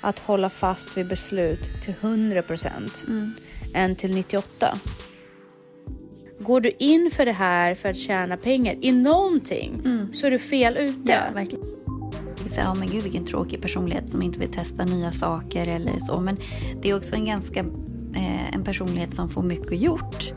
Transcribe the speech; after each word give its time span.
att 0.00 0.18
hålla 0.18 0.50
fast 0.50 0.96
vid 0.96 1.08
beslut 1.08 1.70
till 1.84 1.94
100 2.00 2.42
procent 2.42 3.04
Mm. 3.08 3.32
än 3.74 3.96
till 3.96 4.14
98. 4.14 4.78
Går 6.40 6.60
du 6.60 6.70
in 6.78 7.10
för 7.12 7.26
det 7.26 7.32
här 7.32 7.74
för 7.74 7.88
att 7.88 7.96
tjäna 7.96 8.36
pengar 8.36 8.76
i 8.80 8.92
någonting 8.92 9.82
så 10.12 10.26
är 10.26 10.30
du 10.30 10.38
fel 10.38 10.76
ute. 10.76 11.12
Ja, 11.12 11.20
verkligen. 11.34 11.64
Ja 12.56 12.74
men 12.74 12.88
gud 12.88 13.02
vilken 13.02 13.24
tråkig 13.24 13.62
personlighet 13.62 14.08
som 14.08 14.22
inte 14.22 14.38
vill 14.38 14.50
testa 14.52 14.84
nya 14.84 15.12
saker 15.12 15.66
eller 15.68 16.00
så. 16.00 16.20
Men 16.20 16.36
det 16.82 16.90
är 16.90 16.96
också 16.96 17.14
en 17.14 17.24
ganska 17.24 17.60
eh, 18.16 18.54
en 18.54 18.64
personlighet 18.64 19.14
som 19.14 19.28
får 19.28 19.42
mycket 19.42 19.80
gjort. 19.80 20.32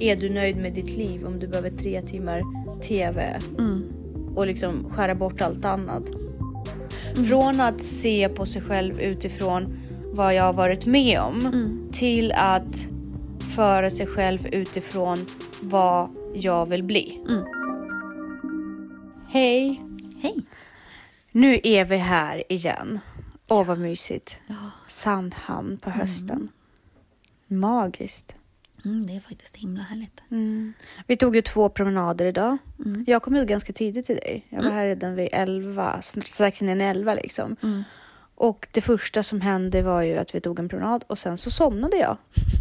Är 0.00 0.16
du 0.16 0.28
nöjd 0.30 0.56
med 0.56 0.72
ditt 0.74 0.96
liv 0.96 1.26
om 1.26 1.38
du 1.38 1.48
behöver 1.48 1.70
tre 1.70 2.02
timmar 2.02 2.42
TV 2.82 3.40
Mm. 3.58 3.84
och 4.36 4.46
liksom 4.46 4.90
skära 4.90 5.14
bort 5.14 5.40
allt 5.40 5.64
annat? 5.64 6.04
Från 7.14 7.60
att 7.60 7.82
se 7.82 8.28
på 8.28 8.46
sig 8.46 8.62
själv 8.62 9.00
utifrån 9.00 9.78
vad 10.14 10.34
jag 10.34 10.42
har 10.42 10.52
varit 10.52 10.86
med 10.86 11.20
om 11.20 11.46
Mm. 11.46 11.88
till 11.92 12.32
att 12.32 12.88
föra 13.54 13.90
sig 13.90 14.06
själv 14.06 14.46
utifrån 14.46 15.26
vad 15.60 16.08
jag 16.34 16.66
vill 16.66 16.82
bli. 16.82 17.20
Mm. 17.28 17.44
Hej! 19.28 19.80
Hej! 20.22 20.34
Nu 21.32 21.60
är 21.64 21.84
vi 21.84 21.96
här 21.96 22.52
igen. 22.52 23.00
Åh 23.50 23.64
vad 23.66 23.78
mysigt. 23.78 24.38
Ja. 24.46 24.54
Sandhamn 24.88 25.78
på 25.78 25.90
hösten. 25.90 26.48
Magiskt. 27.46 28.36
Mm, 28.84 29.06
det 29.06 29.16
är 29.16 29.20
faktiskt 29.20 29.56
himla 29.56 29.82
härligt. 29.82 30.22
Vi 31.06 31.16
tog 31.16 31.36
ju 31.36 31.42
två 31.42 31.68
promenader 31.68 32.26
idag. 32.26 32.58
Mm. 32.84 33.04
Jag 33.06 33.22
kom 33.22 33.36
ut 33.36 33.48
ganska 33.48 33.72
tidigt 33.72 34.06
till 34.06 34.16
dig. 34.16 34.46
Jag 34.48 34.62
var 34.62 34.70
här 34.70 34.86
redan 34.86 35.14
vid 35.14 35.28
11, 35.32 36.02
strax 36.02 36.62
innan 36.62 36.80
11 36.80 37.14
liksom. 37.14 37.56
Mm. 37.62 37.82
Och 38.34 38.68
det 38.72 38.80
första 38.80 39.22
som 39.22 39.40
hände 39.40 39.82
var 39.82 40.02
ju 40.02 40.16
att 40.16 40.34
vi 40.34 40.40
tog 40.40 40.58
en 40.58 40.68
promenad 40.68 41.04
och 41.06 41.18
sen 41.18 41.38
så 41.38 41.50
somnade 41.50 41.96
jag. 41.96 42.16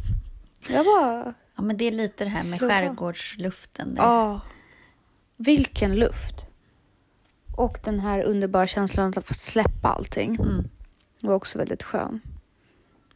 Jag 0.67 0.85
bara, 0.85 1.33
Ja, 1.55 1.61
men 1.61 1.77
det 1.77 1.85
är 1.85 1.91
lite 1.91 2.23
det 2.23 2.29
här 2.29 2.49
med 2.49 2.57
Slå 2.57 2.67
skärgårdsluften. 2.67 3.95
Där. 3.95 4.03
ja. 4.03 4.41
Vilken 5.37 5.95
luft. 5.95 6.47
Och 7.57 7.79
den 7.83 7.99
här 7.99 8.23
underbara 8.23 8.67
känslan 8.67 9.13
att 9.15 9.27
få 9.27 9.33
släppa 9.33 9.87
allting. 9.87 10.35
Mm. 10.35 10.69
Det 11.21 11.27
var 11.27 11.35
också 11.35 11.57
väldigt 11.57 11.83
skön. 11.83 12.21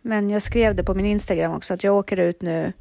Men 0.01 0.29
jag 0.29 0.41
skrev 0.41 0.75
det 0.75 0.83
på 0.83 0.93
min 0.93 1.05
Instagram 1.05 1.51
också 1.51 1.73
att 1.73 1.83
jag 1.83 1.95
åker 1.95 2.17
ut 2.17 2.41
nu 2.41 2.73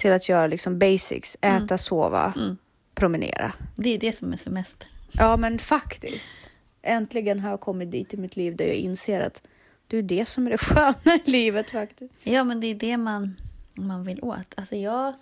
till 0.00 0.12
att 0.12 0.28
göra 0.28 0.46
liksom 0.46 0.78
basics. 0.78 1.36
Äta, 1.40 1.78
sova, 1.78 2.32
Mm. 2.36 2.56
promenera. 2.94 3.52
Det 3.76 3.94
är 3.94 3.98
det 3.98 4.12
som 4.16 4.32
är 4.32 4.36
semester. 4.36 4.88
Ja, 5.12 5.36
men 5.36 5.58
faktiskt. 5.58 6.48
Äntligen 6.82 7.40
har 7.40 7.50
jag 7.50 7.60
kommit 7.60 7.90
dit 7.90 8.14
i 8.14 8.16
mitt 8.16 8.36
liv 8.36 8.56
där 8.56 8.64
jag 8.64 8.74
inser 8.76 9.20
att 9.20 9.42
det 9.86 9.96
är 9.96 10.02
det 10.02 10.28
som 10.28 10.46
är 10.46 10.50
det 10.50 10.58
sköna 10.58 11.18
i 11.24 11.30
livet 11.30 11.70
faktiskt. 11.70 12.14
Ja, 12.22 12.44
men 12.44 12.60
det 12.60 12.66
är 12.66 12.74
det 12.74 12.96
man, 12.96 13.36
man 13.74 14.04
vill 14.04 14.20
åt. 14.22 14.54
Alltså 14.56 14.76
jag... 14.76 15.14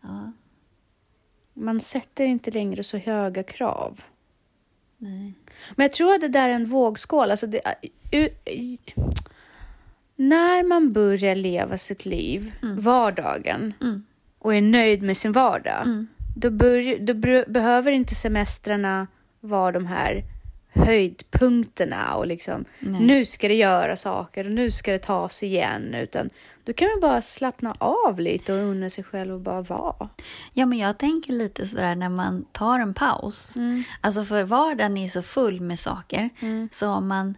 Ja, 0.00 0.32
Man 1.54 1.80
sätter 1.80 2.26
inte 2.26 2.50
längre 2.50 2.82
så 2.82 2.96
höga 2.98 3.42
krav. 3.42 4.02
nej. 4.98 5.32
Men 5.76 5.84
jag 5.84 5.92
tror 5.92 6.14
att 6.14 6.20
det 6.20 6.28
där 6.28 6.48
är 6.48 6.54
en 6.54 6.64
vågskål. 6.66 7.30
Alltså 7.30 7.46
det, 7.46 7.60
när 10.20 10.64
man 10.68 10.92
börjar 10.92 11.34
leva 11.34 11.78
sitt 11.78 12.06
liv, 12.06 12.52
vardagen, 12.62 13.72
Mm. 13.80 14.04
och 14.38 14.54
är 14.54 14.62
nöjd 14.62 15.02
med 15.02 15.16
sin 15.16 15.32
vardag, 15.32 15.82
Mm. 15.84 16.06
då, 16.36 16.50
bör, 16.50 16.98
då 16.98 17.14
behöver 17.52 17.92
inte 17.92 18.14
semestrarna 18.14 19.06
vara 19.40 19.72
de 19.72 19.86
här 19.86 20.22
höjdpunkterna 20.68 22.14
och 22.16 22.26
liksom 22.26 22.64
Nej. 22.80 23.00
nu 23.02 23.24
ska 23.24 23.48
det 23.48 23.54
göra 23.54 23.96
saker 23.96 24.44
och 24.44 24.50
nu 24.52 24.70
ska 24.70 24.92
det 24.92 24.98
tas 24.98 25.42
igen. 25.42 25.94
Utan 25.94 26.30
då 26.64 26.72
kan 26.72 26.88
man 26.88 27.00
bara 27.00 27.22
slappna 27.22 27.74
av 27.78 28.20
lite 28.20 28.52
och 28.52 28.58
unna 28.58 28.90
sig 28.90 29.04
själv 29.04 29.34
och 29.34 29.40
bara 29.40 29.62
vara. 29.62 30.08
Ja, 30.52 30.66
men 30.66 30.78
jag 30.78 30.98
tänker 30.98 31.32
lite 31.32 31.66
sådär 31.66 31.94
när 31.94 32.08
man 32.08 32.44
tar 32.52 32.78
en 32.78 32.94
paus. 32.94 33.56
Alltså 34.00 34.24
för 34.24 34.44
vardagen 34.44 34.96
är 34.96 35.08
så 35.08 35.22
full 35.22 35.60
med 35.60 35.78
saker. 35.78 36.30
Så 36.72 36.88
om 36.88 37.08
man 37.08 37.34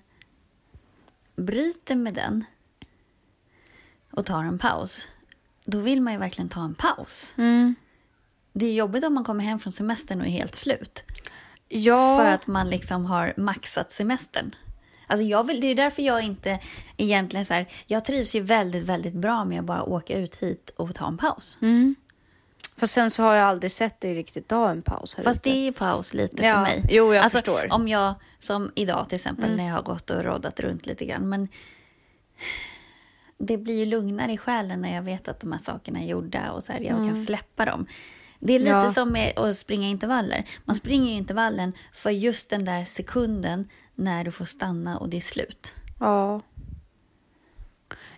bryter 1.37 1.95
med 1.97 2.15
den 2.15 2.45
och 4.21 4.27
tar 4.27 4.45
en 4.45 4.59
paus, 4.59 5.09
då 5.65 5.79
vill 5.79 6.01
man 6.03 6.13
ju 6.13 6.19
verkligen 6.19 6.49
ta 6.49 6.65
en 6.65 6.75
paus. 6.75 7.35
Det 8.53 8.67
är 8.67 8.73
jobbigt 8.73 9.05
om 9.05 9.15
man 9.15 9.25
kommer 9.25 9.45
hem 9.45 9.59
från 9.59 9.73
semestern 9.73 10.21
och 10.21 10.27
är 10.27 10.31
helt 10.31 10.55
slut. 10.55 11.05
Ja, 11.69 12.19
För 12.19 12.27
att 12.31 12.47
man 12.47 12.69
liksom 12.71 13.05
har 13.07 13.35
maxat 13.37 13.93
semestern. 13.93 14.55
Alltså 15.07 15.25
jag 15.25 15.47
vill, 15.47 15.61
det 15.61 15.67
är 15.67 15.75
därför 15.75 16.03
jag 16.03 16.23
inte 16.23 16.59
egentligen 16.97 17.47
så 17.47 17.55
här, 17.55 17.67
jag 17.87 18.05
trivs 18.05 18.35
ju 18.37 18.41
väldigt, 18.41 18.83
väldigt 18.83 19.15
bra 19.15 19.45
med 19.45 19.59
att 19.61 19.65
bara 19.67 19.83
åka 19.83 20.19
ut 20.19 20.37
hit 20.37 20.71
och 20.77 20.95
ta 20.95 21.07
en 21.09 21.19
paus. 21.19 21.59
fast 22.77 22.93
sen 22.93 23.11
så 23.11 23.23
har 23.23 23.35
jag 23.35 23.47
aldrig 23.47 23.73
sett 23.73 24.01
dig 24.01 24.15
riktigt 24.15 24.49
ta 24.49 24.71
en 24.71 24.83
paus 24.83 25.15
här 25.15 25.25
Fast 25.25 25.47
ute. 25.47 25.51
det 25.51 25.69
är 25.69 25.73
paus 25.73 26.15
lite 26.15 26.47
Ja, 26.47 26.55
för 26.55 26.63
mig. 26.63 26.85
jo, 26.91 27.15
jag 27.15 27.25
alltså, 27.25 27.39
förstår. 27.39 27.67
Om 27.73 27.89
jag, 27.89 28.15
som 28.39 28.73
idag 28.75 29.09
till 29.09 29.17
exempel, 29.17 29.45
Mm. 29.45 29.57
när 29.57 29.67
jag 29.67 29.75
har 29.75 29.83
gått 29.83 30.11
och 30.11 30.25
roddat 30.25 30.61
runt 30.61 30.87
lite 30.87 31.05
grann. 31.05 31.29
Men 31.29 31.49
det 33.41 33.59
blir 33.59 33.79
ju 33.79 33.85
lugnare 33.85 34.33
i 34.33 34.37
själen 34.37 34.81
när 34.81 34.95
jag 34.95 35.03
vet 35.03 35.29
att 35.29 35.41
de 35.41 35.53
här 35.53 35.59
sakerna 35.59 36.01
är 36.01 36.07
gjorda 36.07 36.53
och 36.53 36.63
så 36.63 36.73
här, 36.73 36.81
jag 36.81 37.05
kan 37.05 37.25
släppa 37.25 37.65
dem. 37.65 37.87
Det 38.39 38.53
är 38.55 38.59
lite 38.59 38.71
Mm. 38.71 38.85
Ja. 38.85 38.93
som 38.93 39.13
med 39.13 39.39
att 39.39 39.57
springa 39.57 39.89
intervaller. 39.89 40.45
Man 40.65 40.77
springer 40.77 41.11
ju 41.11 41.17
intervallen 41.17 41.73
för 41.93 42.11
just 42.11 42.51
den 42.51 42.65
där 42.65 42.85
sekunden 42.85 43.69
när 43.95 44.25
du 44.25 44.31
får 44.31 44.45
stanna 44.45 44.99
och 44.99 45.09
det 45.09 45.17
är 45.17 45.21
slut. 45.21 45.75
Ja. 46.01 46.41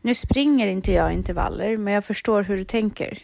Nu 0.01 0.15
springer 0.15 0.67
inte 0.67 0.93
jag 0.93 1.13
intervaller, 1.13 1.77
men 1.77 1.95
jag 1.95 2.05
förstår 2.05 2.43
hur 2.43 2.57
du 2.57 2.65
tänker. 2.65 3.19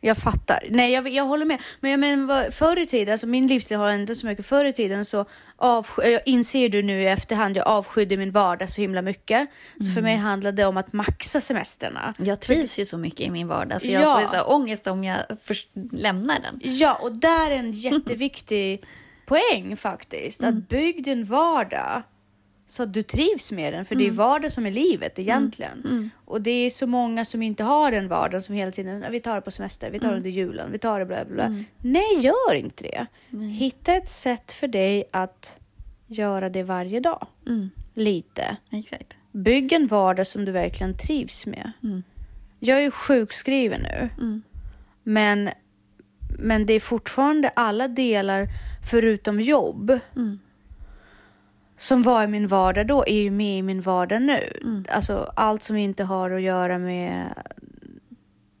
Jag 0.00 0.16
fattar. 0.16 0.64
Nej, 0.70 0.92
jag, 0.92 1.08
jag 1.08 1.24
håller 1.24 1.46
med. 1.46 1.58
Men 1.80 1.90
jag 1.90 2.00
menar, 2.00 2.50
förr 2.50 2.78
i 2.78 2.86
tiden, 2.86 3.12
alltså 3.12 3.26
min 3.26 3.46
livsstil 3.46 3.76
har 3.76 3.88
ändå 3.90 4.14
så 4.14 4.26
mycket. 4.26 4.46
Förr 4.46 4.64
i 4.64 4.72
tiden 4.72 5.04
så 5.04 5.24
avsky, 5.56 6.02
jag 6.10 6.20
inser 6.26 6.68
du 6.68 6.82
nu 6.82 7.02
i 7.02 7.06
efterhand, 7.06 7.56
jag 7.56 7.66
avskydde 7.68 8.16
min 8.16 8.30
vardag 8.30 8.70
så 8.70 8.80
himla 8.80 9.02
mycket. 9.02 9.48
Så 9.80 9.92
för 9.92 10.02
mig 10.02 10.16
handlade 10.16 10.56
det 10.62 10.66
om 10.66 10.76
att 10.76 10.92
maxa 10.92 11.40
semestrarna. 11.40 12.14
Jag 12.18 12.40
trivs 12.40 12.78
ju 12.78 12.84
så 12.84 12.98
mycket 12.98 13.20
i 13.20 13.30
min 13.30 13.48
vardag 13.48 13.80
så 13.82 13.88
jag 13.90 14.02
Ja. 14.02 14.20
får 14.20 14.26
så 14.28 14.34
här 14.36 14.50
ångest 14.50 14.86
om 14.86 15.04
jag 15.04 15.18
förs- 15.44 15.66
lämnar 15.92 16.40
den. 16.40 16.60
Ja, 16.62 16.98
och 17.02 17.16
där 17.16 17.50
är 17.50 17.56
en 17.56 17.72
jätteviktig 17.72 18.84
poäng 19.26 19.76
faktiskt. 19.76 20.42
Att 20.44 20.68
bygg 20.68 21.04
din 21.04 21.24
vardag 21.24 22.02
så 22.70 22.82
att 22.82 22.92
du 22.92 23.02
trivs 23.02 23.52
med 23.52 23.72
den. 23.72 23.84
För 23.84 23.94
det 23.94 24.06
är 24.06 24.10
vardag 24.10 24.52
som 24.52 24.66
är 24.66 24.70
livet 24.70 25.18
egentligen. 25.18 26.10
Och 26.24 26.42
det 26.42 26.50
är 26.50 26.70
så 26.70 26.86
många 26.86 27.24
som 27.24 27.42
inte 27.42 27.62
har 27.64 27.90
den 27.90 28.08
vardagen 28.08 28.42
som 28.42 28.54
hela 28.54 28.72
tiden, 28.72 29.04
vi 29.10 29.20
tar 29.20 29.34
det 29.34 29.40
på 29.40 29.50
semester, 29.50 29.90
vi 29.90 29.98
tar 29.98 30.10
det 30.10 30.16
under 30.16 30.30
julen, 30.30 30.72
vi 30.72 30.78
tar 30.78 30.98
det 30.98 31.06
bla 31.06 31.24
bla 31.24 31.34
bla. 31.34 31.64
Nej, 31.78 32.18
gör 32.18 32.54
inte 32.54 32.82
det. 32.82 33.06
Hitta 33.38 33.94
ett 33.94 34.08
sätt 34.08 34.52
för 34.52 34.68
dig 34.68 35.04
att 35.10 35.58
göra 36.06 36.50
det 36.50 36.62
varje 36.62 37.00
dag. 37.00 37.26
Lite. 37.94 38.56
Exakt. 38.70 39.16
Bygg 39.32 39.72
en 39.72 39.86
vardag 39.86 40.26
som 40.26 40.44
du 40.44 40.52
verkligen 40.52 40.96
trivs 40.96 41.46
med. 41.46 41.72
Jag 42.58 42.78
är 42.78 42.82
ju 42.82 42.90
sjukskriven 42.90 43.80
nu. 43.80 44.08
Men, 45.02 45.50
men 46.38 46.66
det 46.66 46.72
är 46.72 46.80
fortfarande 46.80 47.48
alla 47.48 47.88
delar 47.88 48.48
förutom 48.90 49.40
jobb 49.40 49.98
som 51.80 52.02
var 52.02 52.24
i 52.24 52.26
min 52.26 52.48
vardag 52.48 52.86
då 52.86 53.04
är 53.06 53.22
ju 53.22 53.30
med 53.30 53.58
i 53.58 53.62
min 53.62 53.80
vardag 53.80 54.22
nu. 54.22 54.84
Alltså 54.88 55.32
allt 55.36 55.62
som 55.62 55.76
inte 55.76 56.04
har 56.04 56.30
att 56.30 56.42
göra 56.42 56.78
med 56.78 57.34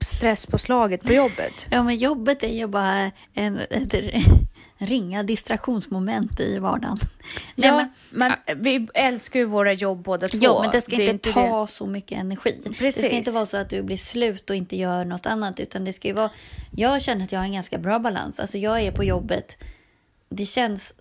stresspåslaget 0.00 1.02
på 1.02 1.12
jobbet. 1.12 1.52
Ja, 1.70 1.82
men 1.82 1.96
jobbet 1.96 2.42
är 2.42 2.54
ju 2.54 2.66
bara 2.66 3.10
en, 3.34 3.58
ett 3.58 3.94
ringa 4.78 5.22
distraktionsmoment 5.22 6.40
i 6.40 6.58
vardagen. 6.58 6.96
Nej, 7.54 7.68
ja, 7.68 7.88
men, 8.10 8.32
men 8.46 8.62
vi 8.62 8.88
älskar 8.94 9.40
ju 9.40 9.46
våra 9.46 9.72
jobb 9.72 10.02
båda 10.02 10.28
två. 10.28 10.38
ja, 10.40 10.62
men 10.62 10.70
det 10.70 10.80
ska 10.80 10.96
är 10.96 11.10
inte 11.10 11.32
ta 11.32 11.66
så 11.66 11.86
mycket 11.86 12.18
energi. 12.18 12.60
Det 12.64 12.70
Precis. 12.70 13.04
ska 13.04 13.14
inte 13.14 13.30
vara 13.30 13.46
så 13.46 13.56
att 13.56 13.68
du 13.68 13.82
blir 13.82 13.96
slut 13.96 14.50
och 14.50 14.56
inte 14.56 14.76
gör 14.76 15.04
något 15.04 15.26
annat. 15.26 15.60
Utan 15.60 15.84
det 15.84 15.92
ska 15.92 16.08
ju 16.08 16.14
vara... 16.14 16.30
Jag 16.76 17.02
känner 17.02 17.24
att 17.24 17.32
jag 17.32 17.40
har 17.40 17.44
en 17.44 17.52
ganska 17.52 17.78
bra 17.78 17.98
balans. 17.98 18.40
Alltså 18.40 18.58
jag 18.58 18.80
är 18.80 18.92
på 18.92 19.04
jobbet. 19.04 19.56
Det 20.28 20.46
känns... 20.46 20.94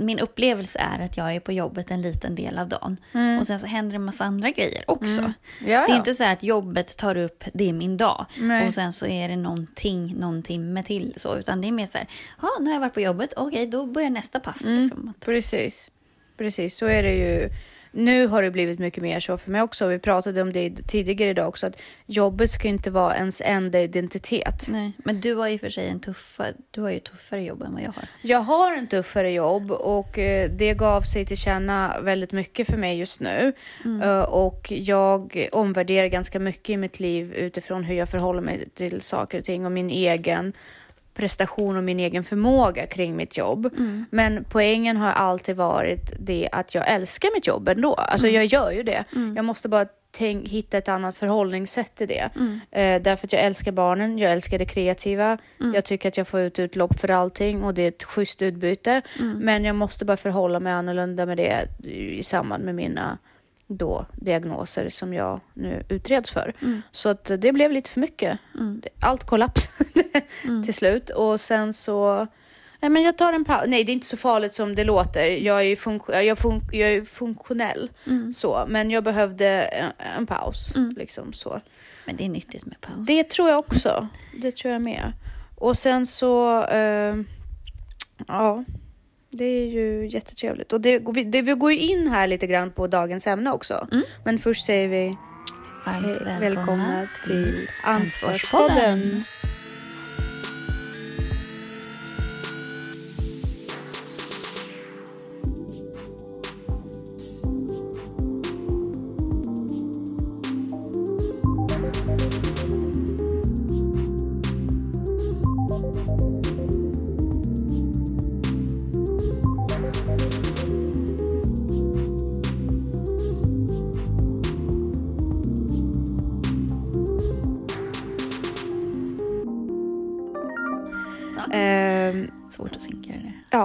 Min 0.00 0.18
upplevelse 0.18 0.78
är 0.78 1.04
att 1.04 1.16
jag 1.16 1.34
är 1.34 1.40
på 1.40 1.52
jobbet 1.52 1.90
en 1.90 2.02
liten 2.02 2.34
del 2.34 2.58
av 2.58 2.68
dagen. 2.68 2.96
Och 3.40 3.46
sen 3.46 3.60
så 3.60 3.66
händer 3.66 3.90
det 3.90 3.96
en 3.96 4.04
massa 4.04 4.24
andra 4.24 4.50
grejer 4.50 4.84
också. 4.86 5.20
Mm. 5.20 5.32
Ja, 5.60 5.66
Det 5.66 5.72
är 5.72 5.88
ja. 5.88 5.96
inte 5.96 6.14
så 6.14 6.24
här 6.24 6.32
att 6.32 6.42
jobbet 6.42 6.96
tar 6.96 7.16
upp, 7.16 7.44
det 7.52 7.68
är 7.68 7.72
min 7.72 7.96
dag. 7.96 8.26
Nej. 8.40 8.66
Och 8.66 8.74
sen 8.74 8.92
så 8.92 9.06
är 9.06 9.28
det 9.28 9.36
någonting, 9.36 10.14
någon 10.18 10.42
timme 10.42 10.82
till. 10.82 11.14
Så, 11.16 11.36
utan 11.36 11.60
det 11.60 11.68
är 11.68 11.72
mer 11.72 11.86
så 11.86 11.98
här, 11.98 12.06
ja 12.42 12.48
nu 12.60 12.66
har 12.66 12.72
jag 12.72 12.80
varit 12.80 12.94
på 12.94 13.00
jobbet, 13.00 13.32
okej 13.36 13.66
då 13.66 13.86
börjar 13.86 14.10
nästa 14.10 14.40
pass. 14.40 14.64
Mm. 14.64 14.82
Liksom. 14.82 15.14
Precis. 15.20 15.90
Precis, 16.36 16.76
så 16.76 16.86
är 16.86 17.02
det 17.02 17.14
ju. 17.14 17.48
Nu 17.90 18.26
har 18.26 18.42
det 18.42 18.50
blivit 18.50 18.78
mycket 18.78 19.02
mer 19.02 19.20
så 19.20 19.38
för 19.38 19.50
mig 19.50 19.62
också. 19.62 19.86
Vi 19.86 19.98
pratade 19.98 20.42
om 20.42 20.52
det 20.52 20.70
tidigare 20.88 21.30
idag 21.30 21.48
också, 21.48 21.66
att 21.66 21.80
jobbet 22.06 22.50
ska 22.50 22.68
inte 22.68 22.90
vara 22.90 23.16
ens 23.16 23.42
enda 23.44 23.80
identitet. 23.80 24.66
Nej, 24.68 24.92
men 24.98 25.20
du 25.20 25.34
har 25.34 25.48
ju 25.48 25.58
för 25.58 25.68
sig 25.68 25.88
en 25.88 26.00
tuffare, 26.00 26.54
du 26.70 26.80
har 26.80 26.90
ju 26.90 26.98
tuffare 26.98 27.42
jobb 27.42 27.62
än 27.62 27.72
vad 27.72 27.82
jag 27.82 27.92
har. 27.92 28.04
Jag 28.22 28.38
har 28.38 28.76
en 28.76 28.86
tuffare 28.86 29.32
jobb 29.32 29.70
och 29.70 30.18
eh, 30.18 30.50
det 30.50 30.74
gav 30.74 31.02
sig 31.02 31.26
till 31.26 31.36
känna 31.36 32.00
väldigt 32.00 32.32
mycket 32.32 32.66
för 32.66 32.76
mig 32.76 32.98
just 32.98 33.20
nu. 33.20 33.52
Mm. 33.84 34.24
Och 34.24 34.72
jag 34.72 35.48
omvärderar 35.52 36.06
ganska 36.06 36.40
mycket 36.40 36.70
i 36.70 36.76
mitt 36.76 37.00
liv 37.00 37.34
utifrån 37.34 37.84
hur 37.84 37.94
jag 37.94 38.08
förhåller 38.08 38.40
mig 38.40 38.68
till 38.74 39.00
saker 39.00 39.38
och 39.38 39.44
ting 39.44 39.66
och 39.66 39.72
min 39.72 39.90
egen 39.90 40.52
prestation 41.18 41.76
och 41.76 41.84
min 41.84 42.00
egen 42.00 42.24
förmåga 42.24 42.86
kring 42.86 43.16
mitt 43.16 43.36
jobb. 43.36 43.66
Mm. 43.66 44.04
Men 44.10 44.44
poängen 44.44 44.96
har 44.96 45.12
alltid 45.12 45.56
varit 45.56 46.12
det 46.18 46.48
att 46.52 46.74
jag 46.74 46.88
älskar 46.88 47.28
mitt 47.34 47.46
jobb 47.46 47.68
ändå. 47.68 47.94
Alltså 47.94 48.26
mm. 48.26 48.36
jag 48.36 48.44
gör 48.44 48.70
ju 48.70 48.82
det. 48.82 49.04
Mm. 49.14 49.36
Jag 49.36 49.44
måste 49.44 49.68
bara 49.68 49.86
tänk, 50.10 50.48
hitta 50.48 50.78
ett 50.78 50.88
annat 50.88 51.16
förhållningssätt 51.16 51.94
till 51.94 52.08
det. 52.08 52.30
Mm. 52.36 52.60
Eh, 52.70 53.02
därför 53.02 53.26
att 53.26 53.32
jag 53.32 53.42
älskar 53.42 53.72
barnen, 53.72 54.18
jag 54.18 54.32
älskar 54.32 54.58
det 54.58 54.64
kreativa. 54.64 55.38
Mm. 55.60 55.74
Jag 55.74 55.84
tycker 55.84 56.08
att 56.08 56.16
jag 56.16 56.28
får 56.28 56.40
ut 56.40 56.58
utlopp 56.58 57.00
för 57.00 57.10
allting 57.10 57.64
och 57.64 57.74
det 57.74 57.82
är 57.82 57.88
ett 57.88 58.04
schysst 58.04 58.42
utbyte. 58.42 59.02
Mm. 59.18 59.38
Men 59.38 59.64
jag 59.64 59.76
måste 59.76 60.04
bara 60.04 60.16
förhålla 60.16 60.60
mig 60.60 60.72
annorlunda 60.72 61.26
med 61.26 61.36
det 61.36 61.68
i 61.88 62.22
samband 62.22 62.64
med 62.64 62.74
mina 62.74 63.18
då 63.68 64.06
diagnoser 64.12 64.88
som 64.88 65.14
jag 65.14 65.40
nu 65.54 65.84
utreds 65.88 66.30
för. 66.30 66.54
Mm. 66.62 66.82
Så 66.90 67.08
att 67.08 67.30
det 67.38 67.52
blev 67.52 67.72
lite 67.72 67.90
för 67.90 68.00
mycket. 68.00 68.38
Mm. 68.54 68.82
Allt 69.00 69.24
kollapsade 69.24 70.02
mm. 70.44 70.64
till 70.64 70.74
slut 70.74 71.10
och 71.10 71.40
sen 71.40 71.72
så 71.72 72.26
Nej, 72.80 72.90
men 72.90 73.02
jag 73.02 73.18
tar 73.18 73.32
en 73.32 73.44
paus. 73.44 73.64
Nej, 73.66 73.84
det 73.84 73.92
är 73.92 73.94
inte 73.94 74.06
så 74.06 74.16
farligt 74.16 74.54
som 74.54 74.74
det 74.74 74.84
låter. 74.84 75.24
Jag 75.24 75.66
är, 75.66 75.76
fun 75.76 76.00
jag 76.08 76.38
fun 76.38 76.60
jag 76.72 76.92
är 76.92 77.04
funktionell, 77.04 77.90
mm. 78.06 78.32
så. 78.32 78.64
men 78.68 78.90
jag 78.90 79.04
behövde 79.04 79.46
en, 79.48 79.92
en 80.16 80.26
paus. 80.26 80.74
Mm. 80.76 80.94
Liksom, 80.98 81.32
så. 81.32 81.60
Men 82.04 82.16
det 82.16 82.24
är 82.24 82.28
nyttigt 82.28 82.66
med 82.66 82.80
paus. 82.80 83.06
Det 83.06 83.24
tror 83.24 83.48
jag 83.48 83.58
också. 83.58 84.08
Det 84.42 84.56
tror 84.56 84.72
jag 84.72 84.82
med. 84.82 85.12
Och 85.54 85.78
sen 85.78 86.06
så, 86.06 86.62
uh, 86.74 87.22
ja, 88.26 88.64
det 89.30 89.44
är 89.44 89.66
ju 89.66 90.08
jättetrevligt. 90.08 90.72
Och 90.72 90.80
det, 90.80 90.98
det, 91.24 91.42
vi 91.42 91.52
går 91.52 91.72
ju 91.72 91.78
in 91.78 92.08
här 92.08 92.26
lite 92.26 92.46
grann 92.46 92.72
på 92.72 92.86
dagens 92.86 93.26
ämne 93.26 93.50
också. 93.50 93.88
Mm. 93.92 94.04
Men 94.24 94.38
först 94.38 94.66
säger 94.66 94.88
vi 94.88 95.16
Varmt 95.86 96.06
välkomna, 96.06 96.40
välkomna 96.40 97.08
till 97.24 97.68
Ansvarspodden. 97.82 99.20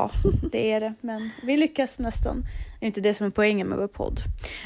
Ja, 0.04 0.12
det 0.52 0.72
är 0.72 0.80
det. 0.80 0.94
Men 1.02 1.30
vi 1.44 1.58
lyckas 1.58 2.00
nästan. 2.00 2.46
Det 2.80 2.86
är 2.86 2.88
inte 2.88 3.02
det 3.02 3.14
som 3.14 3.26
är 3.26 3.30
poängen 3.30 3.68
med 3.68 3.78
vår 3.78 3.88
podd. 3.88 4.20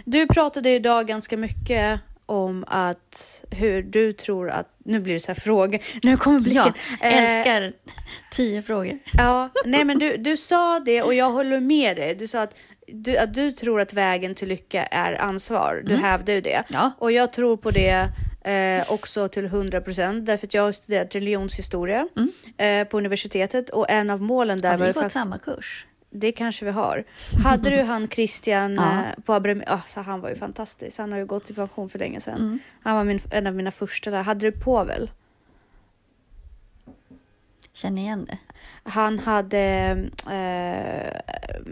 Du 0.06 0.28
pratade 0.28 0.70
idag 0.70 1.08
ganska 1.08 1.38
mycket 1.38 2.00
om 2.26 2.66
att 2.68 3.46
hur 3.52 3.84
du 3.84 4.14
tror 4.14 4.50
att, 4.50 4.68
nu 4.86 5.00
blir 5.00 5.14
det 5.14 5.20
så 5.20 5.28
här 5.28 5.40
frågor, 5.40 5.80
nu 6.04 6.18
kommer 6.18 6.40
blicken. 6.40 6.74
Ja, 7.02 7.08
älskar 7.08 7.62
eh, 7.62 7.70
tio 8.32 8.62
frågor. 8.62 9.00
Ja, 9.18 9.50
nej 9.66 9.86
men 9.86 10.00
du, 10.00 10.18
du 10.18 10.38
sa 10.38 10.80
det 10.80 11.02
och 11.02 11.14
jag 11.14 11.32
håller 11.32 11.60
med 11.60 11.96
dig. 11.96 12.16
Du 12.16 12.28
sa 12.28 12.42
att 12.42 12.56
du, 12.88 13.18
att 13.18 13.34
du 13.34 13.52
tror 13.52 13.82
att 13.82 13.94
vägen 13.94 14.36
till 14.36 14.48
lycka 14.48 14.86
är 14.86 15.14
ansvar. 15.14 15.84
Du 15.86 15.94
mm. 15.94 16.04
hävdar 16.04 16.34
ju 16.34 16.42
det. 16.42 16.64
Ja. 16.70 16.92
Och 17.00 17.12
jag 17.12 17.34
tror 17.34 17.58
på 17.58 17.72
det 17.72 18.08
eh, 18.48 18.92
också 18.92 19.28
till 19.28 19.46
100 19.46 19.82
procent 19.82 20.26
därför 20.26 20.48
att 20.48 20.54
jag 20.54 20.64
har 20.64 20.72
studerat 20.72 21.16
religionshistoria 21.16 22.08
mm. 22.16 22.32
eh, 22.58 22.88
på 22.88 22.98
universitetet 22.98 23.70
och 23.70 23.90
en 23.90 24.10
av 24.10 24.22
målen 24.22 24.62
där 24.62 24.70
har 24.70 24.78
var... 24.78 24.86
Har 24.86 24.94
vi 24.94 25.00
gått 25.00 25.12
samma 25.12 25.38
kurs? 25.38 25.86
Det 26.10 26.32
kanske 26.32 26.66
vi 26.66 26.72
har. 26.72 27.04
Hade 27.44 27.70
du 27.70 27.82
han 27.82 28.08
Christian 28.08 28.76
ja. 28.76 28.82
eh, 28.84 29.24
på 29.24 29.34
Abraham, 29.34 29.64
alltså, 29.68 30.00
han 30.00 30.22
var 30.22 30.30
ju 30.30 30.36
fantastisk. 30.36 30.98
Han 30.98 31.12
har 31.12 31.20
ju 31.20 31.26
gått 31.26 31.50
i 31.50 31.54
pension 31.54 31.90
för 31.90 32.00
länge 32.00 32.22
sedan. 32.22 32.38
Mm. 32.38 32.60
Han 32.84 32.96
var 32.96 33.04
min, 33.04 33.20
en 33.32 33.48
av 33.48 33.56
mina 33.56 33.72
första 33.72 34.12
där. 34.12 34.24
Hade 34.24 34.52
du 34.52 34.52
Povel? 34.52 35.10
Känner 37.78 38.02
igen 38.02 38.26
det. 38.26 38.38
Han 38.84 39.20
hade 39.20 39.60
eh, 40.30 41.66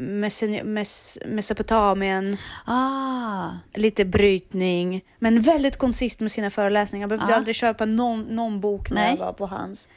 mes 0.63 1.17
Mesopotamien, 1.25 2.37
ah. 2.65 3.49
lite 3.73 4.05
brytning, 4.05 5.01
men 5.19 5.41
väldigt 5.41 5.77
konsist 5.77 6.19
med 6.19 6.31
sina 6.31 6.49
föreläsningar. 6.49 7.03
Jag 7.03 7.09
behövde 7.09 7.33
ah. 7.33 7.37
aldrig 7.37 7.55
köpa 7.55 7.85
någon, 7.85 8.21
någon 8.21 8.59
bok 8.59 8.89
när 8.89 9.01
Nej. 9.01 9.15
jag 9.19 9.25
var 9.25 9.33
på 9.33 9.47
hans. 9.47 9.89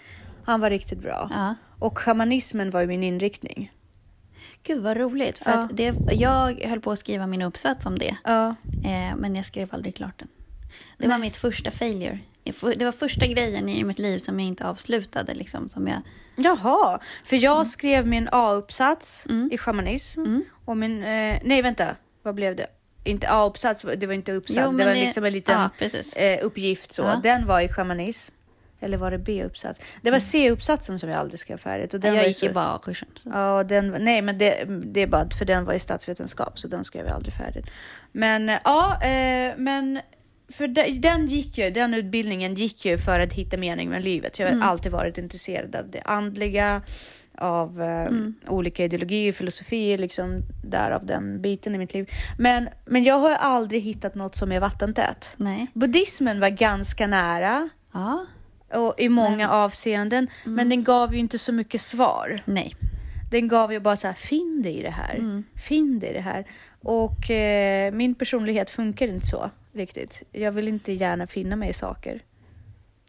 Han 0.45 0.61
var 0.61 0.71
riktigt 0.71 0.99
bra. 0.99 1.31
Ah. 1.35 1.55
Och 1.79 1.99
shamanismen 1.99 2.71
var 2.71 2.81
ju 2.81 2.87
min 2.87 3.03
inriktning. 3.03 3.73
Gud 4.63 4.83
vad 4.83 4.97
roligt, 4.97 5.39
för 5.39 5.51
att 5.51 5.77
det, 5.77 5.95
jag 6.13 6.65
höll 6.65 6.81
på 6.81 6.93
att 6.93 6.99
skriva 6.99 7.27
min 7.27 7.43
uppsats 7.43 7.87
om 7.87 7.99
det. 7.99 8.17
Eh, 8.85 9.17
men 9.17 9.35
jag 9.35 9.47
skrev 9.47 9.69
aldrig 9.73 9.97
klart 9.97 10.19
den. 10.19 10.29
Det 10.99 11.07
Nej. 11.07 11.09
var 11.09 11.19
mitt 11.19 11.37
första 11.37 11.71
failure 11.71 12.19
det 12.77 12.85
var 12.85 12.93
första 12.93 13.27
grejen 13.27 13.69
i 13.69 13.85
mitt 13.85 13.99
liv 13.99 14.19
som 14.19 14.41
jag 14.41 14.49
inte 14.49 14.67
avslutade. 14.67 15.35
Liksom, 15.35 15.69
som 15.69 15.89
jag... 15.89 16.03
Jaha, 16.37 17.01
för 17.25 17.37
jag 17.37 17.57
mm. 17.57 17.67
skrev 17.67 18.07
min 18.07 18.29
A-uppsats 18.33 19.27
mm. 19.29 19.49
i 19.53 19.59
shamanism. 19.59 20.21
Mm. 20.21 20.45
Och 20.65 20.77
min, 20.77 21.03
eh, 21.03 21.41
nej 21.45 21.63
vänta, 21.63 21.97
vad 22.23 22.35
blev 22.35 22.57
det? 22.57 22.67
Inte 23.05 23.29
A-uppsats, 23.31 23.85
det 23.97 24.07
var 24.07 24.15
inte 24.15 24.33
uppsats, 24.33 24.69
jo, 24.73 24.79
det 24.79 24.85
var 24.85 24.95
det... 24.95 25.01
liksom 25.01 25.25
en 25.25 25.33
liten 25.33 25.71
ja, 25.79 25.87
eh, 26.17 26.45
uppgift. 26.45 26.93
Så. 26.93 27.03
Ja. 27.03 27.21
Den 27.23 27.47
var 27.47 27.61
i 27.61 27.69
shamanism. 27.69 28.33
Eller 28.81 28.99
var 28.99 29.11
det 29.11 29.19
B-uppsats? 29.19 29.81
Det 30.03 30.11
var 30.11 30.17
mm. 30.17 30.21
C-uppsatsen 30.21 30.99
som 30.99 31.09
jag 31.09 31.19
aldrig 31.19 31.41
skrev 31.41 31.59
färdigt. 31.59 31.95
Och 31.95 32.01
den 32.01 32.15
jag 32.15 32.23
var 32.23 32.27
gick 32.27 32.37
så... 32.37 32.47
ju 32.47 32.53
bara 32.53 32.75
A-kursen. 32.75 33.09
Ja, 33.25 33.65
den, 33.65 33.97
nej 33.99 34.23
men 34.23 34.39
det, 34.39 34.65
det 34.85 35.03
är 35.03 35.07
bara 35.07 35.31
för 35.31 35.45
den 35.45 35.65
var 35.65 35.73
i 35.73 35.79
statsvetenskap 35.79 36.59
så 36.59 36.69
den 36.69 36.85
skrev 36.85 37.07
jag 37.07 37.15
aldrig 37.15 37.35
färdigt. 37.35 37.67
Men 38.13 38.49
eh, 38.49 38.59
ja, 38.65 39.03
eh, 39.03 39.55
men 39.57 40.01
för 40.53 40.69
den 41.01 41.27
gick 41.27 41.59
ju, 41.59 41.71
den 41.71 41.95
utbildningen 41.95 42.55
gick 42.55 42.85
ju 42.85 42.99
för 42.99 43.21
att 43.21 43.33
hitta 43.33 43.57
mening 43.57 43.91
med 43.91 44.05
livet. 44.05 44.39
Jag 44.39 44.47
har 44.47 44.53
mm. 44.53 44.69
alltid 44.69 44.93
varit 44.93 45.19
intresserad 45.19 45.77
av 45.77 45.91
det 45.91 46.01
andliga, 46.05 46.83
av 47.39 47.83
eh, 47.83 48.03
mm. 48.03 48.35
olika 48.47 48.85
ideologier, 48.85 49.33
filosofier, 49.33 49.99
liksom 49.99 50.43
därav 50.65 51.07
den 51.07 51.43
biten 51.43 51.75
i 51.75 51.79
mitt 51.79 51.95
liv. 51.95 52.11
Men, 52.39 52.69
men 52.87 53.05
jag 53.05 53.19
har 53.19 53.35
aldrig 53.35 53.83
hittat 53.83 54.15
något 54.15 54.37
som 54.37 54.53
är 54.53 54.61
vattentätt. 54.61 55.31
Nej. 55.37 55.67
Buddhismen 55.75 56.41
var 56.41 56.49
ganska 56.49 57.07
nära. 57.07 57.69
Ja. 57.93 58.27
Och 58.75 58.95
i 58.99 59.09
många 59.09 59.37
men... 59.37 59.49
avseenden, 59.49 60.29
mm. 60.45 60.55
men 60.57 60.69
den 60.69 60.85
gav 60.85 61.15
ju 61.15 61.21
inte 61.21 61.39
så 61.39 61.53
mycket 61.53 61.81
svar. 61.81 62.43
Nej. 62.45 62.75
Den 63.31 63.49
gav 63.49 63.73
ju 63.73 63.81
bara 63.81 63.97
så 63.97 64.07
här, 64.07 64.15
finn 64.15 64.63
dig 64.63 64.79
i 64.79 64.83
det 64.83 64.91
här, 64.91 65.15
mm. 65.15 65.45
finn 65.57 65.99
dig 65.99 66.11
i 66.11 66.13
det 66.13 66.21
här. 66.21 66.45
Och 66.81 67.31
eh, 67.31 67.93
min 67.93 68.15
personlighet 68.15 68.71
funkar 68.71 69.09
inte 69.09 69.27
så 69.27 69.51
riktigt. 69.73 70.23
Jag 70.33 70.53
vill 70.53 70.69
inte 70.69 70.93
gärna 70.93 71.27
finna 71.27 71.57
mig 71.57 71.71
i 71.71 71.75
saker. 71.75 72.23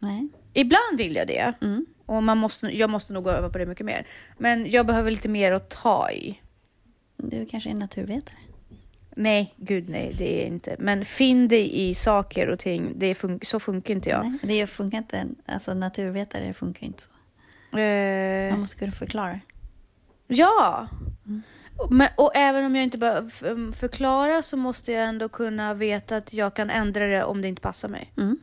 Nej. 0.02 0.28
Ibland 0.52 0.98
vill 0.98 1.16
jag 1.16 1.26
det. 1.26 1.52
Mm. 1.60 1.86
Och 2.06 2.22
man 2.22 2.38
måste, 2.38 2.66
jag 2.66 2.90
måste 2.90 3.12
nog 3.12 3.26
öva 3.26 3.48
på 3.48 3.58
det 3.58 3.66
mycket 3.66 3.86
mer. 3.86 4.06
Men 4.38 4.70
jag 4.70 4.86
behöver 4.86 5.10
lite 5.10 5.28
mer 5.28 5.52
att 5.52 5.70
ta 5.70 6.10
i. 6.10 6.40
Du 7.16 7.46
kanske 7.46 7.70
är 7.70 7.74
naturvetare? 7.74 8.36
Nej, 9.16 9.54
gud 9.56 9.88
nej, 9.88 10.14
det 10.18 10.42
är 10.42 10.46
inte. 10.46 10.76
Men 10.78 11.04
finn 11.04 11.48
dig 11.48 11.88
i 11.88 11.94
saker 11.94 12.48
och 12.48 12.58
ting. 12.58 12.92
Det 12.96 13.14
fun 13.14 13.40
så 13.42 13.60
funkar 13.60 13.94
inte 13.94 14.10
jag. 14.10 14.24
Nej, 14.24 14.38
det 14.42 14.66
funkar 14.66 14.98
inte. 14.98 15.26
Alltså 15.46 15.74
naturvetare 15.74 16.52
funkar 16.52 16.86
inte 16.86 17.02
så. 17.02 17.10
Eh... 17.78 18.50
Man 18.50 18.60
måste 18.60 18.78
kunna 18.78 18.92
förklara. 18.92 19.40
Ja! 20.30 20.88
Mm. 21.26 21.42
Men, 21.90 22.08
och 22.16 22.30
även 22.34 22.64
om 22.64 22.76
jag 22.76 22.84
inte 22.84 22.98
behöver 22.98 23.72
förklara 23.72 24.42
så 24.42 24.56
måste 24.56 24.92
jag 24.92 25.04
ändå 25.04 25.28
kunna 25.28 25.74
veta 25.74 26.16
att 26.16 26.32
jag 26.32 26.54
kan 26.54 26.70
ändra 26.70 27.06
det 27.06 27.24
om 27.24 27.42
det 27.42 27.48
inte 27.48 27.62
passar 27.62 27.88
mig. 27.88 28.12
Mm. 28.16 28.38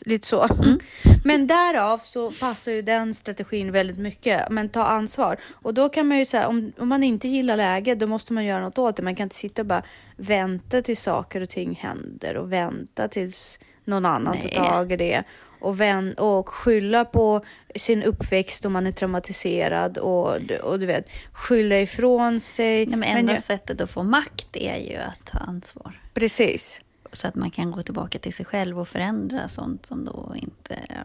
Lite 0.00 0.26
så. 0.26 0.42
Mm. 0.42 0.80
Men 1.24 1.46
därav 1.46 1.98
så 1.98 2.30
passar 2.30 2.72
ju 2.72 2.82
den 2.82 3.14
strategin 3.14 3.72
väldigt 3.72 3.98
mycket. 3.98 4.50
Men 4.50 4.68
ta 4.68 4.84
ansvar. 4.84 5.40
Och 5.52 5.74
då 5.74 5.88
kan 5.88 6.08
man 6.08 6.18
ju 6.18 6.24
säga 6.24 6.48
om, 6.48 6.72
om 6.78 6.88
man 6.88 7.02
inte 7.02 7.28
gillar 7.28 7.56
läget, 7.56 7.98
då 8.00 8.06
måste 8.06 8.32
man 8.32 8.44
göra 8.44 8.60
något 8.60 8.78
åt 8.78 8.96
det. 8.96 9.02
Man 9.02 9.14
kan 9.14 9.24
inte 9.24 9.36
sitta 9.36 9.62
och 9.62 9.66
bara 9.66 9.82
vänta 10.16 10.82
tills 10.82 11.02
saker 11.02 11.40
och 11.40 11.48
ting 11.48 11.74
händer 11.74 12.36
och 12.36 12.52
vänta 12.52 13.08
tills 13.08 13.58
någon 13.84 14.06
annan 14.06 14.36
Nej. 14.42 14.54
tar 14.54 14.68
tag 14.68 14.92
i 14.92 14.96
det. 14.96 15.24
Och, 15.60 15.80
vän, 15.80 16.14
och 16.14 16.48
skylla 16.48 17.04
på 17.04 17.44
sin 17.74 18.02
uppväxt 18.02 18.64
om 18.64 18.72
man 18.72 18.86
är 18.86 18.92
traumatiserad 18.92 19.98
och, 19.98 20.34
och 20.62 20.78
du 20.78 20.86
vet, 20.86 21.08
skylla 21.32 21.80
ifrån 21.80 22.40
sig. 22.40 22.86
Nej, 22.86 22.98
men 22.98 23.18
enda 23.18 23.32
jag, 23.32 23.42
sättet 23.42 23.80
att 23.80 23.90
få 23.90 24.02
makt 24.02 24.56
är 24.56 24.76
ju 24.76 24.96
att 24.96 25.24
ta 25.24 25.38
ansvar. 25.38 26.00
Precis. 26.14 26.80
Så 27.12 27.28
att 27.28 27.34
man 27.34 27.50
kan 27.50 27.70
gå 27.70 27.82
tillbaka 27.82 28.18
till 28.18 28.32
sig 28.32 28.46
själv 28.46 28.80
och 28.80 28.88
förändra 28.88 29.48
sånt 29.48 29.86
som 29.86 30.04
då 30.04 30.34
inte... 30.36 30.78
Ja. 30.88 31.04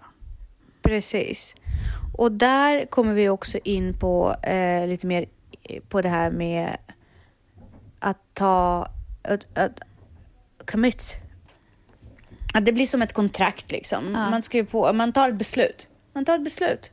Precis. 0.81 1.55
Och 2.17 2.31
där 2.31 2.85
kommer 2.85 3.13
vi 3.13 3.29
också 3.29 3.57
in 3.63 3.99
på 3.99 4.35
eh, 4.43 4.87
lite 4.87 5.07
mer 5.07 5.25
på 5.89 6.01
det 6.01 6.09
här 6.09 6.31
med 6.31 6.77
att 7.99 8.17
ta... 8.33 8.87
Att, 9.21 9.57
att 9.57 9.79
commit. 10.65 11.24
Det 12.61 12.73
blir 12.73 12.85
som 12.85 13.01
ett 13.01 13.13
kontrakt 13.13 13.71
liksom. 13.71 14.05
Ja. 14.05 14.29
Man 14.29 14.41
skriver 14.41 14.67
på, 14.67 14.93
man 14.93 15.13
tar 15.13 15.29
ett 15.29 15.35
beslut. 15.35 15.87
Man 16.13 16.25
tar 16.25 16.35
ett 16.35 16.43
beslut 16.43 16.91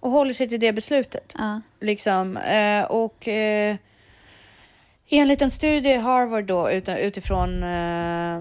och 0.00 0.10
håller 0.10 0.34
sig 0.34 0.48
till 0.48 0.60
det 0.60 0.72
beslutet. 0.72 1.32
Ja. 1.38 1.60
Liksom. 1.80 2.36
Eh, 2.36 2.84
och 2.84 3.28
eh, 3.28 3.76
enligt 5.08 5.42
en 5.42 5.50
studie 5.50 5.90
i 5.90 5.96
Harvard 5.96 6.44
då 6.44 6.70
utifrån 6.70 7.62
eh, 7.62 8.40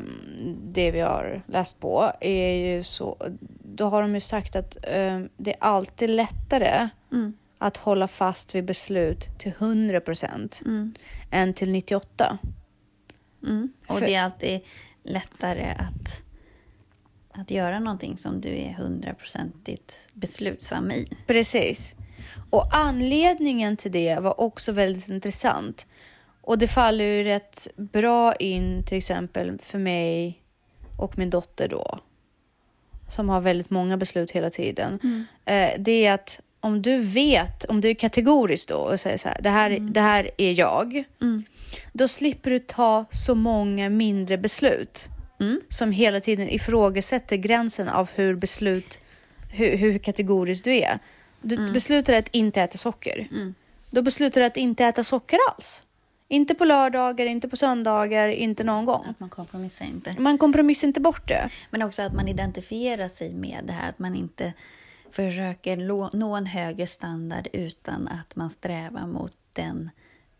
det 0.74 0.91
vi 0.91 1.00
har 1.00 1.41
läst 1.48 1.79
på 1.79 2.12
är 2.22 2.53
ju 2.53 2.84
så. 2.84 3.17
Då 3.63 3.86
har 3.89 4.01
de 4.01 4.15
ju 4.15 4.22
sagt 4.22 4.55
att 4.55 4.77
eh, 4.84 5.19
det 5.38 5.53
är 5.53 5.57
alltid 5.60 6.10
lättare 6.10 6.89
mm. 7.12 7.34
att 7.57 7.77
hålla 7.77 8.07
fast 8.07 8.55
vid 8.55 8.65
beslut 8.65 9.39
till 9.39 9.51
100 9.60 10.00
procent 10.01 10.62
mm. 10.65 10.93
än 11.31 11.53
till 11.53 11.72
98. 11.72 12.38
Mm. 13.43 13.74
Och 13.88 14.00
För, 14.00 14.05
det 14.05 14.15
är 14.15 14.24
alltid 14.24 14.62
lättare 15.03 15.75
att, 15.79 16.24
att 17.38 17.51
göra 17.51 17.80
någonting 17.80 18.18
som 18.18 18.42
du 18.42 18.58
är 18.58 18.74
hundraprocentigt 18.74 19.96
beslutsam 20.13 20.92
i. 20.92 21.08
Precis. 21.27 21.96
Och 22.50 22.70
anledningen 22.72 23.77
till 23.77 23.92
det 23.92 24.20
var 24.20 24.42
också 24.42 24.72
väldigt 24.72 25.10
intressant. 25.10 25.88
Och 26.42 26.58
det 26.58 26.68
faller 26.68 27.06
ju 27.06 27.24
rätt 27.24 27.68
bra 27.77 28.36
in 28.36 28.84
till 28.84 28.98
exempel 28.98 29.58
för 29.60 29.80
mig 29.80 30.42
och 30.98 31.18
min 31.18 31.30
dotter 31.30 31.68
då. 31.68 32.00
Som 33.10 33.30
har 33.30 33.42
väldigt 33.42 33.70
många 33.70 33.98
beslut 33.98 34.32
hela 34.32 34.50
tiden. 34.50 35.00
Mm. 35.04 35.25
Eh, 35.46 35.82
det 35.82 36.06
är 36.06 36.13
att 36.13 36.39
om 36.60 36.82
du 36.82 36.98
vet, 37.00 37.65
om 37.65 37.82
du 37.82 37.89
är 37.89 37.94
kategorisk 37.94 38.68
då 38.68 38.75
och 38.75 39.00
säger 39.00 39.18
så 39.18 39.27
här, 39.27 39.42
det 39.42 39.50
här, 39.50 39.72
mm. 39.72 39.94
det 39.94 40.01
här 40.01 40.30
är 40.38 40.60
jag. 40.60 41.04
Mm. 41.22 41.44
Då 41.94 42.08
slipper 42.08 42.50
du 42.51 42.60
ta 42.60 43.06
så 43.12 43.36
många 43.36 43.89
mindre 43.89 44.38
beslut 44.38 45.10
mm. 45.39 45.62
som 45.70 45.92
hela 45.92 46.20
tiden 46.20 46.50
ifrågasätter 46.50 47.36
gränsen 47.36 47.89
av 47.89 48.10
hur 48.15 48.36
beslut, 48.36 49.00
hur, 49.51 49.77
hur 49.77 49.98
kategorisk 49.98 50.63
du 50.63 50.75
är. 50.75 51.00
Du 51.42 51.56
mm. 51.56 51.74
beslutar 51.74 52.13
att 52.13 52.27
inte 52.32 52.62
äta 52.62 52.77
socker. 52.77 53.27
Mm. 53.32 53.56
Då 53.89 54.01
beslutar 54.01 54.42
du 54.42 54.48
att 54.48 54.58
inte 54.58 54.86
äta 54.86 55.04
socker 55.04 55.39
alls. 55.51 55.84
Inte 56.27 56.56
på 56.56 56.65
lördagar, 56.65 57.25
inte 57.25 57.50
på 57.50 57.58
söndagar, 57.58 58.27
inte 58.27 58.63
någon 58.63 58.86
gång. 58.86 59.06
Att 59.10 59.20
man 59.20 59.30
kompromissar 59.30 59.86
inte. 59.86 60.15
Man 60.18 60.38
kompromissar 60.38 60.88
inte 60.88 61.01
bort 61.01 61.27
det. 61.27 61.50
Men 61.70 61.82
också 61.82 62.01
att 62.01 62.13
man 62.13 62.27
identifierar 62.27 63.08
sig 63.08 63.34
med 63.34 63.60
det 63.63 63.74
här, 63.74 63.89
att 63.89 64.00
man 64.00 64.15
inte 64.15 64.54
försöker 65.12 65.77
nå 66.18 66.36
en 66.36 66.46
högre 66.46 66.88
standard 66.88 67.48
utan 67.54 68.08
att 68.08 68.36
man 68.36 68.50
strävar 68.50 69.08
mot 69.08 69.38
den 69.54 69.89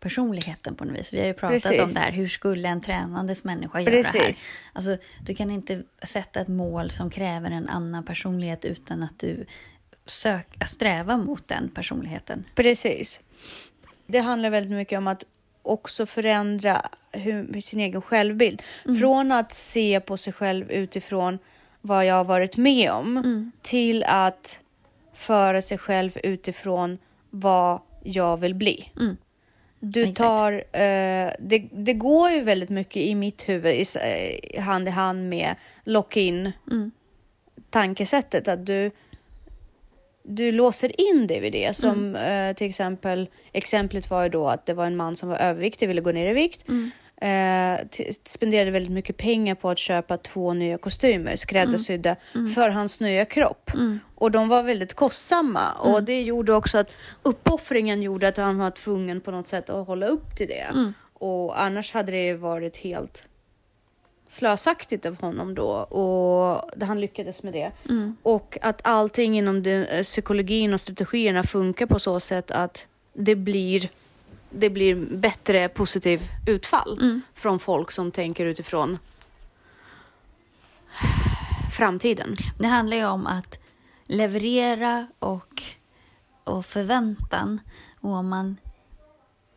personligheten 0.08 0.74
på 0.74 0.84
något 0.84 0.98
vis. 0.98 1.12
Vi 1.12 1.18
har 1.18 1.26
ju 1.26 1.34
pratat 1.34 1.62
Precis. 1.62 1.80
om 1.80 1.92
det 1.92 2.00
här, 2.00 2.12
hur 2.12 2.26
skulle 2.26 2.68
en 2.68 2.80
tränandes 2.80 3.44
människa 3.44 3.80
göra 3.80 3.90
Precis. 3.90 4.14
här? 4.14 4.34
Alltså, 4.72 4.96
du 5.26 5.34
kan 5.34 5.50
inte 5.50 5.82
sätta 6.02 6.40
ett 6.40 6.48
mål 6.48 6.90
som 6.90 7.10
kräver 7.10 7.50
en 7.50 7.68
annan 7.68 8.04
personlighet 8.04 8.64
utan 8.64 9.02
att 9.02 9.18
du 9.18 9.46
sök, 10.06 10.46
strävar 10.66 11.16
mot 11.16 11.48
den 11.48 11.68
personligheten. 11.68 12.44
Precis. 12.54 13.20
Det 14.06 14.18
handlar 14.18 14.50
väldigt 14.50 14.72
mycket 14.72 14.98
om 14.98 15.06
att 15.06 15.24
också 15.62 16.06
förändra 16.06 16.82
hur, 17.12 17.60
sin 17.60 17.80
egen 17.80 18.02
självbild. 18.02 18.62
Mm. 18.84 18.98
Från 18.98 19.32
att 19.32 19.52
se 19.52 20.00
på 20.00 20.16
sig 20.16 20.32
själv 20.32 20.70
utifrån 20.70 21.38
vad 21.80 22.06
jag 22.06 22.14
har 22.14 22.24
varit 22.24 22.56
med 22.56 22.90
om 22.90 23.16
mm. 23.16 23.52
till 23.62 24.04
att 24.04 24.60
föra 25.14 25.62
sig 25.62 25.78
själv 25.78 26.18
utifrån 26.22 26.98
vad 27.30 27.80
jag 28.02 28.36
vill 28.36 28.54
bli. 28.54 28.92
Mm. 29.00 29.16
Du 29.80 30.12
tar, 30.12 30.52
eh, 30.52 31.32
det, 31.38 31.68
det 31.72 31.92
går 31.92 32.30
ju 32.30 32.40
väldigt 32.40 32.70
mycket 32.70 32.96
i 32.96 33.14
mitt 33.14 33.48
huvud 33.48 33.74
i, 33.74 33.84
eh, 34.50 34.62
hand 34.62 34.88
i 34.88 34.90
hand 34.90 35.28
med 35.28 35.54
lock-in 35.84 36.52
mm. 36.70 36.90
tankesättet. 37.70 38.48
Att 38.48 38.66
du, 38.66 38.90
du 40.22 40.52
låser 40.52 41.00
in 41.00 41.26
dig 41.26 41.40
vid 41.40 41.52
det. 41.52 41.76
Som 41.76 42.16
mm. 42.16 42.48
eh, 42.50 42.56
till 42.56 42.66
exempel, 42.66 43.28
exemplet 43.52 44.10
var 44.10 44.22
ju 44.22 44.28
då 44.28 44.48
att 44.48 44.66
det 44.66 44.74
var 44.74 44.86
en 44.86 44.96
man 44.96 45.16
som 45.16 45.28
var 45.28 45.36
överviktig, 45.36 45.88
ville 45.88 46.00
gå 46.00 46.12
ner 46.12 46.30
i 46.30 46.32
vikt. 46.32 46.68
Mm. 46.68 46.90
Eh, 47.20 47.86
spenderade 48.24 48.70
väldigt 48.70 48.92
mycket 48.92 49.16
pengar 49.16 49.54
på 49.54 49.70
att 49.70 49.78
köpa 49.78 50.16
två 50.16 50.54
nya 50.54 50.78
kostymer 50.78 51.36
skräddarsydda 51.36 52.10
mm. 52.10 52.20
mm. 52.34 52.48
för 52.48 52.70
hans 52.70 53.00
nya 53.00 53.24
kropp. 53.24 53.70
Mm. 53.74 54.00
Och 54.14 54.30
de 54.30 54.48
var 54.48 54.62
väldigt 54.62 54.94
kostsamma 54.94 55.72
och 55.72 55.90
mm. 55.90 56.04
det 56.04 56.22
gjorde 56.22 56.54
också 56.54 56.78
att 56.78 56.90
uppoffringen 57.22 58.02
gjorde 58.02 58.28
att 58.28 58.36
han 58.36 58.58
var 58.58 58.70
tvungen 58.70 59.20
på 59.20 59.30
något 59.30 59.48
sätt 59.48 59.70
att 59.70 59.86
hålla 59.86 60.06
upp 60.06 60.36
till 60.36 60.48
det. 60.48 60.66
Mm. 60.70 60.94
Och 61.12 61.62
annars 61.62 61.92
hade 61.92 62.12
det 62.12 62.34
varit 62.34 62.76
helt 62.76 63.24
slösaktigt 64.28 65.06
av 65.06 65.20
honom 65.20 65.54
då 65.54 65.70
och 65.70 66.84
han 66.86 67.00
lyckades 67.00 67.42
med 67.42 67.52
det. 67.52 67.72
Mm. 67.88 68.16
Och 68.22 68.58
att 68.62 68.80
allting 68.84 69.38
inom 69.38 69.62
det, 69.62 69.86
eh, 69.86 70.02
psykologin 70.02 70.74
och 70.74 70.80
strategierna 70.80 71.42
funkar 71.42 71.86
på 71.86 71.98
så 71.98 72.20
sätt 72.20 72.50
att 72.50 72.86
det 73.12 73.34
blir 73.34 73.88
det 74.50 74.70
blir 74.70 74.94
bättre 74.94 75.68
positiv 75.68 76.22
utfall 76.46 76.98
mm. 77.00 77.22
från 77.34 77.58
folk 77.58 77.90
som 77.90 78.12
tänker 78.12 78.46
utifrån 78.46 78.98
framtiden. 81.76 82.36
Det 82.58 82.66
handlar 82.66 82.96
ju 82.96 83.04
om 83.04 83.26
att 83.26 83.58
leverera 84.04 85.06
och, 85.18 85.62
och 86.44 86.66
förväntan. 86.66 87.60
Och 88.00 88.10
om 88.10 88.28
man 88.28 88.56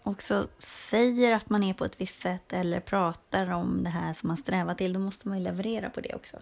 också 0.04 0.48
säger 0.58 1.32
att 1.32 1.50
man 1.50 1.64
är 1.64 1.74
på 1.74 1.86
ett 1.86 2.02
visst 2.02 2.22
sätt 2.22 2.54
eller 2.54 2.80
pratar 2.80 3.52
om 3.52 3.84
det 3.84 3.90
här 3.90 4.14
som 4.14 4.28
man 4.28 4.38
strävar 4.38 4.76
till, 4.76 4.94
då 4.94 5.00
måste 5.00 5.28
man 5.28 5.38
ju 5.38 5.44
leverera 5.44 5.90
på 5.90 6.02
det 6.02 6.16
också. 6.16 6.38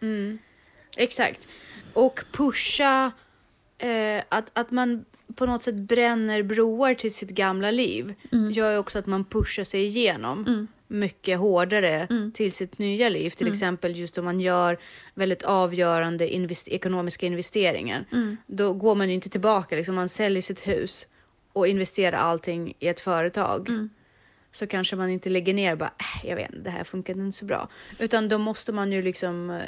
Mm. 0.00 0.38
Exakt. 0.96 1.48
Och 1.92 2.20
pusha 2.32 3.12
eh, 3.78 4.22
att, 4.28 4.58
att 4.58 4.70
man 4.70 5.04
på 5.34 5.46
något 5.46 5.62
sätt 5.62 5.74
bränner 5.74 6.42
broar 6.42 6.94
till 6.94 7.14
sitt 7.14 7.30
gamla 7.30 7.70
liv 7.70 8.14
mm. 8.32 8.50
gör 8.50 8.72
ju 8.72 8.78
också 8.78 8.98
att 8.98 9.06
man 9.06 9.24
pushar 9.24 9.64
sig 9.64 9.84
igenom 9.84 10.46
mm. 10.46 10.66
mycket 10.88 11.38
hårdare 11.38 12.06
mm. 12.10 12.32
till 12.32 12.52
sitt 12.52 12.78
nya 12.78 13.08
liv. 13.08 13.30
Till 13.30 13.46
mm. 13.46 13.52
exempel 13.52 13.96
just 13.96 14.18
om 14.18 14.24
man 14.24 14.40
gör 14.40 14.78
väldigt 15.14 15.42
avgörande 15.42 16.28
invest 16.28 16.68
ekonomiska 16.68 17.26
investeringar. 17.26 18.04
Mm. 18.12 18.36
Då 18.46 18.72
går 18.72 18.94
man 18.94 19.08
ju 19.08 19.14
inte 19.14 19.28
tillbaka, 19.28 19.76
liksom 19.76 19.94
man 19.94 20.08
säljer 20.08 20.42
sitt 20.42 20.68
hus 20.68 21.06
och 21.52 21.68
investerar 21.68 22.18
allting 22.18 22.74
i 22.78 22.88
ett 22.88 23.00
företag. 23.00 23.68
Mm. 23.68 23.90
Så 24.52 24.66
kanske 24.66 24.96
man 24.96 25.10
inte 25.10 25.30
lägger 25.30 25.54
ner 25.54 25.76
bara, 25.76 25.92
äh, 25.98 26.28
jag 26.28 26.36
vet 26.36 26.64
det 26.64 26.70
här 26.70 26.84
funkar 26.84 27.12
inte 27.14 27.38
så 27.38 27.44
bra. 27.44 27.68
Utan 27.98 28.28
då 28.28 28.38
måste 28.38 28.72
man 28.72 28.92
ju 28.92 29.02
liksom 29.02 29.50
eh, 29.50 29.60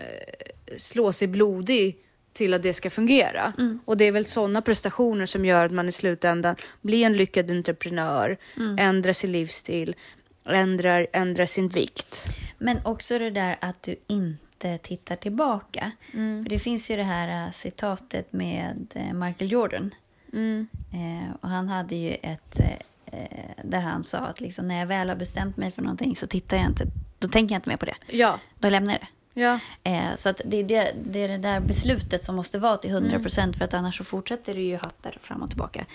slå 0.78 1.12
sig 1.12 1.28
blodig 1.28 2.03
till 2.34 2.54
att 2.54 2.62
det 2.62 2.74
ska 2.74 2.90
fungera. 2.90 3.52
Mm. 3.58 3.80
Och 3.84 3.96
det 3.96 4.04
är 4.04 4.12
väl 4.12 4.24
sådana 4.24 4.62
prestationer 4.62 5.26
som 5.26 5.44
gör 5.44 5.66
att 5.66 5.72
man 5.72 5.88
i 5.88 5.92
slutändan 5.92 6.56
blir 6.80 7.06
en 7.06 7.16
lyckad 7.16 7.50
entreprenör, 7.50 8.36
mm. 8.56 8.78
ändrar 8.78 9.12
sin 9.12 9.32
livsstil, 9.32 9.96
ändrar, 10.44 11.06
ändrar 11.12 11.46
sin 11.46 11.68
vikt. 11.68 12.24
Men 12.58 12.78
också 12.84 13.18
det 13.18 13.30
där 13.30 13.56
att 13.60 13.82
du 13.82 13.96
inte 14.06 14.78
tittar 14.78 15.16
tillbaka. 15.16 15.92
Mm. 16.12 16.44
För 16.44 16.50
det 16.50 16.58
finns 16.58 16.90
ju 16.90 16.96
det 16.96 17.02
här 17.02 17.44
äh, 17.44 17.50
citatet 17.52 18.32
med 18.32 18.92
äh, 18.94 19.14
Michael 19.14 19.52
Jordan. 19.52 19.94
Mm. 20.32 20.68
Eh, 20.92 21.34
och 21.40 21.48
han 21.48 21.68
hade 21.68 21.96
ju 21.96 22.16
ett 22.22 22.60
eh, 22.60 23.64
där 23.64 23.80
han 23.80 24.04
sa 24.04 24.18
att 24.18 24.40
liksom, 24.40 24.68
när 24.68 24.78
jag 24.78 24.86
väl 24.86 25.08
har 25.08 25.16
bestämt 25.16 25.56
mig 25.56 25.70
för 25.70 25.82
någonting 25.82 26.16
så 26.16 26.26
tittar 26.26 26.56
jag 26.56 26.66
inte, 26.66 26.84
då 27.18 27.28
tänker 27.28 27.54
jag 27.54 27.58
inte 27.58 27.70
mer 27.70 27.76
på 27.76 27.86
det. 27.86 27.96
Ja. 28.06 28.38
Då 28.58 28.70
lämnar 28.70 28.92
jag 28.92 29.00
det. 29.00 29.08
Ja. 29.34 29.58
Eh, 29.82 30.14
så 30.16 30.28
att 30.28 30.40
det, 30.44 30.62
det, 30.62 30.94
det 31.04 31.22
är 31.22 31.28
det 31.28 31.38
där 31.38 31.60
beslutet 31.60 32.22
som 32.22 32.36
måste 32.36 32.58
vara 32.58 32.76
till 32.76 32.90
100 32.90 33.18
procent 33.20 33.44
mm. 33.44 33.58
för 33.58 33.64
att 33.64 33.74
annars 33.74 33.98
så 33.98 34.04
fortsätter 34.04 34.54
det 34.54 34.62
ju 34.62 34.76
hattar 34.76 35.18
fram 35.20 35.42
och 35.42 35.48
tillbaka. 35.48 35.86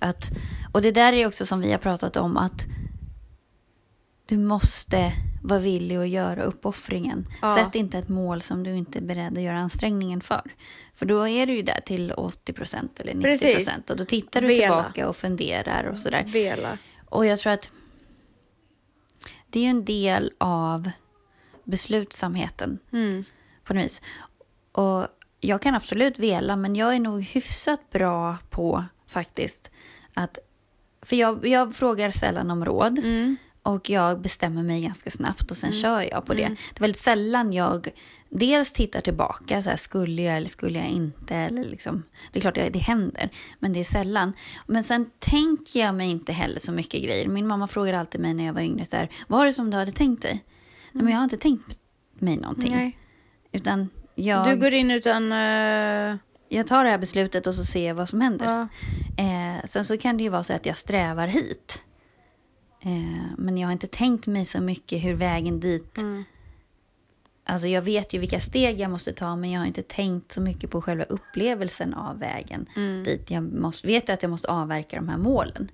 Att, 0.00 0.30
och 0.72 0.82
det 0.82 0.92
där 0.92 1.12
är 1.12 1.26
också 1.26 1.46
som 1.46 1.60
vi 1.60 1.72
har 1.72 1.78
pratat 1.78 2.16
om 2.16 2.36
att 2.36 2.66
du 4.26 4.38
måste 4.38 5.12
vara 5.42 5.58
villig 5.58 5.96
att 5.96 6.08
göra 6.08 6.42
uppoffringen. 6.42 7.26
Ja. 7.42 7.56
Sätt 7.56 7.74
inte 7.74 7.98
ett 7.98 8.08
mål 8.08 8.42
som 8.42 8.62
du 8.62 8.76
inte 8.76 8.98
är 8.98 9.02
beredd 9.02 9.38
att 9.38 9.42
göra 9.42 9.58
ansträngningen 9.58 10.20
för. 10.20 10.42
För 10.94 11.06
då 11.06 11.28
är 11.28 11.46
du 11.46 11.52
ju 11.52 11.62
där 11.62 11.80
till 11.86 12.12
80 12.12 12.52
procent 12.52 13.00
eller 13.00 13.14
90 13.14 13.54
procent 13.54 13.90
och 13.90 13.96
då 13.96 14.04
tittar 14.04 14.40
du 14.40 14.46
Vela. 14.46 14.60
tillbaka 14.60 15.08
och 15.08 15.16
funderar 15.16 15.84
och 15.84 15.98
sådär. 15.98 16.24
Vela. 16.26 16.78
Och 17.08 17.26
jag 17.26 17.38
tror 17.38 17.52
att 17.52 17.72
det 19.50 19.58
är 19.58 19.62
ju 19.62 19.70
en 19.70 19.84
del 19.84 20.32
av 20.38 20.90
beslutsamheten 21.68 22.78
mm. 22.92 23.24
på 23.64 23.74
något 23.74 23.84
vis. 23.84 24.02
Och 24.72 25.06
jag 25.40 25.62
kan 25.62 25.74
absolut 25.74 26.18
vela, 26.18 26.56
men 26.56 26.76
jag 26.76 26.94
är 26.94 27.00
nog 27.00 27.22
hyfsat 27.22 27.90
bra 27.90 28.36
på 28.50 28.84
faktiskt 29.06 29.70
att... 30.14 30.38
För 31.02 31.16
jag, 31.16 31.46
jag 31.46 31.74
frågar 31.74 32.10
sällan 32.10 32.50
om 32.50 32.64
råd. 32.64 32.98
Mm. 32.98 33.36
Och 33.62 33.90
jag 33.90 34.20
bestämmer 34.20 34.62
mig 34.62 34.82
ganska 34.82 35.10
snabbt 35.10 35.50
och 35.50 35.56
sen 35.56 35.72
kör 35.72 36.00
jag 36.00 36.24
på 36.24 36.34
det. 36.34 36.40
Det 36.40 36.78
är 36.78 36.80
väldigt 36.80 37.00
sällan 37.00 37.52
jag 37.52 37.88
dels 38.28 38.72
tittar 38.72 39.00
tillbaka, 39.00 39.62
så 39.62 39.70
här, 39.70 39.76
skulle 39.76 40.22
jag 40.22 40.36
eller 40.36 40.48
skulle 40.48 40.78
jag 40.78 40.88
inte? 40.88 41.34
Eller 41.34 41.64
liksom, 41.64 42.02
det 42.32 42.38
är 42.38 42.40
klart 42.40 42.54
det 42.54 42.78
händer, 42.78 43.30
men 43.58 43.72
det 43.72 43.80
är 43.80 43.84
sällan. 43.84 44.32
Men 44.66 44.84
sen 44.84 45.10
tänker 45.18 45.80
jag 45.80 45.94
mig 45.94 46.10
inte 46.10 46.32
heller 46.32 46.60
så 46.60 46.72
mycket 46.72 47.02
grejer. 47.02 47.28
Min 47.28 47.46
mamma 47.46 47.66
frågade 47.66 48.00
alltid 48.00 48.20
mig 48.20 48.34
när 48.34 48.46
jag 48.46 48.52
var 48.52 48.60
yngre, 48.60 48.84
så 48.84 48.96
här, 48.96 49.10
vad 49.26 49.42
är 49.42 49.46
det 49.46 49.52
som 49.52 49.70
du 49.70 49.76
hade 49.76 49.92
tänkt 49.92 50.22
dig? 50.22 50.44
Men 51.02 51.08
jag 51.12 51.16
har 51.18 51.24
inte 51.24 51.36
tänkt 51.36 51.78
mig 52.14 52.36
någonting. 52.36 52.72
Nej. 52.74 52.98
Utan 53.52 53.88
jag, 54.14 54.46
Du 54.46 54.56
går 54.56 54.74
in 54.74 54.90
utan... 54.90 55.32
eh, 55.32 56.16
jag 56.48 56.66
tar 56.66 56.84
det 56.84 56.90
här 56.90 56.98
beslutet 56.98 57.46
och 57.46 57.54
så 57.54 57.64
ser 57.64 57.86
jag 57.88 57.94
vad 57.94 58.08
som 58.08 58.20
händer. 58.20 58.46
ja. 58.46 58.68
Eh, 59.24 59.64
sen 59.64 59.84
så 59.84 59.98
kan 59.98 60.16
det 60.16 60.22
ju 60.24 60.30
vara 60.30 60.42
så 60.42 60.52
att 60.52 60.66
jag 60.66 60.76
strävar 60.76 61.26
hit. 61.26 61.82
Eh, 62.82 63.22
men 63.38 63.58
jag 63.58 63.68
har 63.68 63.72
inte 63.72 63.86
tänkt 63.86 64.26
mig 64.26 64.44
så 64.44 64.60
mycket 64.60 65.04
hur 65.04 65.14
vägen 65.14 65.60
dit... 65.60 65.98
Mm. 65.98 66.24
Alltså 67.44 67.68
jag 67.68 67.82
vet 67.82 68.12
ju 68.14 68.18
vilka 68.18 68.40
steg 68.40 68.80
jag 68.80 68.90
måste 68.90 69.12
ta 69.12 69.36
men 69.36 69.50
jag 69.50 69.60
har 69.60 69.66
inte 69.66 69.82
tänkt 69.82 70.32
så 70.32 70.40
mycket 70.40 70.70
på 70.70 70.82
själva 70.82 71.04
upplevelsen 71.04 71.94
av 71.94 72.18
vägen 72.18 72.66
Mm. 72.76 73.04
dit. 73.04 73.30
Jag 73.30 73.42
måste, 73.52 73.86
vet 73.86 74.10
att 74.10 74.22
jag 74.22 74.30
måste 74.30 74.48
avverka 74.48 74.96
de 74.96 75.08
här 75.08 75.16
målen. 75.18 75.70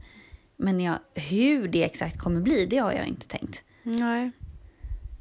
Men 0.56 0.80
jag, 0.80 0.98
hur 1.14 1.68
det 1.68 1.84
exakt 1.84 2.18
kommer 2.18 2.40
bli, 2.40 2.66
det 2.66 2.76
har 2.78 2.92
jag 2.92 3.06
inte 3.06 3.28
tänkt. 3.28 3.62
Nej. 3.82 4.30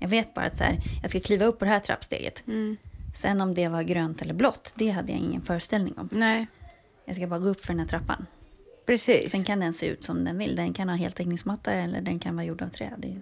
Jag 0.04 0.10
vet 0.10 0.34
bara 0.34 0.46
att 0.46 0.58
så 0.58 0.64
här, 0.64 0.80
jag 1.02 1.10
ska 1.10 1.20
kliva 1.20 1.46
upp 1.46 1.60
på 1.60 1.66
det 1.66 1.72
här 1.72 1.80
trappsteget. 1.80 2.48
Mm. 2.48 2.78
Sen 3.16 3.42
om 3.42 3.54
det 3.54 3.68
var 3.68 3.84
grönt 3.84 4.22
eller 4.22 4.34
blått, 4.34 4.74
det 4.76 4.90
hade 4.90 5.12
jag 5.12 5.22
ingen 5.22 5.42
föreställning 5.42 5.94
om. 5.98 6.10
Nej. 6.12 6.48
Jag 7.06 7.16
ska 7.16 7.28
bara 7.28 7.40
gå 7.40 7.50
upp 7.50 7.66
för 7.66 7.74
den 7.74 7.80
här 7.80 7.88
trappan. 7.88 8.26
Precis. 8.86 9.32
Sen 9.32 9.44
kan 9.44 9.60
den 9.60 9.74
se 9.74 9.86
ut 9.86 10.04
som 10.04 10.26
den 10.26 10.38
vill. 10.38 10.56
Den 10.56 10.74
kan 10.74 10.90
ha 10.90 10.96
heltäckningsmatta 10.96 11.72
eller 11.72 12.02
den 12.02 12.20
kan 12.20 12.36
vara 12.36 12.46
gjord 12.46 12.62
av 12.62 12.70
trä. 12.70 12.94
Det. 12.98 13.16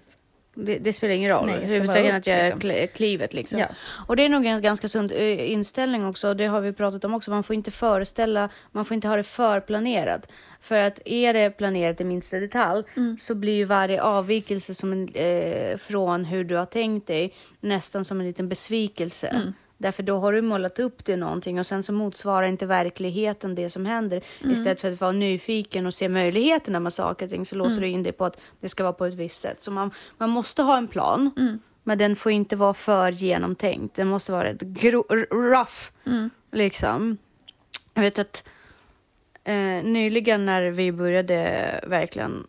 Det, 0.53 0.77
det 0.77 0.93
spelar 0.93 1.13
ingen 1.13 1.29
roll. 1.29 1.50
Huvudsaken 1.50 2.15
att 2.15 2.27
jag 2.27 2.43
liksom. 2.43 2.59
kl- 2.59 2.88
klivet 2.88 3.33
liksom. 3.33 3.59
Ja. 3.59 3.67
Och 4.07 4.15
det 4.15 4.25
är 4.25 4.29
nog 4.29 4.45
en 4.45 4.61
ganska 4.61 4.88
sund 4.88 5.11
eh, 5.11 5.51
inställning 5.51 6.05
också. 6.05 6.33
Det 6.33 6.45
har 6.45 6.61
vi 6.61 6.73
pratat 6.73 7.05
om 7.05 7.13
också. 7.13 7.31
Man 7.31 7.43
får 7.43 7.53
inte 7.53 7.71
föreställa, 7.71 8.50
man 8.71 8.85
får 8.85 8.95
inte 8.95 9.07
ha 9.07 9.15
det 9.15 9.23
förplanerat. 9.23 10.27
För 10.62 10.77
att 10.77 11.00
är 11.06 11.34
det 11.34 11.50
planerat 11.58 12.01
i 12.01 12.03
minsta 12.03 12.39
detalj 12.39 12.84
Mm. 12.98 13.18
så 13.18 13.36
blir 13.36 13.53
ju 13.56 13.65
varje 13.65 14.01
avvikelse 14.01 14.75
som 14.75 14.91
en, 14.91 15.08
eh, 15.13 15.77
från 15.77 16.25
hur 16.25 16.44
du 16.44 16.56
har 16.56 16.65
tänkt 16.65 17.08
dig 17.08 17.34
nästan 17.60 18.06
som 18.06 18.20
en 18.20 18.27
liten 18.27 18.50
besvikelse. 18.50 19.27
Mm. 19.27 19.53
Därför 19.77 20.03
då 20.03 20.18
har 20.18 20.34
du 20.34 20.41
målat 20.41 20.80
upp 20.80 21.06
det 21.06 21.15
någonting 21.18 21.60
och 21.60 21.65
sen 21.65 21.84
så 21.84 21.94
motsvarar 21.94 22.48
inte 22.48 22.65
verkligheten 22.65 23.56
det 23.56 23.70
som 23.70 23.86
händer. 23.86 24.22
Mm. 24.41 24.53
Istället 24.56 24.82
för 24.82 24.91
att 24.94 25.01
vara 25.01 25.12
nyfiken 25.12 25.86
och 25.86 25.94
se 25.94 26.10
möjligheterna 26.10 26.80
med 26.80 26.94
saker 26.94 27.25
och 27.25 27.30
ting 27.32 27.46
så 27.46 27.56
låser 27.56 27.77
Mm. 27.77 27.82
du 27.82 27.88
in 27.96 28.03
dig 28.03 28.13
på 28.13 28.25
att 28.25 28.38
det 28.60 28.70
ska 28.70 28.84
vara 28.84 28.94
på 28.94 29.06
ett 29.06 29.13
visst 29.13 29.39
sätt. 29.41 29.62
Så 29.62 29.72
man, 29.72 29.91
man 30.18 30.30
måste 30.30 30.62
ha 30.62 30.77
en 30.77 30.88
plan. 30.88 31.32
Mm. 31.38 31.60
Men 31.84 31.98
den 31.98 32.15
får 32.15 32.32
inte 32.32 32.56
vara 32.56 32.74
för 32.74 33.12
genomtänkt. 33.12 33.96
Den 33.96 34.08
måste 34.08 34.32
vara 34.32 34.44
rätt 34.44 34.62
rough. 35.32 35.91
Mm. 36.06 36.30
Liksom. 36.51 37.18
Jag 37.94 38.01
vet 38.01 38.20
att 38.20 38.44
eh, 39.43 39.83
nyligen 39.83 40.45
när 40.45 40.71
vi 40.71 40.91
började 40.91 41.79
verkligen 41.88 42.48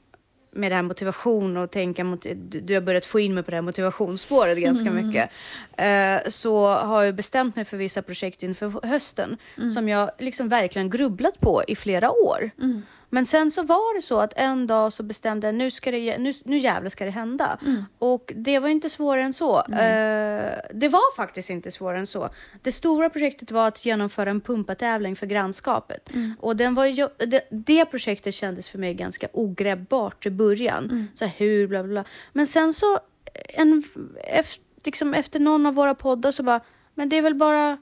med 0.54 0.70
det 0.70 0.74
här 0.74 0.82
motivation 0.82 1.56
och 1.56 1.70
tänka 1.70 2.04
mot, 2.04 2.26
du, 2.48 2.74
har 2.74 2.80
börjat 2.80 3.06
få 3.06 3.20
in 3.20 3.34
mig 3.34 3.42
på 3.42 3.50
det 3.50 3.56
här 3.56 3.62
motivationsspåret 3.62 4.58
ganska 4.58 4.90
mycket. 4.90 5.30
Eh, 5.76 6.30
så 6.30 6.66
har 6.66 7.02
jag 7.02 7.14
bestämt 7.14 7.56
mig 7.56 7.64
för 7.64 7.76
vissa 7.76 8.02
projekt 8.02 8.42
inför 8.42 8.86
hösten 8.86 9.36
som 9.74 9.88
jag 9.88 10.10
liksom 10.18 10.48
verkligen 10.48 10.90
grubblat 10.90 11.40
på 11.40 11.62
i 11.68 11.76
flera 11.76 12.10
år. 12.10 12.50
Men 13.14 13.26
sen 13.26 13.50
så 13.50 13.62
var 13.62 13.96
det 13.96 14.02
så 14.02 14.20
att 14.20 14.32
en 14.36 14.66
dag 14.66 14.92
så 14.92 15.02
bestämde 15.02 15.46
jag 15.46 15.54
nu, 15.54 15.70
ska 15.70 15.90
det, 15.90 16.18
nu, 16.18 16.32
nu 16.44 16.58
jävlar 16.58 16.90
ska 16.90 17.04
det 17.04 17.10
hända. 17.10 17.58
Och 17.98 18.32
det 18.36 18.58
var 18.58 18.68
inte 18.68 18.90
svårare 18.90 19.22
än 19.22 19.32
så. 19.32 19.58
Eh, 19.58 20.58
det 20.74 20.88
var 20.88 21.16
faktiskt 21.16 21.50
inte 21.50 21.70
svårare 21.70 21.98
än 21.98 22.06
så. 22.06 22.28
Det 22.62 22.72
stora 22.72 23.10
projektet 23.10 23.50
var 23.50 23.68
att 23.68 23.84
genomföra 23.84 24.30
en 24.30 24.40
pumpatävling 24.40 25.16
för 25.16 25.26
grannskapet. 25.26 26.10
Och 26.38 26.56
den 26.56 26.74
var 26.74 26.84
ju, 26.84 27.08
det, 27.16 27.48
det 27.50 27.84
projektet 27.84 28.34
kändes 28.34 28.68
för 28.68 28.78
mig 28.78 28.94
ganska 28.94 29.28
ogreppbart 29.32 30.26
i 30.26 30.30
början. 30.30 31.08
Så 31.14 31.24
här, 31.24 31.34
hur, 31.36 31.66
bla 31.66 31.82
bla 31.82 31.92
bla. 31.92 32.04
Men 32.32 32.46
sen 32.46 32.72
så, 32.72 32.98
en, 33.54 33.82
efter, 34.24 34.62
liksom 34.84 35.14
efter 35.14 35.40
någon 35.40 35.66
av 35.66 35.74
våra 35.74 35.94
poddar 35.94 36.32
så 36.32 36.42
bara, 36.42 36.60
men 36.94 37.08
det 37.08 37.16
är 37.16 37.22
väl 37.22 37.34
bara 37.34 37.78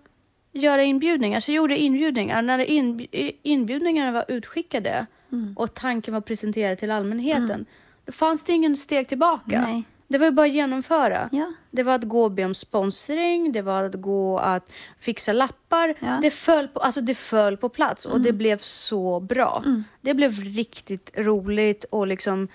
göra 0.52 0.82
inbjudningar. 0.82 1.40
Så 1.40 1.50
jag 1.50 1.56
gjorde 1.56 1.76
inbjudningar. 1.76 2.42
När 2.42 2.58
inb 2.58 3.02
inbjudningarna 3.42 4.12
var 4.12 4.24
utskickade 4.28 5.06
och 5.56 5.74
tanken 5.74 6.14
var 6.14 6.20
presenterad 6.20 6.78
till 6.78 6.90
allmänheten, 6.90 7.66
då 8.04 8.12
fanns 8.12 8.44
det 8.44 8.52
ingen 8.52 8.76
steg 8.76 9.08
tillbaka. 9.08 9.60
Nej. 9.66 9.84
Det 10.08 10.18
var 10.18 10.26
ju 10.26 10.32
bara 10.32 10.46
att 10.46 10.52
genomföra. 10.52 11.28
Ja. 11.32 11.52
Det 11.70 11.82
var 11.82 11.94
att 11.94 12.04
gå 12.04 12.22
och 12.22 12.32
be 12.32 12.44
om 12.44 12.54
sponsring, 12.54 13.52
det 13.52 13.62
var 13.62 13.82
att 13.82 13.94
gå 13.94 14.38
att 14.38 14.70
fixa 15.00 15.32
lappar. 15.32 15.94
Ja. 16.00 16.18
Det, 16.22 16.30
föll 16.30 16.68
på, 16.68 16.80
alltså 16.80 17.00
det 17.00 17.14
föll 17.14 17.56
på 17.56 17.68
plats 17.68 18.06
och 18.06 18.20
det 18.20 18.32
blev 18.32 18.58
så 18.58 19.20
bra. 19.20 19.64
Det 20.00 20.14
blev 20.14 20.30
riktigt 20.32 21.10
roligt 21.16 21.84
och 21.84 22.06
liksom 22.06 22.48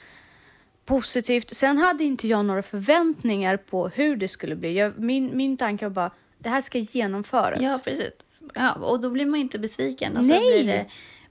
positivt. 0.86 1.54
Sen 1.54 1.78
hade 1.78 2.04
inte 2.04 2.28
jag 2.28 2.46
några 2.46 2.64
förväntningar 2.64 3.58
på 3.58 3.88
hur 3.88 4.16
det 4.16 4.28
skulle 4.28 4.56
bli. 4.56 4.74
Jag, 4.74 5.00
min, 5.00 5.38
min 5.38 5.58
tanke 5.58 5.86
var 5.86 5.90
bara, 5.90 6.12
det 6.38 6.50
här 6.50 6.62
ska 6.62 6.78
genomföras. 6.78 7.62
Ja, 7.62 7.80
precis. 7.84 8.14
Ja, 8.54 8.74
och 8.74 9.00
då 9.00 9.10
blir 9.10 9.26
man 9.26 9.40
ju 9.40 9.44
inte 9.44 9.60
besviken. 9.60 10.18
Och 10.18 10.24
så 10.24 10.30
Nej. 10.30 10.64
blir, 10.64 10.74
det, 10.74 10.86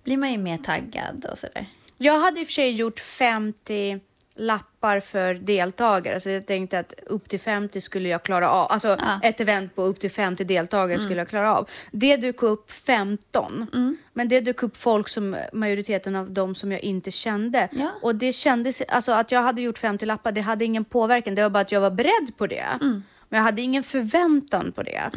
blir 0.04 0.16
man 0.16 0.32
ju 0.32 0.38
mer 0.38 0.58
taggad 0.58 1.26
och 1.30 1.38
sådär. 1.38 1.66
Jag 1.98 2.18
hade 2.20 2.40
i 2.40 2.42
och 2.42 2.46
för 2.46 2.52
sig 2.52 2.72
gjort 2.72 3.00
50 3.00 4.00
lappar 4.36 5.00
för 5.00 5.34
deltagare, 5.34 6.20
så 6.20 6.30
jag 6.30 6.46
tänkte 6.46 6.78
att 6.78 6.92
upp 7.06 7.28
till 7.28 7.40
50 7.40 7.80
skulle 7.80 8.08
jag 8.08 8.22
klara 8.22 8.50
av. 8.50 8.72
Alltså 8.72 8.88
Ja. 9.00 9.20
ett 9.22 9.40
event 9.40 9.74
på 9.74 9.82
upp 9.82 10.00
till 10.00 10.10
50 10.10 10.44
deltagare 10.44 10.98
skulle 10.98 11.16
jag 11.20 11.28
klara 11.28 11.54
av. 11.56 11.68
Det 11.92 12.16
dök 12.16 12.42
upp 12.42 12.70
15, 12.70 13.66
men 14.12 14.28
det 14.28 14.40
dök 14.40 14.62
upp 14.62 14.76
folk 14.76 15.08
som 15.08 15.36
majoriteten 15.52 16.16
av 16.16 16.30
dem 16.30 16.54
som 16.54 16.72
jag 16.72 16.80
inte 16.80 17.10
kände. 17.10 17.68
Ja. 17.72 17.90
Och 18.02 18.14
det 18.14 18.32
kändes, 18.32 18.82
alltså 18.88 19.12
att 19.12 19.32
jag 19.32 19.42
hade 19.42 19.62
gjort 19.62 19.78
50 19.78 20.06
lappar, 20.06 20.32
det 20.32 20.40
hade 20.40 20.64
ingen 20.64 20.84
påverkan. 20.84 21.34
Det 21.34 21.42
var 21.42 21.50
bara 21.50 21.60
att 21.60 21.72
jag 21.72 21.80
var 21.80 21.90
beredd 21.90 22.36
på 22.36 22.46
det. 22.46 22.66
Men 22.80 23.38
jag 23.38 23.42
hade 23.42 23.62
ingen 23.62 23.82
förväntan 23.82 24.72
på 24.72 24.82
det. 24.82 25.10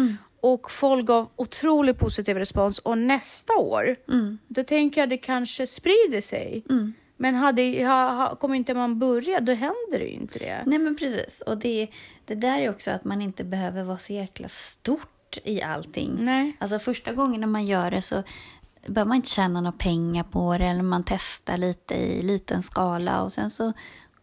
Och 0.53 0.71
folk 0.71 1.05
gav 1.05 1.29
otroligt 1.35 1.99
positiv 1.99 2.37
respons. 2.37 2.79
Och 2.79 2.97
nästa 2.97 3.53
år, 3.53 3.95
då 4.47 4.63
tänker 4.63 5.01
jag 5.01 5.09
det 5.09 5.17
kanske 5.17 5.67
sprider 5.67 6.21
sig. 6.21 6.63
Men 7.17 7.35
hade, 7.35 7.85
ha, 7.85 8.11
ha, 8.11 8.35
kommer 8.35 8.55
inte 8.55 8.73
man 8.73 8.99
börja, 8.99 9.39
då 9.39 9.51
händer 9.51 9.99
det 9.99 10.05
ju 10.05 10.11
inte 10.11 10.39
det. 10.39 10.63
Nej, 10.65 10.79
men 10.79 10.95
precis. 10.97 11.41
Och 11.41 11.57
det, 11.57 11.87
det 12.25 12.35
där 12.35 12.59
är 12.59 12.69
också 12.69 12.91
att 12.91 13.03
man 13.03 13.21
inte 13.21 13.43
behöver 13.43 13.83
vara 13.83 13.97
så 13.97 14.13
jäkla 14.13 14.47
stort 14.47 15.37
i 15.43 15.61
allting. 15.61 16.15
Nej. 16.19 16.57
Alltså 16.59 16.79
första 16.79 17.13
gången 17.13 17.41
när 17.41 17.47
man 17.47 17.65
gör 17.65 17.91
det 17.91 18.01
så 18.01 18.23
behöver 18.87 19.07
man 19.07 19.15
inte 19.15 19.29
tjäna 19.29 19.61
några 19.61 19.77
pengar 19.77 20.23
på 20.23 20.57
det 20.57 20.65
eller 20.65 20.83
man 20.83 21.03
testar 21.03 21.57
lite 21.57 21.95
i 21.95 22.21
liten 22.21 22.63
skala 22.63 23.23
och 23.23 23.31
sen 23.33 23.49
så 23.49 23.73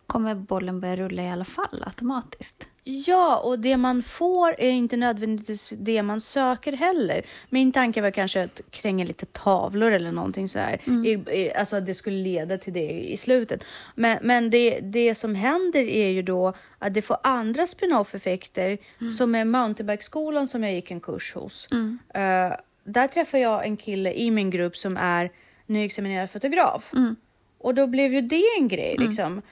kommer 0.07 0.35
bollen 0.35 0.81
börja 0.81 0.97
rulla 0.97 1.23
i 1.23 1.31
alla 1.31 1.45
fall 1.45 1.83
automatiskt. 1.87 2.69
Ja, 2.87 3.37
och 3.37 3.59
det 3.59 3.77
man 3.77 4.03
får 4.03 4.55
är 4.59 4.71
inte 4.71 4.97
nödvändigtvis 4.97 5.69
det 5.79 6.03
man 6.03 6.21
söker 6.21 6.73
heller. 6.73 7.23
Min 7.51 7.73
tanke 7.73 8.01
var 8.03 8.11
kanske 8.11 8.43
att 8.45 8.61
kränga 8.71 9.05
lite 9.05 9.27
tavlor 9.27 9.93
eller 9.93 10.13
någonting 10.13 10.49
så 10.49 10.59
här. 10.59 10.81
I, 11.07 11.11
i, 11.41 11.53
alltså 11.55 11.77
att 11.77 11.87
det 11.87 11.95
skulle 11.95 12.17
leda 12.17 12.59
till 12.59 12.73
det 12.73 12.91
i 12.91 13.17
slutet. 13.17 13.65
Men, 13.95 14.19
men 14.23 14.51
det, 14.51 14.81
det 14.81 15.15
som 15.15 15.35
händer 15.35 15.81
är 15.81 16.09
ju 16.09 16.23
då 16.23 16.53
att 16.79 16.95
det 16.95 17.03
får 17.03 17.17
andra 17.23 17.67
spin-off-effekter 17.67 18.79
som 19.19 19.35
är 19.35 19.45
mountainbikeskolan 19.45 20.49
som 20.49 20.65
jag 20.65 20.73
gick 20.75 20.91
en 20.91 21.01
kurs 21.01 21.35
hos. 21.35 21.69
Eh, 22.15 22.53
där 22.85 23.09
träffade 23.09 23.43
jag 23.43 23.65
en 23.67 23.77
kille 23.77 24.13
i 24.13 24.31
min 24.31 24.51
grupp 24.51 24.77
som 24.77 24.97
är 24.97 25.31
nyexaminerad 25.67 26.31
fotograf. 26.31 26.91
Och 27.59 27.75
då 27.75 27.87
blev 27.87 28.13
ju 28.13 28.21
det 28.21 28.45
en 28.59 28.69
grej 28.69 28.97
liksom. 28.99 29.43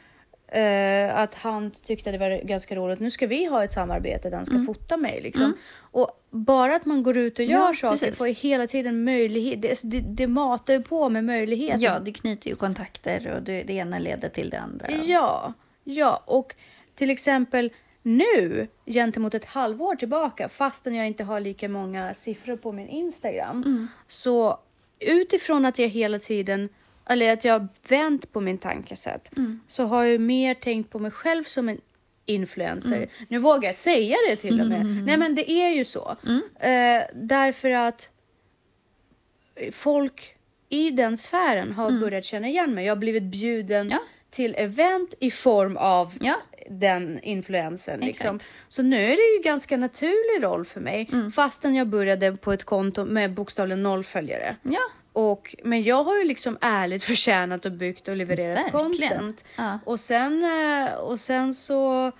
Eh, 0.54 1.16
att 1.18 1.34
han 1.34 1.70
tyckte 1.70 2.12
det 2.12 2.18
var 2.18 2.44
ganska 2.44 2.74
roligt. 2.74 3.00
Nu 3.00 3.10
ska 3.10 3.26
vi 3.26 3.44
ha 3.44 3.64
ett 3.64 3.72
samarbete 3.72 4.30
där 4.30 4.36
han 4.36 4.46
ska 4.46 4.58
fota 4.66 4.96
mig. 4.96 5.20
Liksom. 5.20 5.56
Och 5.78 6.10
bara 6.30 6.76
att 6.76 6.84
man 6.84 7.02
går 7.02 7.16
ut 7.16 7.38
och 7.38 7.44
gör 7.44 7.58
Ja, 7.58 7.74
saker 7.74 7.96
precis. 7.96 8.18
får 8.18 8.28
ju 8.28 8.34
hela 8.34 8.66
tiden 8.66 9.04
möjlighet. 9.04 9.62
Det, 9.62 9.80
det, 9.82 10.00
det 10.00 10.26
matar 10.26 10.74
ju 10.74 10.82
på 10.82 11.08
med 11.08 11.24
möjligheter. 11.24 11.84
Ja, 11.84 11.98
du 11.98 12.12
knyter 12.12 12.50
ju 12.50 12.56
kontakter 12.56 13.32
och 13.36 13.42
det, 13.42 13.62
det 13.62 13.72
ena 13.72 13.98
leder 13.98 14.28
till 14.28 14.50
det 14.50 14.60
andra. 14.60 14.90
Ja, 14.90 15.52
ja, 15.84 16.22
och 16.26 16.54
till 16.94 17.10
exempel 17.10 17.70
nu 18.02 18.68
gentemot 18.86 19.34
ett 19.34 19.44
halvår 19.44 19.96
tillbaka, 19.96 20.48
fastän 20.48 20.94
jag 20.94 21.06
inte 21.06 21.24
har 21.24 21.40
lika 21.40 21.68
många 21.68 22.14
siffror 22.14 22.56
på 22.56 22.72
min 22.72 22.88
Instagram, 22.88 23.88
så 24.06 24.58
utifrån 25.00 25.64
att 25.64 25.78
jag 25.78 25.88
hela 25.88 26.18
tiden, 26.18 26.68
eller 27.08 27.32
att 27.32 27.44
jag 27.44 27.52
har 27.58 27.68
vänt 27.88 28.32
på 28.32 28.40
min 28.40 28.58
tankesätt, 28.58 29.32
så 29.66 29.84
har 29.84 30.04
jag 30.04 30.20
mer 30.20 30.54
tänkt 30.54 30.90
på 30.90 30.98
mig 30.98 31.10
själv 31.10 31.44
som 31.44 31.68
en 31.68 31.80
influencer. 32.26 33.08
Nu 33.28 33.38
vågar 33.38 33.68
jag 33.68 33.74
säga 33.76 34.16
det 34.28 34.36
till 34.36 34.60
och 34.60 34.66
med. 34.66 34.86
Nej 34.86 35.16
men 35.16 35.34
det 35.34 35.50
är 35.50 35.70
ju 35.70 35.84
så. 35.84 36.16
Eh, 36.60 37.02
därför 37.14 37.70
att 37.70 38.10
folk 39.72 40.36
i 40.68 40.90
den 40.90 41.16
sfären 41.16 41.72
har 41.72 41.90
börjat 41.90 42.24
känna 42.24 42.48
igen 42.48 42.74
mig. 42.74 42.84
Jag 42.86 42.90
har 42.90 42.96
blivit 43.00 43.22
bjuden 43.22 43.90
Ja. 43.90 43.98
till 44.30 44.54
event 44.58 45.14
i 45.20 45.30
form 45.30 45.76
av 45.76 46.12
Ja. 46.20 46.36
den 46.70 47.20
influensen. 47.22 48.00
Liksom. 48.00 48.38
Så 48.68 48.82
nu 48.82 48.96
är 49.04 49.16
det 49.16 49.36
ju 49.36 49.42
ganska 49.44 49.76
naturlig 49.76 50.42
roll 50.44 50.64
för 50.64 50.80
mig. 50.80 51.10
Fastän 51.34 51.74
jag 51.74 51.86
började 51.86 52.36
på 52.36 52.52
ett 52.52 52.64
konto 52.64 53.04
med 53.04 53.32
bokstavligen 53.34 53.82
noll 53.82 54.04
följare. 54.04 54.56
Ja. 54.62 54.80
Och, 55.12 55.54
men 55.64 55.82
jag 55.82 56.04
har 56.04 56.18
ju 56.18 56.24
liksom 56.24 56.58
ärligt 56.60 57.04
förtjänat 57.12 57.66
och 57.66 57.72
byggt 57.72 58.08
och 58.08 58.16
levererat 58.16 58.74
Verkligen. 58.74 59.10
content. 59.12 59.44
Ja. 59.56 59.78
Och, 59.84 60.00
sen, 60.00 60.44
eh, 60.44 60.94
och 60.94 61.20
sen 61.20 61.54
så... 61.54 62.12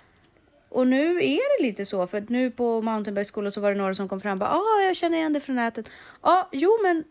Och 0.69 0.87
nu 0.87 1.17
är 1.17 1.57
det 1.57 1.63
lite 1.63 1.85
så, 1.85 2.07
för 2.07 2.17
att 2.17 2.29
nu 2.29 2.51
på 2.51 2.81
mountainbikeskolan 2.81 3.51
så 3.51 3.61
var 3.61 3.71
det 3.71 3.77
några 3.77 3.93
som 3.93 4.09
kom 4.09 4.21
fram 4.21 4.31
och 4.31 4.37
bara 4.37 4.49
ah, 4.49 4.81
jag 4.85 4.95
känner 4.95 5.17
igen 5.17 5.33
det 5.33 5.39
från 5.39 5.55
nätet. 5.55 5.85
Ja, 6.21 6.49
jo 6.51 6.69
men 6.83 7.03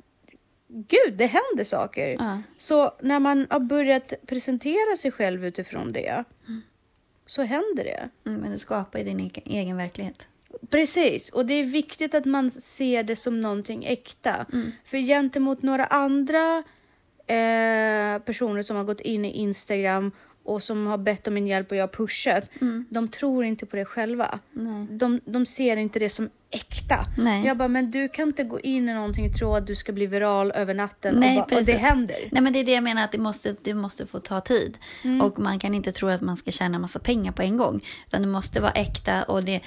gud, 0.68 1.14
det 1.14 1.26
händer 1.26 1.64
saker. 1.64 2.08
Ja. 2.08 2.42
Så 2.58 2.92
när 3.00 3.20
man 3.20 3.46
har 3.50 3.60
börjat 3.60 4.12
presentera 4.26 4.96
sig 4.96 5.10
själv 5.10 5.44
utifrån 5.44 5.92
det 5.92 6.24
så 7.26 7.42
händer 7.42 7.84
det. 7.84 8.08
Mm, 8.26 8.40
men 8.40 8.50
du 8.50 8.58
skapar 8.58 8.98
ju 8.98 9.04
din 9.04 9.30
egen 9.44 9.76
verklighet. 9.76 10.28
Precis, 10.70 11.28
och 11.28 11.46
det 11.46 11.54
är 11.54 11.64
viktigt 11.64 12.14
att 12.14 12.24
man 12.24 12.50
ser 12.50 13.02
det 13.02 13.16
som 13.16 13.40
någonting 13.40 13.84
äkta. 13.84 14.46
För 14.84 14.98
gentemot 14.98 15.62
några 15.62 15.84
andra 15.84 16.62
eh, 17.26 18.18
personer 18.18 18.62
som 18.62 18.76
har 18.76 18.84
gått 18.84 19.00
in 19.00 19.24
i 19.24 19.30
Instagram 19.30 20.12
och 20.44 20.62
som 20.62 20.86
har 20.86 20.98
bett 20.98 21.26
om 21.26 21.34
min 21.34 21.46
hjälp 21.46 21.70
och 21.70 21.76
jag 21.76 21.82
har 21.82 21.88
pushat, 21.88 22.44
de 22.88 23.08
tror 23.08 23.44
inte 23.44 23.66
på 23.66 23.76
det 23.76 23.84
själva. 23.84 24.38
Nej. 24.52 24.86
De, 24.90 25.20
de 25.24 25.46
ser 25.46 25.76
inte 25.76 25.98
det 25.98 26.08
som 26.08 26.30
äkta. 26.50 27.06
Nej. 27.18 27.46
Jag 27.46 27.56
bara, 27.56 27.68
men 27.68 27.90
du 27.90 28.08
kan 28.08 28.28
inte 28.28 28.44
gå 28.44 28.60
in 28.60 28.88
i 28.88 28.94
någonting 28.94 29.30
och 29.30 29.38
tro 29.38 29.54
att 29.54 29.66
du 29.66 29.74
ska 29.74 29.92
bli 29.92 30.06
viral 30.06 30.52
över 30.52 30.74
natten 30.74 31.14
Nej, 31.14 31.40
och, 31.40 31.46
bara, 31.48 31.58
och 31.58 31.64
det 31.64 31.72
händer. 31.72 32.16
Nej, 32.30 32.42
men 32.42 32.52
det 32.52 32.60
är 32.60 32.64
det 32.64 32.72
jag 32.72 32.84
menar, 32.84 33.04
att 33.04 33.12
det 33.12 33.18
måste, 33.18 33.56
det 33.62 33.74
måste 33.74 34.06
få 34.06 34.18
ta 34.18 34.40
tid. 34.40 34.78
Mm. 35.04 35.20
Och 35.20 35.38
man 35.38 35.58
kan 35.58 35.74
inte 35.74 35.92
tro 35.92 36.08
att 36.08 36.20
man 36.20 36.36
ska 36.36 36.50
tjäna 36.50 36.78
massa 36.78 36.98
pengar 36.98 37.32
på 37.32 37.42
en 37.42 37.56
gång. 37.56 37.84
Utan 38.06 38.22
det 38.22 38.28
måste 38.28 38.60
vara 38.60 38.72
äkta 38.72 39.22
och 39.22 39.44
det, 39.44 39.60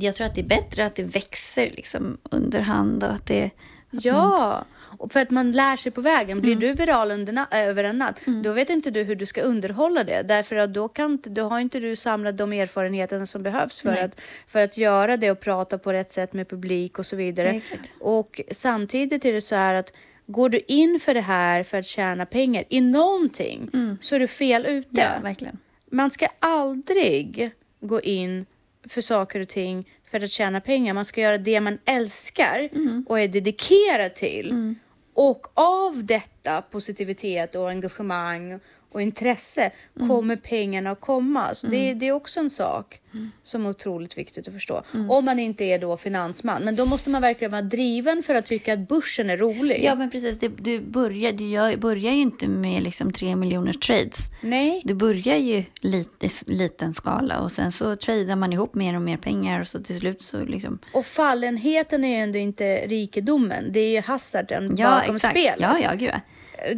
jag 0.00 0.14
tror 0.14 0.26
att 0.26 0.34
det 0.34 0.40
är 0.40 0.46
bättre 0.46 0.86
att 0.86 0.94
det 0.94 1.02
växer 1.02 1.70
liksom 1.70 2.18
under 2.30 2.60
hand 2.60 3.04
och 3.04 3.10
att 3.10 3.26
det... 3.26 3.50
Ja, 3.90 4.64
och 4.98 5.12
för 5.12 5.20
att 5.20 5.30
man 5.30 5.52
lär 5.52 5.76
sig 5.76 5.92
på 5.92 6.00
vägen. 6.00 6.40
Blir 6.40 6.52
Mm. 6.52 6.60
du 6.60 6.72
viral 6.72 7.10
under 7.10 7.46
över 7.50 7.84
en 7.84 7.98
natt, 7.98 8.20
då 8.44 8.52
vet 8.52 8.70
inte 8.70 8.90
du 8.90 9.02
hur 9.02 9.16
du 9.16 9.26
ska 9.26 9.40
underhålla 9.40 10.04
det. 10.04 10.22
Därför 10.22 10.56
att 10.56 10.74
då, 10.74 10.88
kan, 10.88 11.18
då 11.24 11.42
har 11.48 11.60
inte 11.60 11.80
du 11.80 11.96
samlat 11.96 12.38
de 12.38 12.52
erfarenheterna 12.52 13.26
som 13.26 13.42
behövs 13.42 13.80
för 13.80 13.90
Nej. 13.90 14.02
att, 14.02 14.16
för 14.48 14.60
att 14.60 14.76
göra 14.76 15.16
det 15.16 15.30
och 15.30 15.40
prata 15.40 15.78
på 15.78 15.92
rätt 15.92 16.10
sätt 16.10 16.32
med 16.32 16.48
publik 16.48 16.98
och 16.98 17.06
så 17.06 17.16
vidare. 17.16 17.48
Exakt. 17.48 17.92
Och 18.00 18.40
samtidigt 18.50 19.24
är 19.24 19.32
det 19.32 19.40
så 19.40 19.54
här 19.54 19.74
att 19.74 19.92
går 20.26 20.48
du 20.48 20.58
in 20.58 21.00
för 21.00 21.14
det 21.14 21.20
här 21.20 21.62
för 21.64 21.78
att 21.78 21.86
tjäna 21.86 22.26
pengar 22.26 22.64
i 22.68 22.80
någonting 22.80 23.70
så 24.00 24.14
är 24.14 24.20
du 24.20 24.26
fel 24.26 24.66
ute. 24.66 25.00
Mm. 25.00 25.12
Ja, 25.14 25.20
verkligen. 25.22 25.58
Man 25.90 26.10
ska 26.10 26.26
aldrig 26.38 27.50
gå 27.80 28.00
in 28.00 28.46
för 28.88 29.00
saker 29.00 29.40
och 29.40 29.48
ting 29.48 29.88
för 30.10 30.24
att 30.24 30.30
tjäna 30.30 30.60
pengar. 30.60 30.94
Man 30.94 31.04
ska 31.04 31.20
göra 31.20 31.38
det 31.38 31.60
man 31.60 31.78
älskar 31.84 32.68
Mm. 32.72 33.04
och 33.08 33.20
är 33.20 33.28
dedikerad 33.28 34.14
till. 34.14 34.74
Och 35.14 35.46
av 35.54 36.04
detta 36.04 36.62
positivitet 36.62 37.54
och 37.54 37.70
engagemang 37.70 38.60
och 38.92 39.02
intresse 39.02 39.70
Mm. 39.96 40.08
kommer 40.08 40.36
pengarna 40.36 40.90
att 40.90 41.00
komma. 41.00 41.54
Så 41.54 41.66
det, 41.66 41.94
det 41.94 42.08
är 42.08 42.12
också 42.12 42.40
en 42.40 42.50
sak 42.50 43.00
som 43.42 43.66
är 43.66 43.70
otroligt 43.70 44.18
viktigt 44.18 44.48
att 44.48 44.54
förstå. 44.54 44.82
Mm. 44.94 45.10
Om 45.10 45.24
man 45.24 45.38
inte 45.38 45.64
är 45.64 45.78
då 45.78 45.96
finansman. 45.96 46.62
Men 46.62 46.76
då 46.76 46.86
måste 46.86 47.10
man 47.10 47.22
verkligen 47.22 47.50
vara 47.52 47.62
driven 47.62 48.22
för 48.22 48.34
att 48.34 48.46
tycka 48.46 48.72
att 48.72 48.88
börsen 48.88 49.30
är 49.30 49.36
rolig. 49.36 49.80
Ja, 49.84 49.94
men 49.94 50.10
precis. 50.10 50.38
Det, 50.38 50.48
du, 50.48 50.80
börjar, 50.80 51.32
du 51.32 51.76
börjar 51.76 52.12
ju 52.12 52.20
inte 52.20 52.48
med 52.48 52.82
liksom 52.82 53.12
tre 53.12 53.36
miljoner 53.36 53.72
trades. 53.72 54.18
Nej. 54.42 54.82
Du 54.84 54.94
börjar 54.94 55.36
ju 55.36 55.64
lite, 55.80 56.28
liten 56.46 56.94
skala 56.94 57.40
och 57.40 57.52
sen 57.52 57.72
så 57.72 57.96
tradar 57.96 58.36
man 58.36 58.52
ihop 58.52 58.74
mer 58.74 58.96
och 58.96 59.02
mer 59.02 59.16
pengar 59.16 59.60
och 59.60 59.68
så 59.68 59.82
till 59.82 59.98
slut 59.98 60.22
så 60.22 60.44
liksom... 60.44 60.78
Och 60.92 61.06
fallenheten 61.06 62.04
är 62.04 62.08
ju 62.08 62.14
ändå 62.22 62.38
inte 62.38 62.86
rikedomen. 62.86 63.72
Det 63.72 63.80
är 63.80 63.90
ju 63.90 64.00
hasarden 64.00 64.74
Ja, 64.76 64.90
bakom 65.00 65.16
exakt. 65.16 65.32
spelet. 65.38 65.60
Ja, 65.60 65.78
ja, 65.82 65.94
gud. 65.94 66.10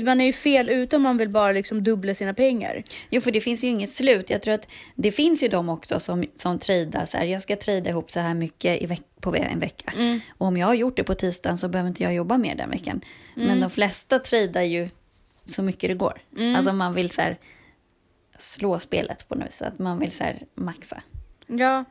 Man 0.04 0.20
är 0.20 0.24
ju 0.24 0.32
fel 0.32 0.68
ute 0.68 0.96
om 0.96 1.02
man 1.02 1.16
vill 1.16 1.28
bara 1.28 1.52
liksom 1.52 1.84
dubbla 1.84 2.14
sina 2.14 2.34
pengar. 2.34 2.82
Jo, 3.10 3.20
för 3.20 3.30
det 3.32 3.40
finns 3.40 3.64
ju 3.64 3.68
inget 3.68 3.90
slut. 3.90 4.30
Jag 4.30 4.42
tror 4.42 4.54
att 4.54 4.68
det 4.94 5.12
finns 5.12 5.42
ju 5.42 5.48
de 5.48 5.68
också 5.68 6.00
som, 6.00 6.24
som 6.36 6.58
tradar 6.58 7.04
så 7.04 7.16
här. 7.16 7.24
Jag 7.24 7.42
ska 7.42 7.56
trada 7.56 7.90
ihop 7.90 8.10
så 8.10 8.20
här 8.20 8.34
mycket 8.34 8.82
i 8.82 8.86
veck 8.86 9.02
på 9.20 9.36
en 9.36 9.58
vecka. 9.58 9.92
Och 10.28 10.46
om 10.46 10.56
jag 10.56 10.66
har 10.66 10.74
gjort 10.74 10.96
det 10.96 11.04
på 11.04 11.14
tisdagen 11.14 11.58
så 11.58 11.68
behöver 11.68 11.88
inte 11.88 12.02
jag 12.02 12.14
jobba 12.14 12.38
mer 12.38 12.54
den 12.54 12.70
veckan. 12.70 13.00
Men 13.34 13.60
de 13.60 13.70
flesta 13.70 14.18
tradar 14.18 14.62
ju 14.62 14.88
så 15.46 15.62
mycket 15.62 15.90
det 15.90 15.94
går. 15.94 16.20
Alltså 16.56 16.72
man 16.72 16.94
vill 16.94 17.10
så 17.10 17.22
här 17.22 17.38
slå 18.38 18.78
spelet 18.78 19.28
på 19.28 19.34
något 19.34 19.46
vis. 19.46 19.62
Att 19.62 19.78
man 19.78 19.98
vill 19.98 20.12
så 20.12 20.24
här 20.24 20.42
maxa. 20.54 21.02
Ja, 21.46 21.84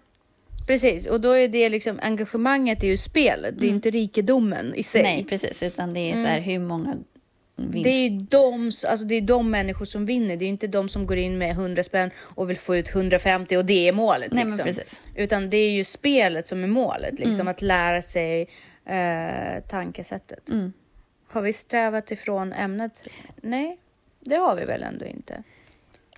precis. 0.68 1.08
Och 1.08 1.22
då 1.22 1.32
är 1.32 1.48
det 1.48 1.70
liksom 1.70 2.00
engagemanget 2.02 2.84
är 2.84 2.88
ju 2.88 2.98
spelet. 2.98 3.60
Det 3.60 3.66
är 3.66 3.70
inte 3.70 3.90
rikedomen 3.90 4.76
i 4.76 4.84
sig. 4.84 5.04
Nej, 5.04 5.26
precis. 5.30 5.64
Utan 5.64 5.94
det 5.94 6.12
är 6.12 6.18
så 6.18 6.26
här 6.26 6.40
hur 6.40 6.60
många 6.60 6.96
vinst. 7.70 7.84
Det 7.84 7.90
är 7.90 8.10
ju 8.10 8.18
de, 8.20 8.72
alltså 8.88 9.06
det 9.06 9.16
är 9.16 9.22
de 9.22 9.52
människor 9.52 9.86
som 9.86 10.06
vinner. 10.06 10.38
Det 10.38 10.46
är 10.46 10.50
inte 10.50 10.68
de 10.68 10.90
som 10.90 11.08
går 11.08 11.18
in 11.18 11.38
med 11.38 11.52
100 11.52 11.84
spänn 11.84 12.12
och 12.18 12.50
vill 12.50 12.58
få 12.58 12.76
ut 12.76 12.90
150 12.96 13.58
och 13.58 13.66
det 13.66 13.88
är 13.88 13.94
målet. 13.94 14.32
Nej, 14.34 14.46
men 14.46 14.58
liksom. 14.58 14.66
precis. 14.66 15.02
Utan 15.16 15.50
det 15.50 15.58
är 15.58 15.72
ju 15.72 15.84
spelet 15.84 16.48
som 16.48 16.64
är 16.64 16.68
målet. 16.68 17.14
Liksom, 17.14 17.32
Mm. 17.34 17.48
Att 17.48 17.62
lära 17.62 18.02
sig 18.02 18.50
eh, 18.86 19.64
tankesättet. 19.70 20.50
Mm. 20.50 20.74
Har 21.28 21.42
vi 21.42 21.54
strävat 21.54 22.12
ifrån 22.12 22.54
ämnet? 22.54 23.04
Nej, 23.42 23.78
det 24.20 24.36
har 24.36 24.56
vi 24.56 24.66
väl 24.66 24.84
ändå 24.84 25.06
inte. 25.06 25.44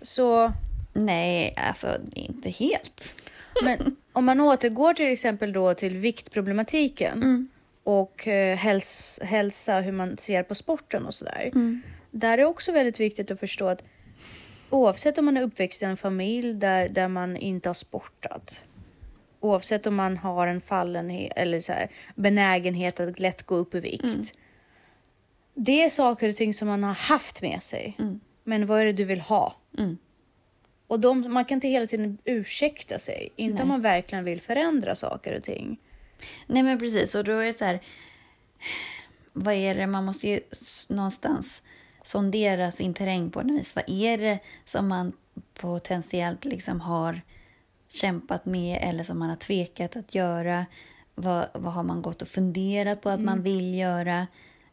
Så, 0.01 0.53
Nej, 0.93 1.53
alltså 1.57 1.97
inte 2.13 2.49
helt. 2.49 3.15
men 3.63 3.95
om 4.13 4.25
man 4.25 4.39
återgår 4.41 4.93
till 4.93 5.11
exempel 5.13 5.53
då 5.53 5.73
till 5.73 5.97
viktproblematiken 5.97 7.13
Mm. 7.23 7.47
Och 7.83 8.27
eh, 8.27 8.57
häls, 8.57 9.19
hälsa, 9.23 9.79
hur 9.79 9.91
man 9.91 10.17
ser 10.17 10.43
på 10.43 10.55
sporten 10.55 11.05
och 11.05 11.13
sådär. 11.13 11.51
Mm. 11.55 11.81
Där 12.11 12.37
är 12.37 12.45
också 12.45 12.71
väldigt 12.71 12.99
viktigt 12.99 13.31
att 13.31 13.39
förstå 13.39 13.67
att 13.67 13.83
oavsett 14.69 15.17
om 15.17 15.25
man 15.25 15.37
är 15.37 15.41
uppväxt 15.41 15.81
i 15.81 15.85
en 15.85 15.97
familj 15.97 16.53
där, 16.53 16.89
där 16.89 17.07
man 17.07 17.37
inte 17.37 17.69
har 17.69 17.73
sportat, 17.73 18.65
oavsett 19.39 19.87
om 19.87 19.95
man 19.95 20.17
har 20.17 20.47
en 20.47 20.61
fallenhet 20.61 21.33
eller 21.35 21.59
så 21.59 21.73
här, 21.73 21.89
benägenhet 22.15 22.99
att 22.99 23.19
lätt 23.19 23.43
gå 23.43 23.55
upp 23.55 23.75
i 23.75 23.79
vikt. 23.79 24.03
Mm. 24.03 24.25
Det 25.53 25.83
är 25.83 25.89
saker 25.89 26.29
och 26.29 26.35
ting 26.35 26.53
som 26.53 26.67
man 26.67 26.83
har 26.83 26.93
haft 26.93 27.41
med 27.41 27.63
sig. 27.63 27.97
Men 28.43 28.65
vad 28.65 28.81
är 28.81 28.85
det 28.85 28.93
du 28.93 29.03
vill 29.03 29.21
ha? 29.21 29.55
Mm. 29.77 29.97
Och 30.87 30.99
de, 30.99 31.33
man 31.33 31.45
kan 31.45 31.55
inte 31.55 31.67
hela 31.67 31.87
tiden 31.87 32.17
ursäkta 32.25 32.99
sig. 32.99 33.29
Inte 33.35 33.61
om 33.61 33.67
Nej. 33.67 33.77
man 33.77 33.81
verkligen 33.81 34.23
vill 34.23 34.41
förändra 34.41 34.95
saker 34.95 35.37
och 35.37 35.43
ting. 35.43 35.79
Nej 36.47 36.63
men 36.63 36.79
precis, 36.79 37.15
och 37.15 37.23
då 37.23 37.31
är 37.31 37.45
det 37.45 37.57
så 37.57 37.65
här. 37.65 37.81
Vad 39.33 39.53
är 39.53 39.75
det, 39.75 39.87
man 39.87 40.05
måste 40.05 40.27
ju 40.27 40.39
någonstans 40.89 41.63
sondera 42.03 42.71
sin 42.71 42.93
terräng 42.93 43.31
på 43.31 43.41
något 43.41 43.59
vis. 43.59 43.75
Vad 43.75 43.89
är 43.89 44.17
det 44.17 44.39
som 44.65 44.87
man 44.87 45.13
potentiellt 45.53 46.45
liksom 46.45 46.81
har 46.81 47.21
kämpat 47.89 48.45
med 48.45 48.79
eller 48.81 49.03
som 49.03 49.19
man 49.19 49.29
har 49.29 49.35
tvekat 49.35 49.95
att 49.95 50.15
göra? 50.15 50.65
Vad, 51.15 51.47
vad 51.53 51.73
har 51.73 51.83
man 51.83 52.01
gått 52.01 52.21
och 52.21 52.27
funderat 52.27 53.01
på 53.01 53.09
att 53.09 53.19
man 53.19 53.41
vill 53.43 53.75
göra? 53.75 54.27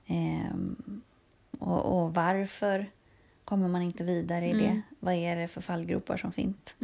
Ehm, 0.07 1.03
och, 1.59 2.03
och 2.03 2.15
varför 2.15 2.91
kommer 3.45 3.69
man 3.69 3.83
inte 3.83 4.05
vidare 4.05 4.49
i 4.49 4.53
det? 4.53 4.83
Vad 5.01 5.15
är 5.15 5.37
det 5.37 5.49
för 5.49 5.61
fallgropar 5.61 6.17
som 6.17 6.33
finns? 6.33 6.75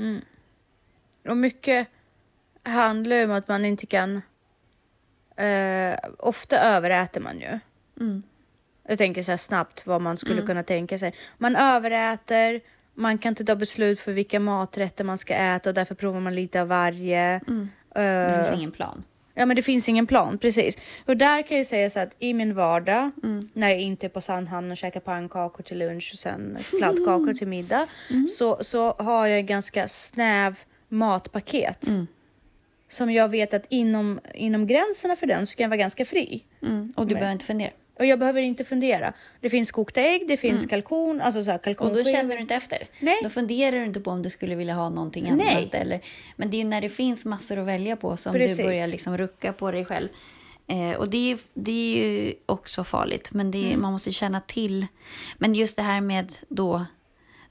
Och 1.28 1.36
mycket 1.36 1.88
handlar 2.62 3.16
ju 3.16 3.24
om 3.24 3.30
att 3.30 3.48
man 3.48 3.64
inte 3.64 3.86
kan... 3.86 4.22
Eh, 5.36 5.98
ofta 6.18 6.58
överäter 6.60 7.20
man 7.20 7.40
ju. 7.40 7.58
Mm. 8.00 8.22
Jag 8.88 8.98
tänker 8.98 9.22
så 9.22 9.32
här 9.32 9.36
snabbt 9.38 9.86
vad 9.86 10.00
man 10.00 10.16
skulle 10.16 10.42
kunna 10.42 10.62
tänka 10.62 10.98
sig. 10.98 11.14
Man 11.38 11.56
överäter, 11.56 12.60
man 12.94 13.18
kan 13.18 13.30
inte 13.30 13.44
ta 13.44 13.56
beslut 13.56 14.00
för 14.00 14.12
vilka 14.12 14.40
maträtter 14.40 15.04
man 15.04 15.18
ska 15.18 15.34
äta 15.34 15.70
och 15.70 15.74
därför 15.74 15.94
provar 15.94 16.20
man 16.20 16.34
lite 16.34 16.60
av 16.62 16.68
varje. 16.68 17.40
Det 17.94 18.02
Eh, 18.02 18.34
finns 18.36 18.52
ingen 18.58 18.72
plan. 18.72 19.04
Ja, 19.34 19.46
men 19.46 19.56
det 19.56 19.62
finns 19.62 19.88
ingen 19.88 20.06
plan, 20.06 20.38
precis. 20.38 20.78
Och 21.06 21.16
där 21.16 21.42
kan 21.42 21.56
jag 21.56 21.66
säga 21.66 21.90
så 21.90 22.00
att 22.00 22.10
i 22.18 22.34
min 22.34 22.54
vardag, 22.54 23.10
Mm. 23.22 23.48
när 23.52 23.68
jag 23.68 23.80
inte 23.80 24.06
är 24.06 24.08
på 24.08 24.20
Sandhamn 24.20 24.70
och 24.70 24.76
käkar 24.76 25.00
pannkakor 25.00 25.62
till 25.62 25.78
lunch 25.78 26.10
och 26.12 26.18
sen 26.18 26.56
kladdkakor 26.78 27.34
till 27.34 27.48
middag, 27.48 27.86
Mm. 28.10 28.26
så, 28.26 28.58
så 28.64 28.92
har 28.92 29.26
jag 29.26 29.46
ganska 29.46 29.88
snäv 29.88 30.58
matpaket. 30.88 31.86
Mm. 31.86 32.06
Som 32.88 33.10
jag 33.10 33.28
vet 33.28 33.54
att 33.54 33.64
inom, 33.68 34.20
inom 34.34 34.66
gränserna 34.66 35.16
för 35.16 35.26
den 35.26 35.46
så 35.46 35.56
kan 35.56 35.64
jag 35.64 35.68
vara 35.68 35.76
ganska 35.76 36.04
fri. 36.04 36.44
Mm. 36.62 36.92
Och 36.96 37.06
du 37.06 37.14
behöver 37.14 37.32
inte 37.32 37.44
fundera. 37.44 37.70
Och 37.98 38.06
jag 38.06 38.18
behöver 38.18 38.42
inte 38.42 38.64
fundera. 38.64 39.12
Det 39.40 39.50
finns 39.50 39.70
kokta 39.72 40.00
ägg, 40.00 40.28
det 40.28 40.36
finns 40.36 40.66
kalkon, 40.66 41.20
alltså 41.20 41.42
så 41.44 41.50
här 41.50 41.60
Mm. 41.66 41.76
Och 41.78 41.94
då 41.96 42.04
känner 42.04 42.34
du 42.34 42.40
inte 42.40 42.54
efter. 42.54 42.78
Nej. 43.00 43.16
Då 43.22 43.28
funderar 43.30 43.76
du 43.76 43.84
inte 43.84 44.00
på 44.00 44.10
om 44.10 44.22
du 44.22 44.30
skulle 44.30 44.54
vilja 44.54 44.74
ha 44.74 44.88
någonting 44.88 45.36
Nej. 45.36 45.56
annat. 45.56 45.74
Eller, 45.74 46.00
men 46.36 46.50
det 46.50 46.56
är 46.56 46.58
ju 46.58 46.64
när 46.64 46.80
det 46.80 46.88
finns 46.88 47.24
massor 47.24 47.58
att 47.58 47.66
välja 47.66 47.96
på 47.96 48.16
som 48.16 48.32
Precis. 48.32 48.56
du 48.56 48.62
börjar 48.62 48.86
liksom 48.86 49.16
rucka 49.16 49.52
på 49.52 49.70
dig 49.70 49.84
själv. 49.84 50.08
Eh, 50.66 50.98
och 50.98 51.10
det 51.10 51.32
är, 51.32 51.38
det 51.54 51.70
är 51.70 51.96
ju 51.98 52.34
också 52.46 52.84
farligt. 52.84 53.32
Men 53.32 53.50
det 53.50 53.58
är, 53.58 53.66
Mm. 53.68 53.82
man 53.82 53.92
måste 53.92 54.12
känna 54.12 54.40
till. 54.40 54.86
Men 55.38 55.54
just 55.54 55.76
det 55.76 55.82
här 55.82 56.00
med 56.00 56.32
då. 56.48 56.84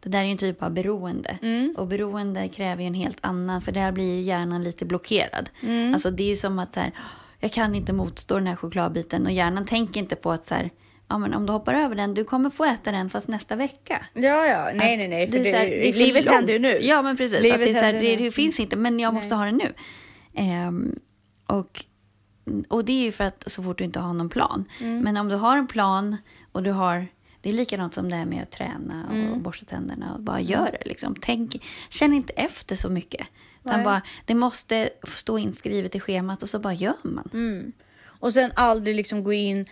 Det 0.05 0.11
där 0.11 0.19
är 0.19 0.23
ju 0.23 0.31
en 0.31 0.37
typ 0.37 0.63
av 0.63 0.71
beroende. 0.71 1.37
Mm. 1.41 1.75
Och 1.77 1.87
beroende 1.87 2.49
kräver 2.49 2.81
ju 2.81 2.87
en 2.87 2.93
helt 2.93 3.17
annan. 3.21 3.61
För 3.61 3.71
där 3.71 3.91
blir 3.91 4.15
ju 4.15 4.21
hjärnan 4.21 4.63
lite 4.63 4.85
blockerad. 4.85 5.49
Mm. 5.61 5.93
Alltså 5.93 6.11
det 6.11 6.23
är 6.23 6.27
ju 6.27 6.35
som 6.35 6.59
att 6.59 6.73
så 6.73 6.79
här, 6.79 6.91
jag 7.39 7.51
kan 7.51 7.75
inte 7.75 7.93
motstå 7.93 8.35
den 8.35 8.47
här 8.47 8.55
chokladbiten. 8.55 9.25
Och 9.25 9.31
hjärnan 9.31 9.65
tänker 9.65 9.99
inte 9.99 10.15
på 10.15 10.31
att 10.31 10.45
så 10.45 10.55
här, 10.55 10.69
ja, 11.07 11.17
men 11.17 11.33
om 11.33 11.45
du 11.45 11.53
hoppar 11.53 11.73
över 11.73 11.95
den, 11.95 12.13
du 12.13 12.23
kommer 12.23 12.49
få 12.49 12.65
äta 12.65 12.91
den 12.91 13.09
fast 13.09 13.27
nästa 13.27 13.55
vecka. 13.55 14.05
Ja, 14.13 14.45
ja, 14.45 14.71
nej, 14.73 14.97
nej, 14.97 15.07
nej, 15.07 15.31
för 15.31 15.37
är 15.37 15.43
det, 15.43 15.51
så 15.51 15.57
här, 15.57 15.65
det 15.65 15.89
är 15.89 15.93
för 15.93 15.99
livet 15.99 16.27
händer 16.27 16.53
ju 16.53 16.59
nu. 16.59 16.77
Ja, 16.81 17.01
men 17.01 17.17
precis. 17.17 17.41
Livet 17.41 17.59
att 17.59 17.65
det, 17.65 17.79
är 17.79 17.83
här, 17.83 17.93
det, 17.93 18.15
det 18.15 18.31
finns 18.31 18.59
inte, 18.59 18.75
men 18.75 18.99
jag 18.99 19.13
måste 19.13 19.35
ha 19.35 19.45
det 19.45 19.51
nu. 19.51 19.73
Ehm, 20.33 20.99
och, 21.47 21.85
och 22.67 22.85
det 22.85 22.93
är 22.93 23.03
ju 23.03 23.11
för 23.11 23.23
att 23.23 23.43
så 23.51 23.63
fort 23.63 23.77
du 23.77 23.83
inte 23.83 23.99
har 23.99 24.13
någon 24.13 24.29
plan. 24.29 24.65
Mm. 24.81 24.99
Men 24.99 25.17
om 25.17 25.29
du 25.29 25.35
har 25.35 25.57
en 25.57 25.67
plan 25.67 26.17
och 26.51 26.63
du 26.63 26.71
har... 26.71 27.07
Det 27.45 27.49
är 27.49 27.53
likadant 27.53 27.93
som 27.93 28.10
det 28.10 28.15
här 28.15 28.25
med 28.25 28.43
att 28.43 28.51
träna 28.51 29.05
och 29.10 29.15
Mm. 29.15 29.43
borsta 29.43 29.65
tänderna. 29.65 30.13
Och 30.13 30.19
bara 30.21 30.39
gör 30.39 30.71
det. 30.71 30.89
Liksom. 30.89 31.15
Tänk, 31.21 31.63
känn 31.89 32.13
inte 32.13 32.34
efter 32.34 32.75
så 32.75 32.89
mycket. 32.89 33.27
Utan 33.65 33.84
bara, 33.84 34.01
det 34.25 34.36
måste 34.36 34.89
stå 35.08 35.38
inskrivet 35.38 35.95
i 35.95 35.99
schemat 35.99 36.43
och 36.43 36.49
så 36.49 36.60
bara 36.60 36.73
gör 36.73 36.95
man. 37.03 37.29
Mm. 37.34 37.71
Och 38.05 38.34
sen 38.34 38.51
aldrig 38.55 38.95
liksom 38.95 39.23
gå 39.23 39.34
in 39.34 39.65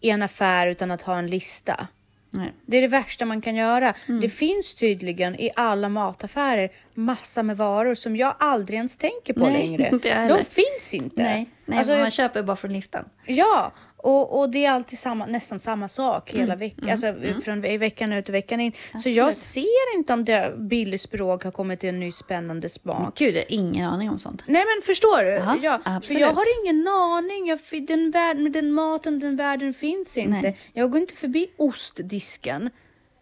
i 0.00 0.10
en 0.10 0.22
affär 0.22 0.66
utan 0.66 0.90
att 0.90 1.02
ha 1.02 1.18
en 1.18 1.26
lista. 1.26 1.86
Nej. 2.30 2.52
Det 2.66 2.76
är 2.76 2.80
det 2.82 2.88
värsta 2.88 3.24
man 3.24 3.40
kan 3.40 3.54
göra. 3.54 3.94
Mm. 4.08 4.20
Det 4.20 4.28
finns 4.28 4.74
tydligen 4.74 5.40
i 5.40 5.50
alla 5.56 5.88
mataffärer 5.88 6.70
massa 6.94 7.42
med 7.42 7.56
varor 7.56 7.94
som 7.94 8.16
jag 8.16 8.34
aldrig 8.38 8.76
ens 8.76 8.96
tänker 8.96 9.34
på 9.34 9.40
Nej, 9.40 9.52
längre. 9.52 9.90
De 10.28 10.44
finns 10.44 10.94
inte. 10.94 11.22
Nej, 11.22 11.50
nej 11.64 11.78
Alltså, 11.78 11.96
man 11.96 12.10
köper 12.10 12.42
bara 12.42 12.56
från 12.56 12.72
listan. 12.72 13.04
Ja, 13.26 13.72
och, 14.06 14.38
och 14.40 14.50
det 14.50 14.64
är 14.66 14.70
alltid 14.70 14.98
samma, 14.98 15.26
nästan 15.26 15.58
samma 15.58 15.88
sak 15.88 16.30
hela 16.30 16.42
Mm, 16.54 16.58
veckan. 16.58 16.90
Alltså 16.90 17.14
från 17.44 17.60
ve- 17.60 17.78
veckan 17.78 18.12
ut 18.12 18.28
och 18.28 18.34
veckan 18.34 18.60
in. 18.60 18.72
Så 19.02 19.08
jag 19.08 19.34
ser 19.34 19.96
inte 19.96 20.12
om 20.12 20.24
det 20.24 20.54
Billys 20.58 21.02
språk 21.02 21.44
har 21.44 21.50
kommit 21.50 21.80
till 21.80 21.88
en 21.88 22.00
ny 22.00 22.12
spännande 22.12 22.68
smak. 22.68 23.18
Gud, 23.18 23.34
jag 23.34 23.40
har 23.40 23.46
ingen 23.52 23.86
aning 23.88 24.10
om 24.10 24.18
sånt. 24.18 24.42
Nej 24.46 24.64
men 24.76 24.82
förstår 24.86 25.24
du? 25.24 25.30
Jaha, 25.30 25.58
ja, 25.62 25.80
för 25.84 25.90
absolut. 25.90 26.20
jag 26.20 26.32
har 26.34 26.44
ingen 26.64 26.88
aning. 26.88 27.46
Jag, 27.46 27.86
den, 27.86 28.10
värld, 28.10 28.52
den 28.52 28.72
maten, 28.72 29.18
den 29.18 29.36
världen 29.36 29.74
finns 29.74 30.16
inte. 30.16 30.40
Nej. 30.42 30.58
Jag 30.72 30.90
går 30.90 31.00
inte 31.00 31.14
förbi 31.14 31.46
ostdisken. 31.58 32.70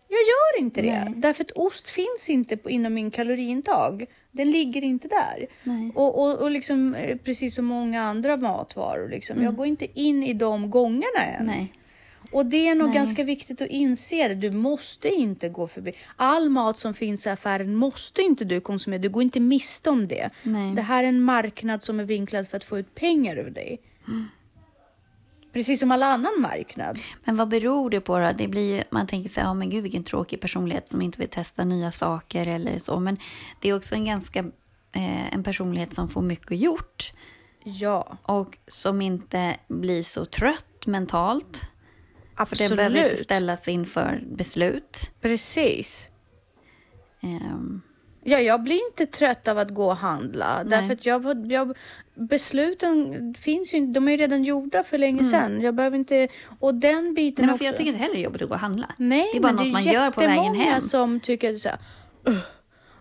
Jag 0.09 0.19
gör 0.21 0.65
inte 0.65 0.83
det. 0.83 1.05
Nej. 1.05 1.13
Därför 1.17 1.45
att 1.45 1.51
ost 1.51 1.89
finns 1.91 2.29
inte 2.29 2.57
på, 2.57 2.71
inom 2.71 2.95
min 2.95 3.11
kaloriintag. 3.11 4.07
Den 4.35 4.51
ligger 4.51 4.85
inte 4.85 5.09
där. 5.09 5.47
Nej. 5.63 5.93
Och, 5.95 6.23
och, 6.23 6.43
och 6.43 6.51
liksom, 6.51 6.95
eh, 6.95 7.17
precis 7.17 7.55
som 7.55 7.65
många 7.65 8.03
andra 8.03 8.37
matvaror. 8.37 9.09
Liksom. 9.09 9.43
Jag 9.43 9.57
går 9.57 9.67
inte 9.67 10.01
in 10.01 10.23
i 10.23 10.35
de 10.35 10.71
gångarna 10.71 11.27
ens. 11.27 11.41
Mm. 11.41 11.55
Nej. 11.55 11.73
Och 12.33 12.47
det 12.47 12.69
är 12.69 12.75
nog 12.75 12.89
Nej. 12.89 12.97
ganska 12.97 13.25
viktigt 13.25 13.63
att 13.63 13.69
inse 13.69 14.29
det. 14.29 14.35
Du 14.35 14.51
måste 14.51 15.09
inte 15.09 15.49
gå 15.49 15.69
förbi. 15.69 15.93
All 16.17 16.51
mat 16.51 16.79
som 16.79 16.95
finns 16.95 17.27
i 17.27 17.31
affären 17.31 17.75
måste 17.75 18.23
inte 18.23 18.45
du 18.45 18.61
konsumera. 18.61 19.01
Du 19.01 19.09
går 19.09 19.23
inte 19.23 19.41
miste 19.41 19.91
om 19.91 20.09
det. 20.09 20.31
Nej. 20.43 20.75
Det 20.75 20.83
här 20.83 21.05
är 21.05 21.09
en 21.09 21.21
marknad 21.21 21.83
som 21.83 22.01
är 22.01 22.05
vinklad 22.05 22.49
för 22.49 22.57
att 22.57 22.65
få 22.65 22.79
ut 22.79 22.95
pengar 22.95 23.37
ur 23.37 23.51
dig. 23.51 23.81
Mm. 24.09 24.29
Precis 25.55 25.81
som 25.81 25.91
all 25.91 26.03
annan 26.03 26.41
marknad. 26.41 26.99
Men 27.25 27.37
vad 27.37 27.49
beror 27.49 27.91
det 27.91 28.01
på 28.01 28.19
då? 28.19 28.33
Det 28.39 28.49
blir, 28.49 28.85
man 28.91 29.07
tänker 29.07 29.31
sig, 29.31 29.43
ja 29.43 29.55
men 29.55 29.71
gud 29.71 29.83
vilken 29.83 30.05
tråkig 30.05 30.41
personlighet 30.41 30.89
som 30.89 31.03
inte 31.03 31.19
vill 31.19 31.29
testa 31.29 31.65
nya 31.65 31.91
saker 31.91 32.47
eller 32.47 32.79
så. 32.79 33.01
Men 33.01 33.17
det 33.61 33.69
är 33.69 33.77
också 33.77 33.95
en 33.95 34.05
ganska, 34.05 34.39
eh, 34.93 35.35
en 35.35 35.43
personlighet 35.43 35.95
som 35.95 36.09
får 36.09 36.23
mycket 36.23 36.59
gjort. 36.59 37.13
Ja, 37.65 38.19
Och 38.23 38.59
som 38.69 39.03
inte 39.03 39.57
blir 39.69 40.03
så 40.03 40.25
trött 40.25 40.87
mentalt. 40.87 41.69
För 42.37 42.43
absolut. 42.43 42.71
det 42.71 42.77
behöver 42.77 43.05
inte 43.05 43.25
ställas 43.25 43.69
inför 43.69 44.25
beslut. 44.27 45.13
Precis. 45.21 46.09
Ehm, 47.21 47.83
Ja, 48.25 48.39
jag 48.41 48.63
blir 48.63 48.81
inte 48.91 49.07
trött 49.07 49.49
av 49.49 49.59
att 49.59 49.71
gå 49.71 49.87
och 49.87 49.97
handla. 49.97 50.63
Nej. 50.63 50.67
Därför 50.71 50.93
att 50.93 51.07
jag, 51.07 51.53
jag, 51.53 51.77
besluten 52.15 53.35
finns 53.39 53.75
ju 53.75 53.79
inte. 53.79 54.01
De 54.01 54.09
är 54.09 54.13
ju 54.13 54.19
redan 54.19 54.45
gjorda 54.45 54.83
för 54.85 54.99
länge 54.99 55.25
sedan. 55.25 55.61
Jag 55.61 55.75
behöver 55.75 55.97
inte... 55.97 56.29
Och 56.59 56.75
den 56.75 57.15
biten 57.15 57.45
Mm. 57.45 57.47
nej, 57.47 57.47
men 57.47 57.51
också. 57.51 57.59
för 57.59 57.65
jag 57.65 57.77
tycker 57.77 57.89
inte 57.89 58.01
heller 58.01 58.15
det 58.15 58.21
är 58.21 58.25
jobbigt 58.25 58.43
att 58.43 58.49
gå 58.49 58.55
och 58.55 58.61
handla. 58.61 58.95
Nej, 58.97 59.29
det 59.33 59.39
är 59.39 59.43
bara 59.43 59.53
något 59.53 59.67
är 59.67 59.71
man 59.71 59.85
gör 59.85 60.11
på 60.11 60.21
vägen 60.21 60.55
hem. 60.55 60.81
som 60.81 61.21
tycker 61.21 61.57
så 61.57 61.69
här, 61.69 61.79
"Ugh." 62.29 62.39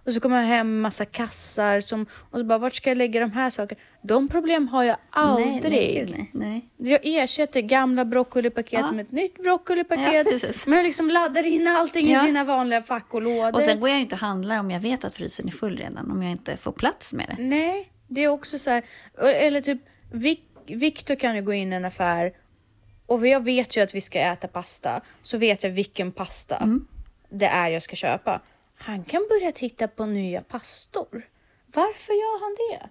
Och 0.06 0.14
så 0.14 0.20
kommer 0.20 0.38
jag 0.38 0.48
hem 0.48 0.82
massa 0.82 1.06
kassar 1.06 1.82
som, 1.82 2.06
och 2.32 2.40
så 2.40 2.46
bara, 2.46 2.58
vart 2.58 2.76
ska 2.76 2.90
jag 2.90 2.98
lägga 2.98 3.20
de 3.20 3.32
här 3.32 3.50
sakerna? 3.50 3.82
De 4.06 4.28
problem 4.28 4.68
har 4.68 4.84
jag 4.84 4.98
aldrig. 5.10 5.48
Nej, 5.48 6.06
nej, 6.12 6.30
nej, 6.34 6.66
nej. 6.78 6.92
Jag 6.92 7.00
ersätter 7.04 7.62
gamla 7.62 8.06
broccolipaket 8.06 8.80
Ja. 8.80 8.92
med 8.92 9.06
ett 9.06 9.12
nytt 9.12 9.36
broccolipaket. 9.40 10.28
Ja, 10.44 10.52
men 10.66 10.78
jag 10.78 10.84
liksom 10.86 11.10
laddar 11.10 11.44
in 11.44 11.68
allting 11.68 12.12
Ja. 12.12 12.24
i 12.24 12.28
sina 12.28 12.44
vanliga 12.44 12.84
fack 12.84 13.14
och 13.14 13.22
lådor. 13.22 13.56
Och 13.56 13.62
sen 13.62 13.80
går 13.80 13.90
jag 13.90 13.96
ju 13.96 14.02
inte 14.02 14.16
och 14.16 14.22
handlar 14.22 14.60
om 14.60 14.72
jag 14.72 14.80
vet 14.80 15.04
att 15.04 15.16
frysen 15.16 15.48
är 15.48 15.52
full 15.52 15.78
redan. 15.78 16.12
Om 16.12 16.24
jag 16.24 16.32
inte 16.32 16.58
får 16.58 16.72
plats 16.72 17.14
med 17.14 17.26
det. 17.30 17.44
Nej, 17.44 17.90
det 18.08 18.24
är 18.24 18.28
också 18.28 18.60
så 18.60 18.70
här, 18.70 18.84
eller 19.22 19.62
typ 19.62 19.82
Victor 20.68 21.16
kan 21.16 21.36
ju 21.36 21.42
gå 21.42 21.54
in 21.54 21.74
i 21.74 21.76
en 21.76 21.86
affär 21.86 22.32
och 23.06 23.28
jag 23.28 23.44
vet 23.46 23.78
ju 23.78 23.82
att 23.82 23.96
vi 23.96 24.02
ska 24.02 24.20
äta 24.20 24.48
pasta, 24.48 25.02
så 25.22 25.38
vet 25.38 25.64
jag 25.64 25.70
vilken 25.72 26.12
pasta 26.12 26.56
Mm. 26.58 26.88
det 27.30 27.46
är 27.46 27.70
jag 27.70 27.84
ska 27.84 27.96
köpa. 27.96 28.42
Han 28.76 29.04
kan 29.04 29.26
börja 29.30 29.52
titta 29.52 29.88
på 29.88 30.06
nya 30.06 30.42
pastor. 30.42 31.26
Varför 31.74 32.14
gör 32.14 32.42
han 32.42 32.56
det? 32.80 32.90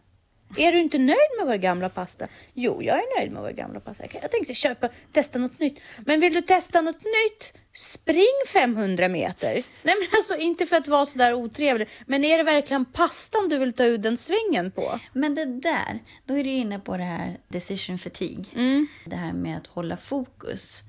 Är 0.56 0.72
du 0.72 0.80
inte 0.80 0.98
nöjd 0.98 1.30
med 1.38 1.46
vår 1.46 1.56
gamla 1.56 1.88
pasta? 1.88 2.28
Jo, 2.54 2.82
jag 2.82 2.96
är 2.96 3.18
nöjd 3.18 3.32
med 3.32 3.42
vår 3.42 3.50
gamla 3.50 3.80
pasta. 3.80 4.04
Jag 4.22 4.30
tänkte 4.30 4.54
köpa, 4.54 4.88
testa 5.12 5.38
något 5.38 5.58
nytt. 5.58 5.80
Men 6.06 6.20
vill 6.20 6.34
du 6.34 6.42
testa 6.42 6.80
något 6.80 7.04
nytt? 7.04 7.54
Spring 7.72 8.42
500 8.52 9.08
meter. 9.08 9.54
Nej, 9.54 9.94
men 10.00 10.08
alltså 10.12 10.36
inte 10.36 10.66
för 10.66 10.76
att 10.76 10.88
vara 10.88 11.06
så 11.06 11.18
där 11.18 11.34
otrevlig, 11.34 11.88
men 12.06 12.24
är 12.24 12.38
det 12.38 12.44
verkligen 12.44 12.84
pastan 12.84 13.48
du 13.48 13.58
vill 13.58 13.72
ta 13.72 13.84
ut 13.84 14.02
den 14.02 14.16
svängen 14.16 14.70
på? 14.70 15.00
Men 15.12 15.34
det 15.34 15.44
där, 15.44 16.02
då 16.26 16.34
är 16.34 16.44
du 16.44 16.50
inne 16.50 16.78
på 16.78 16.96
det 16.96 17.04
här 17.04 17.38
decision 17.48 17.98
fatigue. 17.98 18.44
Mm. 18.54 18.86
Det 19.06 19.16
här 19.16 19.32
med 19.32 19.56
att 19.56 19.66
hålla 19.66 19.96
fokus. 19.96 20.82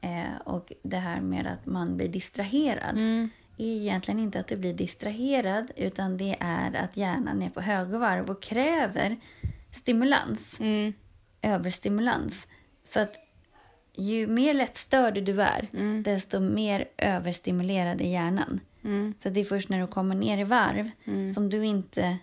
Eh, 0.00 0.40
och 0.44 0.72
det 0.82 0.96
här 0.96 1.20
med 1.20 1.46
att 1.46 1.66
man 1.66 1.96
blir 1.96 2.08
distraherad. 2.08 2.96
Mm. 2.96 3.30
Är 3.58 3.66
egentligen 3.80 4.20
inte 4.20 4.40
att 4.40 4.46
du 4.46 4.56
blir 4.56 4.74
distraherad 4.74 5.70
utan 5.76 6.16
det 6.16 6.36
är 6.40 6.74
att 6.74 6.96
hjärnan 6.96 7.42
är 7.42 7.50
på 7.50 7.60
högvarv 7.60 8.30
och 8.30 8.42
kräver 8.42 9.16
stimulans. 9.72 10.60
Mm. 10.60 10.92
Överstimulans. 11.42 12.46
Så 12.84 13.00
att 13.00 13.14
ju 13.96 14.26
mer 14.26 14.54
lättstörd 14.54 15.14
du 15.24 15.42
är, 15.42 15.68
Mm. 15.72 16.02
desto 16.02 16.40
mer 16.40 16.88
överstimulerad 16.98 18.00
är 18.00 18.08
hjärnan. 18.10 18.60
Så 19.22 19.28
att 19.28 19.34
det 19.34 19.40
är 19.40 19.44
först 19.44 19.68
när 19.68 19.80
du 19.80 19.86
kommer 19.86 20.14
ner 20.14 20.38
i 20.38 20.44
varv 20.44 20.90
Mm. 21.04 21.34
som 21.34 21.50
du 21.50 21.64
inte 21.66 22.18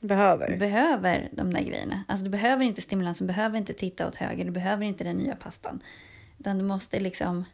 Behöver. 0.00 0.56
behöver 0.56 1.28
de 1.32 1.54
där 1.54 1.60
grejerna. 1.62 2.04
Alltså 2.08 2.24
du 2.24 2.30
behöver 2.30 2.64
inte 2.64 2.82
stimulansen, 2.82 3.26
du 3.26 3.32
behöver 3.34 3.58
inte 3.58 3.72
titta 3.72 4.08
åt 4.08 4.16
höger, 4.16 4.44
du 4.44 4.50
behöver 4.50 4.84
inte 4.84 5.04
den 5.04 5.16
nya 5.16 5.36
pastan. 5.36 5.80
Utan 6.38 6.58
du 6.58 6.64
måste 6.64 7.00
liksom, 7.00 7.44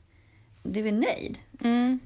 du 0.62 0.88
är 0.88 0.92
nöjd. 0.92 1.38
Mm. 1.64 2.00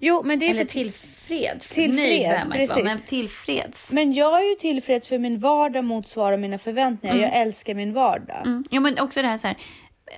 Jo, 0.00 0.22
men 0.24 0.38
det 0.38 0.46
är 0.46 0.50
Eller 0.50 0.60
för 0.64 0.72
tillfreds. 0.72 1.68
Tillfreds, 1.70 1.96
nöjd 1.96 2.28
vara, 2.28 2.40
precis. 2.40 2.84
men 2.84 3.00
tillfreds. 3.00 3.92
Men 3.92 4.12
jag 4.12 4.40
är 4.44 4.48
ju 4.48 4.54
tillfreds 4.54 5.06
för 5.08 5.18
min 5.18 5.38
vardag 5.38 5.84
motsvarar 5.84 6.36
mina 6.36 6.58
förväntningar. 6.58 7.16
Jag 7.16 7.36
älskar 7.36 7.74
min 7.74 7.92
vardag. 7.92 8.46
Mm. 8.46 8.64
Ja, 8.70 8.80
men 8.80 8.98
också 9.00 9.22
det 9.22 9.28
här, 9.28 9.38
så 9.38 9.46
här, 9.46 9.56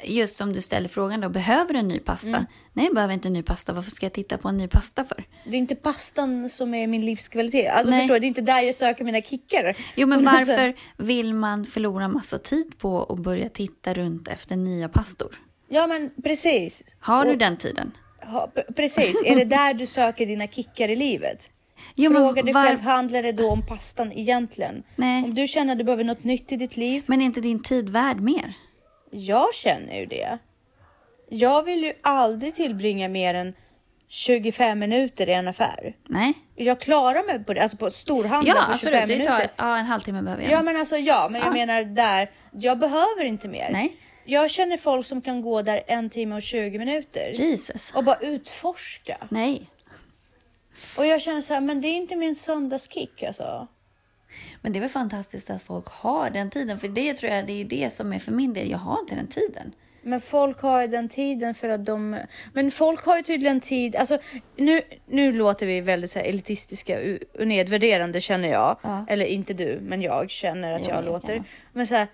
just 0.04 0.36
som 0.36 0.52
du 0.52 0.60
ställer 0.60 0.88
frågan 0.88 1.20
då, 1.20 1.28
behöver 1.28 1.72
du 1.72 1.78
en 1.78 1.88
ny 1.88 1.98
pasta? 1.98 2.28
Mm. 2.28 2.44
Nej, 2.72 2.86
jag 2.86 2.94
behöver 2.94 3.14
inte 3.14 3.28
en 3.28 3.32
ny 3.32 3.42
pasta. 3.42 3.72
Varför 3.72 3.90
ska 3.90 4.06
jag 4.06 4.12
titta 4.12 4.38
på 4.38 4.48
en 4.48 4.56
ny 4.56 4.68
pasta 4.68 5.04
för? 5.04 5.24
Det 5.44 5.50
är 5.50 5.58
inte 5.58 5.76
pastan 5.76 6.48
som 6.48 6.74
är 6.74 6.86
min 6.86 7.04
livskvalitet. 7.04 7.72
Alltså 7.72 7.90
Nej. 7.90 8.00
förstår 8.00 8.14
du, 8.14 8.20
det 8.20 8.26
är 8.26 8.28
inte 8.28 8.40
där 8.40 8.60
jag 8.60 8.74
söker 8.74 9.04
mina 9.04 9.22
kickar. 9.22 9.76
Jo, 9.96 10.06
men 10.06 10.24
varför 10.24 10.74
vill 10.96 11.34
man 11.34 11.64
förlora 11.64 12.08
massa 12.08 12.38
tid 12.38 12.78
på 12.78 13.02
att 13.02 13.18
börja 13.18 13.48
titta 13.48 13.94
runt 13.94 14.28
efter 14.28 14.56
nya 14.56 14.88
pastor? 14.88 15.34
Ja, 15.68 15.86
men 15.86 16.10
precis. 16.24 16.82
Har 17.00 17.24
du 17.24 17.30
Och- 17.30 17.38
den 17.38 17.56
tiden? 17.56 17.92
Ha, 18.22 18.50
precis. 18.76 19.22
Är 19.24 19.36
det 19.36 19.44
där 19.44 19.74
du 19.74 19.86
söker 19.86 20.26
dina 20.26 20.46
kickar 20.46 20.88
i 20.88 20.96
livet? 20.96 21.50
Jo, 21.94 22.10
Fråga 22.12 22.42
dig 22.42 22.54
var- 22.54 22.66
själv, 22.66 22.80
handlar 22.80 23.22
det 23.22 23.32
då 23.32 23.50
om 23.50 23.66
pastan 23.66 24.12
egentligen? 24.12 24.82
Nej. 24.96 25.24
Om 25.24 25.34
du 25.34 25.46
känner 25.46 25.72
att 25.72 25.78
du 25.78 25.84
behöver 25.84 26.04
något 26.04 26.24
nytt 26.24 26.52
i 26.52 26.56
ditt 26.56 26.76
liv? 26.76 27.02
Men 27.06 27.20
är 27.20 27.24
inte 27.26 27.40
din 27.40 27.62
tid 27.62 27.88
värd 27.88 28.20
mer? 28.20 28.52
Jag 29.10 29.54
känner 29.54 29.96
ju 30.00 30.06
det. 30.06 30.38
Jag 31.28 31.62
vill 31.62 31.84
ju 31.84 31.92
aldrig 32.02 32.54
tillbringa 32.54 33.08
mer 33.08 33.34
än 33.34 33.54
25 34.08 34.78
minuter 34.78 35.28
i 35.28 35.32
en 35.32 35.48
affär. 35.48 35.94
Nej. 36.08 36.32
Jag 36.56 36.80
klarar 36.80 37.26
mig 37.26 37.44
på 37.44 37.54
det, 37.54 37.62
alltså 37.62 37.76
på 37.76 37.90
storhandel 37.90 38.54
Ja, 38.56 38.64
på 38.72 38.78
25 38.78 38.94
absolut. 38.94 39.08
Minuter. 39.18 39.38
tar, 39.38 39.50
ja, 39.56 39.78
en 39.78 39.86
halvtimme 39.86 40.22
behöver 40.22 40.42
jag. 40.42 40.52
Ja 40.52 40.62
men 40.62 40.76
alltså 40.76 40.96
ja, 40.96 41.28
men 41.30 41.40
jag 41.40 41.48
Ja. 41.48 41.52
menar 41.52 41.82
där, 41.84 42.30
jag 42.52 42.78
behöver 42.78 43.24
inte 43.24 43.48
mer. 43.48 43.70
Nej. 43.72 43.96
Jag 44.30 44.50
känner 44.50 44.76
folk 44.76 45.06
som 45.06 45.22
kan 45.22 45.42
gå 45.42 45.62
där 45.62 45.82
en 45.86 46.10
timme 46.10 46.34
och 46.34 46.42
20 46.42 46.78
minuter 46.78 47.30
Jesus. 47.34 47.92
och 47.94 48.04
bara 48.04 48.16
utforska. 48.16 49.16
Nej. 49.28 49.66
Och 50.96 51.06
jag 51.06 51.22
känner 51.22 51.40
så 51.40 51.54
här, 51.54 51.60
men 51.60 51.80
det 51.80 51.88
är 51.88 51.96
inte 51.96 52.16
min 52.16 52.34
söndagskick 52.34 53.22
alltså. 53.22 53.68
Men 54.62 54.72
det 54.72 54.78
är 54.78 54.80
väl 54.80 54.90
fantastiskt 54.90 55.50
att 55.50 55.62
folk 55.62 55.86
har 55.88 56.30
den 56.30 56.50
tiden. 56.50 56.78
För 56.78 56.88
det 56.88 57.14
tror 57.14 57.32
jag 57.32 57.46
det 57.46 57.60
är 57.60 57.64
det 57.64 57.92
som 57.92 58.12
är 58.12 58.18
för 58.18 58.32
min 58.32 58.52
del. 58.52 58.70
Jag 58.70 58.78
har 58.78 59.00
inte 59.00 59.14
den 59.14 59.26
tiden. 59.26 59.72
Men 60.02 60.20
folk 60.20 60.60
har 60.60 60.80
ju 60.82 60.86
den 60.86 61.08
tiden 61.08 61.54
för 61.54 61.68
att 61.68 61.86
de... 61.86 62.16
Men 62.52 62.70
folk 62.70 63.04
har 63.04 63.16
ju 63.16 63.22
tydligen 63.22 63.60
tid... 63.60 63.96
Alltså, 63.96 64.18
nu, 64.56 64.82
nu 65.06 65.32
låter 65.32 65.66
vi 65.66 65.80
väldigt 65.80 66.10
så 66.10 66.18
här 66.18 66.26
elitistiska 66.26 66.98
och 67.38 67.48
nedvärderande 67.48 68.20
känner 68.20 68.48
jag. 68.48 68.78
Ja. 68.82 69.04
Eller 69.08 69.26
inte 69.26 69.54
du, 69.54 69.78
men 69.82 70.02
jag 70.02 70.30
känner 70.30 70.72
att 70.72 70.80
Jo, 70.80 70.88
jag 70.88 70.96
jag 70.98 71.04
låter. 71.04 71.44
Men 71.72 71.86
så 71.86 71.94
här, 71.94 72.06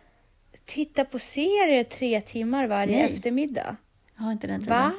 titta 0.67 1.05
på 1.05 1.19
serier 1.19 1.85
tre 1.85 2.21
timmar 2.21 2.67
varje 2.67 2.97
Nej. 3.03 3.13
eftermiddag. 3.15 3.77
Jag 4.17 4.25
har 4.25 4.33
inte 4.33 4.47
den 4.47 4.61
tiden. 4.61 4.79
Va? 4.79 4.93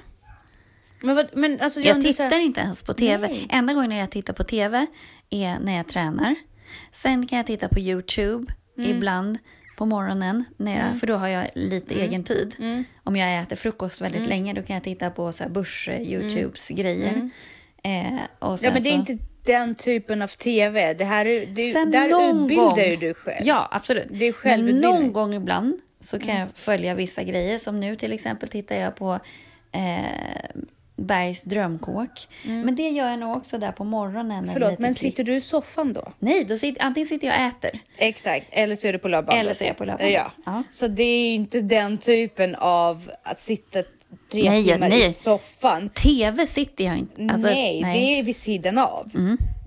Men, 1.02 1.16
vad, 1.16 1.26
men 1.34 1.62
alltså, 1.62 1.80
Jag 1.80 1.96
så 1.96 2.02
tittar 2.02 2.30
här, 2.30 2.40
inte 2.40 2.62
ens 2.62 2.84
på 2.84 2.94
TV. 2.94 3.28
Nej. 3.28 3.48
Enda 3.50 3.74
gången 3.74 3.98
jag 3.98 4.12
tittar 4.12 4.34
på 4.34 4.44
TV 4.44 4.86
är 5.30 5.60
när 5.60 5.78
jag 5.78 5.88
tränar. 5.88 6.36
Sen 6.92 7.28
kan 7.28 7.38
jag 7.38 7.46
titta 7.46 7.68
på 7.70 7.80
Youtube 7.80 8.54
Mm. 8.78 8.92
ibland 8.98 9.38
på 9.78 9.86
morgonen. 9.86 10.44
När 10.58 10.86
jag, 10.88 11.00
För 11.00 11.08
då 11.08 11.16
har 11.16 11.28
jag 11.28 11.48
lite 11.56 11.94
Mm. 11.94 12.08
egen 12.08 12.24
tid. 12.24 12.56
Om 13.04 13.16
jag 13.16 13.42
äter 13.42 13.56
frukost 13.56 14.02
väldigt 14.02 14.28
länge 14.28 14.54
då 14.54 14.62
kan 14.64 14.74
jag 14.74 14.84
titta 14.84 15.10
på 15.10 15.32
så 15.32 15.44
här 15.44 15.50
börs 15.52 15.90
eh, 15.90 16.02
Youtubes 16.02 16.70
grejer. 16.70 17.30
Eh, 17.84 18.20
och 18.40 18.48
Mm. 18.48 18.60
Ja, 18.62 18.72
men 18.74 18.74
det 18.74 18.80
är 18.80 18.82
så, 18.82 18.90
inte 18.90 19.18
den 19.48 19.76
typen 19.76 20.22
av 20.22 20.28
TV. 20.28 20.94
Det 20.94 21.06
här 21.06 21.26
är, 21.26 21.46
det, 21.46 21.64
Sen 21.72 21.92
där 21.92 22.06
utbildar 22.08 22.90
gång- 22.92 23.00
du 23.00 23.14
själv. 23.14 23.48
Ja, 23.48 23.68
absolut. 23.72 24.08
Det 24.10 24.16
är 24.16 24.20
Men 24.30 24.34
självutbildning. 24.34 24.92
någon 24.92 25.14
gång 25.14 25.34
ibland 25.34 25.80
så 26.00 26.20
kan 26.20 26.30
Mm. 26.30 26.40
jag 26.42 26.50
följa 26.54 26.94
vissa 26.94 27.24
grejer. 27.24 27.58
Som 27.58 27.80
nu 27.80 27.96
till 27.96 28.14
exempel 28.14 28.50
tittar 28.50 28.76
jag 28.76 28.96
på 28.96 29.20
eh, 29.72 30.60
Bergs 30.96 31.44
drömkåk. 31.44 32.10
Men 32.44 32.76
det 32.76 32.90
gör 32.90 33.10
jag 33.10 33.20
nog 33.20 33.38
också 33.38 33.58
där 33.58 33.72
på 33.72 33.84
morgonen. 33.84 34.44
Mm. 34.44 34.54
Förlåt, 34.54 34.80
men 34.80 34.96
sitter 34.96 35.24
du 35.24 35.36
i 35.36 35.42
soffan 35.42 35.94
då? 35.94 36.14
Nej, 36.20 36.44
då 36.44 36.58
sitter, 36.58 36.82
antingen 36.84 37.08
sitter 37.08 37.28
jag 37.28 37.36
och 37.36 37.42
äter. 37.42 37.80
Exakt, 37.98 38.46
eller 38.52 38.76
så 38.76 38.88
är 38.88 38.94
du 38.94 39.00
på 39.00 39.08
löpbandet. 39.08 39.42
Eller 39.44 39.54
så 39.54 39.64
är 39.64 39.68
jag 39.68 39.78
på 39.78 39.86
löpbandet. 39.86 40.14
Ja. 40.14 40.32
Ja. 40.46 40.64
Så 40.72 40.88
det 40.88 41.04
är 41.04 41.36
inte 41.36 41.62
den 41.62 41.98
typen 41.98 42.56
av 42.56 43.12
att 43.24 43.40
sitta 43.40 43.84
tre 44.32 44.50
Nej, 44.50 44.64
timmar 44.64 44.90
nej. 44.90 45.08
i 45.08 45.12
soffan. 45.12 45.90
TV 45.90 46.46
sitter 46.46 46.84
jag 46.84 46.98
inte. 46.98 47.22
Alltså, 47.34 47.48
nej, 47.48 47.82
det 47.84 48.20
är 48.20 48.24
vid 48.24 48.36
sidan 48.36 48.78
av. 48.78 49.12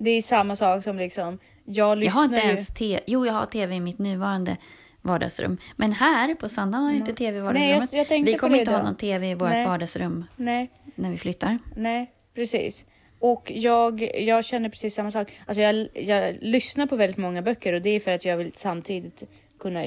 Det 0.00 0.10
är 0.10 0.22
samma 0.22 0.56
sak 0.56 0.84
som 0.84 0.98
liksom, 0.98 1.38
jag 1.64 1.88
Jag 1.90 1.98
lyssnar 1.98 2.14
har 2.20 2.24
inte 2.24 2.36
ju- 2.40 2.46
ens 2.46 2.68
TV. 2.68 3.00
Jo, 3.06 3.26
jag 3.26 3.32
har 3.32 3.46
TV 3.46 3.74
i 3.74 3.80
mitt 3.80 3.98
nuvarande 3.98 4.56
vardagsrum. 5.02 5.56
Men 5.76 5.92
här 5.92 6.34
på 6.34 6.48
Sandhamn 6.48 6.84
har 6.84 6.92
jag 6.92 6.98
inte 7.00 7.14
TV 7.14 7.38
i 7.38 7.40
vardagsrummet. 7.40 7.92
Mm. 7.92 8.06
jag- 8.08 8.18
jag 8.20 8.24
vi 8.32 8.38
kommer 8.38 8.58
inte 8.58 8.70
ha 8.70 8.82
någon 8.82 8.96
TV 8.96 9.30
i 9.30 9.34
vårt 9.34 9.48
Nej. 9.50 9.66
vardagsrum 9.66 10.24
Nej, 10.36 10.70
när 10.94 11.10
vi 11.10 11.16
flyttar. 11.18 11.58
nej, 11.76 12.10
precis. 12.34 12.84
Och 13.18 13.52
jag, 13.54 14.10
jag 14.20 14.44
känner 14.44 14.68
precis 14.68 14.94
samma 14.94 15.10
sak. 15.10 15.32
Alltså 15.46 15.60
jag, 15.60 15.88
jag 15.94 16.36
lyssnar 16.40 16.86
på 16.86 16.96
väldigt 16.96 17.16
många 17.16 17.42
böcker 17.42 17.72
och 17.72 17.82
det 17.82 17.90
är 17.90 18.00
för 18.00 18.10
att 18.10 18.24
jag 18.24 18.36
vill 18.36 18.52
samtidigt 18.54 19.22
kunna 19.60 19.86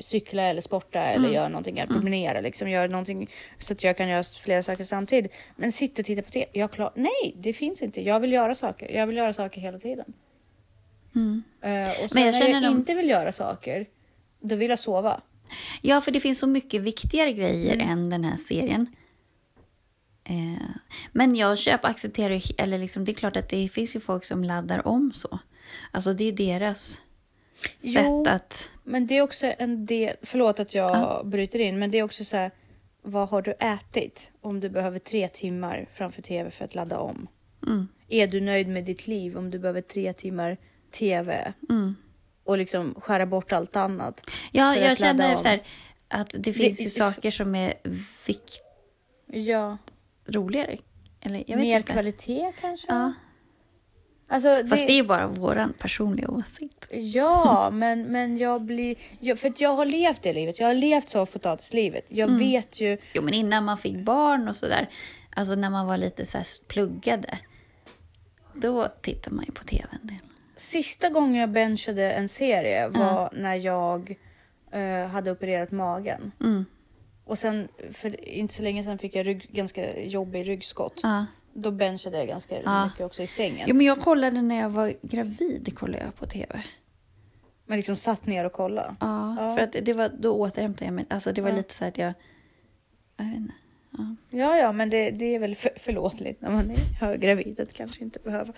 cykla 0.00 0.42
eller 0.42 0.60
sporta 0.60 1.00
eller 1.00 1.24
Mm. 1.24 1.32
göra 1.34 1.48
någonting, 1.48 1.78
eller 1.78 1.94
promenera 1.94 2.40
liksom, 2.40 2.70
göra 2.70 2.86
någonting 2.88 3.30
så 3.58 3.72
att 3.72 3.84
jag 3.84 3.96
kan 3.96 4.08
göra 4.08 4.22
flera 4.22 4.62
saker 4.62 4.84
samtidigt. 4.84 5.32
Men 5.56 5.72
sitta 5.72 6.02
och 6.02 6.06
titta 6.06 6.22
på 6.22 6.28
det, 6.32 6.46
jag 6.52 6.70
klar, 6.72 6.92
nej, 6.94 7.34
det 7.36 7.52
finns 7.52 7.82
inte. 7.82 8.02
Jag 8.02 8.20
vill 8.20 8.32
göra 8.32 8.54
saker. 8.54 8.94
Jag 8.96 9.06
vill 9.06 9.16
göra 9.16 9.32
saker 9.32 9.60
hela 9.60 9.78
tiden. 9.78 10.12
Eh, 11.60 11.88
och 12.04 12.10
sen 12.10 12.22
Mm. 12.22 12.34
Jag 12.34 12.40
när 12.40 12.48
jag 12.50 12.62
nog- 12.62 12.76
inte 12.76 12.94
vill 12.94 13.08
göra 13.08 13.32
saker, 13.32 13.86
då 14.40 14.56
vill 14.56 14.70
jag 14.70 14.78
sova. 14.78 15.20
Ja, 15.82 16.00
för 16.00 16.10
det 16.10 16.20
finns 16.20 16.38
så 16.38 16.46
mycket 16.46 16.82
viktigare 16.82 17.32
grejer 17.32 17.74
Mm. 17.74 17.88
än 17.88 18.10
den 18.10 18.24
här 18.24 18.36
serien. 18.36 18.86
Eh, 20.24 20.62
men 21.12 21.34
jag 21.36 21.58
köper, 21.58 21.88
accepterar, 21.88 22.34
ju- 22.34 22.54
eller 22.58 22.78
liksom, 22.78 23.04
det 23.04 23.12
är 23.12 23.14
klart 23.14 23.36
att 23.36 23.48
det 23.48 23.68
finns 23.68 23.96
ju 23.96 24.00
folk 24.00 24.24
som 24.24 24.44
laddar 24.44 24.86
om 24.88 25.12
så. 25.14 25.38
Alltså 25.90 26.12
det 26.12 26.24
är 26.24 26.32
deras 26.32 27.00
Jo. 27.80 27.92
sätt 28.24 28.34
att... 28.34 28.70
Men 28.84 29.06
det 29.06 29.16
är 29.18 29.22
också 29.22 29.52
en 29.58 29.86
del, 29.86 30.16
förlåt 30.22 30.60
att 30.60 30.74
jag 30.74 31.26
bryter 31.26 31.58
in, 31.58 31.78
men 31.78 31.90
det 31.90 31.98
är 31.98 32.02
också 32.02 32.24
så 32.24 32.36
här, 32.36 32.50
vad 33.02 33.28
har 33.28 33.42
du 33.42 33.54
ätit 33.60 34.30
om 34.40 34.60
du 34.60 34.68
behöver 34.68 34.98
tre 34.98 35.28
timmar 35.28 35.88
framför 35.94 36.22
tv 36.22 36.50
för 36.50 36.64
att 36.64 36.74
ladda 36.74 36.98
om? 36.98 37.28
Mm. 37.66 37.88
Är 38.08 38.26
du 38.26 38.40
nöjd 38.40 38.68
med 38.68 38.84
ditt 38.84 39.06
liv 39.06 39.38
om 39.38 39.50
du 39.50 39.58
behöver 39.58 39.80
tre 39.80 40.12
timmar 40.12 40.56
tv 40.92 41.52
och 42.44 42.58
liksom 42.58 42.94
skära 43.00 43.26
bort 43.26 43.52
allt 43.52 43.76
annat? 43.76 44.30
Ja, 44.52 44.76
jag 44.76 44.98
känner 44.98 45.36
så 45.36 45.48
här, 45.48 45.62
att 46.08 46.34
det 46.38 46.52
finns 46.52 46.80
ju 46.80 46.84
det- 46.84 46.90
saker 46.90 47.30
som 47.30 47.54
är 47.54 47.74
vikt, 48.26 48.62
Ja, 49.26 49.78
roligare. 50.26 50.76
Eller 51.20 51.44
jag 51.46 51.58
mer 51.60 51.76
inte. 51.76 51.92
kvalitet 51.92 52.52
kanske? 52.60 52.86
Ja. 52.88 53.12
Alltså, 54.32 54.66
Fast 54.68 54.86
det 54.86 54.92
är 54.92 54.96
ju 54.96 55.02
bara 55.02 55.26
våran 55.26 55.72
personliga 55.78 56.28
åsikt. 56.30 56.88
Ja, 56.90 57.70
men, 57.72 58.02
men 58.02 58.36
jag 58.36 58.62
blir... 58.62 58.96
Jag, 59.20 59.38
för 59.38 59.48
att 59.48 59.60
jag 59.60 59.74
har 59.76 59.84
levt 59.84 60.22
det 60.22 60.32
livet. 60.32 60.58
Jag 60.58 60.66
har 60.66 60.74
levt 60.74 61.08
soffpotatislivet. 61.08 62.04
Jag 62.08 62.28
Mm. 62.28 62.38
vet 62.38 62.80
ju... 62.80 62.98
Jo, 63.14 63.22
men 63.22 63.34
innan 63.34 63.64
man 63.64 63.78
fick 63.78 63.96
barn 63.96 64.48
och 64.48 64.56
sådär, 64.56 64.88
alltså 65.36 65.54
när 65.54 65.70
man 65.70 65.86
var 65.86 65.96
lite 65.96 66.26
så 66.26 66.38
här 66.38 66.46
pluggade, 66.68 67.38
då 68.54 68.88
tittar 69.00 69.30
man 69.30 69.44
ju 69.44 69.52
på 69.52 69.64
tv 69.64 69.84
en 70.02 70.06
del. 70.06 70.16
Sista 70.56 71.08
gången 71.08 71.34
jag 71.34 71.50
benchade 71.50 72.10
en 72.12 72.28
serie 72.28 72.88
var 72.88 73.30
när 73.32 73.54
jag 73.54 74.16
eh, 74.70 75.06
hade 75.06 75.30
opererat 75.30 75.70
magen. 75.70 76.32
Mm. 76.40 76.64
Och 77.24 77.38
sen, 77.38 77.68
för 77.92 78.28
inte 78.28 78.54
så 78.54 78.62
länge 78.62 78.84
sedan 78.84 78.98
fick 78.98 79.14
jag 79.14 79.26
rygg, 79.26 79.46
ganska 79.52 80.00
jobbig 80.02 80.48
ryggskott. 80.48 81.00
Ja. 81.54 81.60
Då 81.60 81.70
benchade 81.70 82.18
jag 82.18 82.28
ganska 82.28 82.62
Ja. 82.62 82.84
mycket 82.84 83.00
också 83.00 83.22
i 83.22 83.26
sängen. 83.26 83.64
Jo, 83.68 83.74
men 83.76 83.86
jag 83.86 84.00
kollade 84.00 84.42
när 84.42 84.60
jag 84.60 84.70
var 84.70 84.94
gravid, 85.02 85.78
kollade 85.78 86.04
jag 86.04 86.14
på 86.16 86.26
tv. 86.26 86.62
Men 87.66 87.76
liksom 87.76 87.96
satt 87.96 88.26
ner 88.26 88.44
och 88.44 88.52
kollade. 88.52 88.96
Ja, 89.00 89.36
Ja. 89.40 89.56
för 89.56 89.62
att 89.64 89.76
det 89.82 89.92
var, 89.92 90.08
då 90.18 90.32
återhämtade 90.34 90.84
jag 90.84 90.94
mig. 90.94 91.04
Alltså 91.10 91.32
det 91.32 91.40
var 91.40 91.50
Ja. 91.50 91.56
lite 91.56 91.74
så 91.74 91.84
att 91.84 91.98
jag... 91.98 92.14
Jag 93.16 93.24
vet 93.24 93.36
inte. 93.36 93.52
Ja, 94.30 94.56
ja, 94.58 94.72
men 94.72 94.90
det, 94.90 95.10
det 95.10 95.34
är 95.34 95.38
väl 95.38 95.56
för, 95.56 95.70
förlåtligt 95.76 96.40
när 96.42 96.50
man 96.50 96.70
är 96.70 97.00
höggravid 97.00 97.60
att 97.60 97.74
kanske 97.74 98.04
inte 98.04 98.18
behöva. 98.24 98.52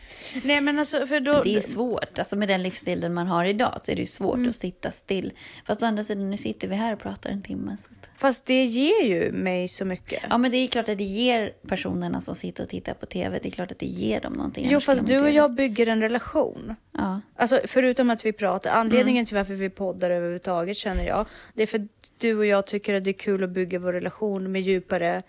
Nej, 0.44 0.60
men 0.60 0.78
alltså 0.78 1.06
för 1.06 1.20
då... 1.20 1.42
Det 1.42 1.56
är 1.56 1.60
svårt. 1.60 2.18
Alltså 2.18 2.36
med 2.36 2.48
den 2.48 2.62
livsstilen 2.62 3.14
man 3.14 3.26
har 3.26 3.44
idag 3.44 3.80
så 3.82 3.92
är 3.92 3.96
det 3.96 4.02
ju 4.02 4.06
svårt 4.06 4.34
Mm. 4.36 4.48
att 4.48 4.54
sitta 4.56 4.90
still. 4.90 5.32
Fast 5.66 5.82
å 5.82 5.86
andra 5.86 6.02
sidan, 6.02 6.30
nu 6.30 6.36
sitter 6.36 6.68
vi 6.68 6.74
här 6.74 6.92
och 6.92 6.98
pratar 6.98 7.30
en 7.30 7.42
timme. 7.42 7.76
Så 7.80 7.88
att... 7.92 8.10
Fast 8.20 8.46
det 8.46 8.64
ger 8.64 9.02
ju 9.04 9.32
mig 9.32 9.68
så 9.68 9.84
mycket. 9.84 10.22
Ja, 10.30 10.38
men 10.38 10.50
det 10.50 10.56
är 10.56 10.66
klart 10.68 10.88
att 10.88 10.98
det 10.98 11.04
ger 11.04 11.52
personerna 11.68 12.20
som 12.20 12.34
sitter 12.34 12.62
och 12.62 12.68
tittar 12.68 12.94
på 12.94 13.06
tv, 13.06 13.38
det 13.42 13.48
är 13.48 13.50
klart 13.50 13.72
att 13.72 13.78
det 13.78 13.86
ger 13.86 14.20
dem 14.20 14.32
någonting. 14.32 14.66
Jo, 14.70 14.80
fast 14.80 15.06
du 15.06 15.20
och 15.20 15.30
jag 15.30 15.52
bygger 15.54 15.86
en 15.86 16.00
relation. 16.00 16.74
Ja. 16.92 17.20
Alltså 17.36 17.60
förutom 17.64 18.10
att 18.10 18.24
vi 18.24 18.32
pratar, 18.32 18.70
anledningen 18.70 19.14
Mm. 19.20 19.26
till 19.26 19.36
varför 19.36 19.54
vi 19.54 19.70
poddar 19.70 20.10
överhuvudtaget 20.10 20.76
känner 20.76 21.06
jag, 21.06 21.26
det 21.54 21.62
är 21.62 21.66
för 21.66 21.78
att 21.78 21.84
du 22.18 22.38
och 22.38 22.46
jag 22.46 22.66
tycker 22.66 22.94
att 22.94 23.04
det 23.04 23.10
är 23.10 23.12
kul 23.12 23.44
att 23.44 23.50
bygga 23.50 23.78
vår 23.78 23.92
relation 23.92 24.52
med 24.52 24.62
djupare 24.62 25.22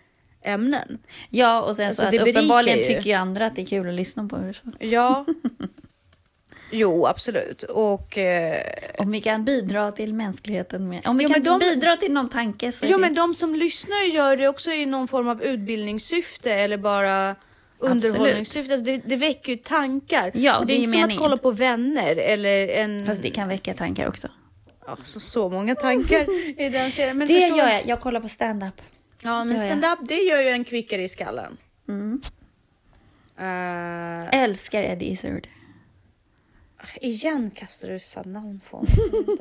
ämnen. 0.46 0.98
ja, 1.30 1.62
och 1.62 1.76
sen 1.76 1.88
Alltså, 1.88 2.02
så 2.02 2.08
att 2.08 2.28
uppenbarligen 2.28 2.78
ju. 2.78 2.84
tycker 2.84 3.02
ju 3.10 3.14
andra 3.14 3.46
att 3.46 3.56
det 3.56 3.62
är 3.62 3.66
kul 3.66 3.88
att 3.88 3.94
lyssna 3.94 4.28
på. 4.28 4.54
Så. 4.54 4.72
Ja. 4.80 5.26
jo, 6.72 7.06
absolut. 7.08 7.64
Och... 7.64 8.18
Eh, 8.18 8.62
Om 8.98 9.12
vi 9.12 9.22
kan 9.22 9.46
bidra 9.46 9.92
till 9.92 10.14
mänskligheten 10.14 10.90
med... 10.90 11.08
Om 11.08 11.18
vi 11.18 11.24
Jo, 11.24 11.30
kan 11.30 11.44
de- 11.44 11.60
bidra 11.60 11.96
till 11.98 12.12
någon 12.12 12.30
tanke 12.30 12.72
så 12.72 12.86
är 12.86 12.90
jo, 12.90 12.98
det... 12.98 13.02
men 13.02 13.14
de 13.16 13.34
som 13.34 13.56
lyssnar 13.56 14.14
gör 14.14 14.38
det 14.38 14.48
också 14.48 14.72
i 14.72 14.86
någon 14.86 15.08
form 15.08 15.28
av 15.28 15.44
utbildningssyfte 15.44 16.54
eller 16.54 16.78
bara 16.78 17.36
underhållningssyfte. 17.80 18.74
Alltså 18.74 18.86
det, 18.86 18.98
det 19.06 19.16
väcker 19.16 19.52
ju 19.52 19.58
tankar. 19.58 20.32
Ja, 20.34 20.60
det 20.60 20.66
det 20.66 20.74
är 20.74 20.78
är 20.78 20.80
inte 20.80 20.92
som 20.92 21.04
att 21.04 21.18
kolla 21.18 21.38
på 21.38 21.52
vänner 21.52 22.16
eller 22.16 22.68
en... 22.68 23.06
Fast 23.06 23.24
det 23.24 23.30
kan 23.30 23.48
väcka 23.48 23.74
tankar 23.74 24.08
också. 24.08 24.28
Alltså, 24.88 25.20
så 25.20 25.50
många 25.50 25.76
tankar 25.76 26.26
i 26.62 26.70
den 26.70 26.92
serien. 26.92 27.18
Men 27.18 27.28
Det 27.28 27.34
förstår- 27.42 27.58
gör 27.58 27.70
jag. 27.70 27.88
Jag 27.88 28.02
kollar 28.02 28.20
på 28.22 28.30
stand-up. 28.30 28.82
Ja, 29.26 29.44
men 29.44 29.60
stand-up 29.60 30.00
det 30.08 30.20
gör 30.20 30.42
ju 30.42 30.50
en 30.50 30.64
kvickare 30.64 31.04
i 31.04 31.08
skallen. 31.08 31.58
Mm. 31.88 32.22
Eh, 33.38 34.42
Älskar 34.42 34.84
Eddie 34.84 35.06
Izzard. 35.06 35.48
igen 37.02 37.52
kastar 37.56 37.90
du 37.90 38.00
så 38.00 38.24
namn 38.24 38.62
på 38.70 38.78
mig. 38.82 38.90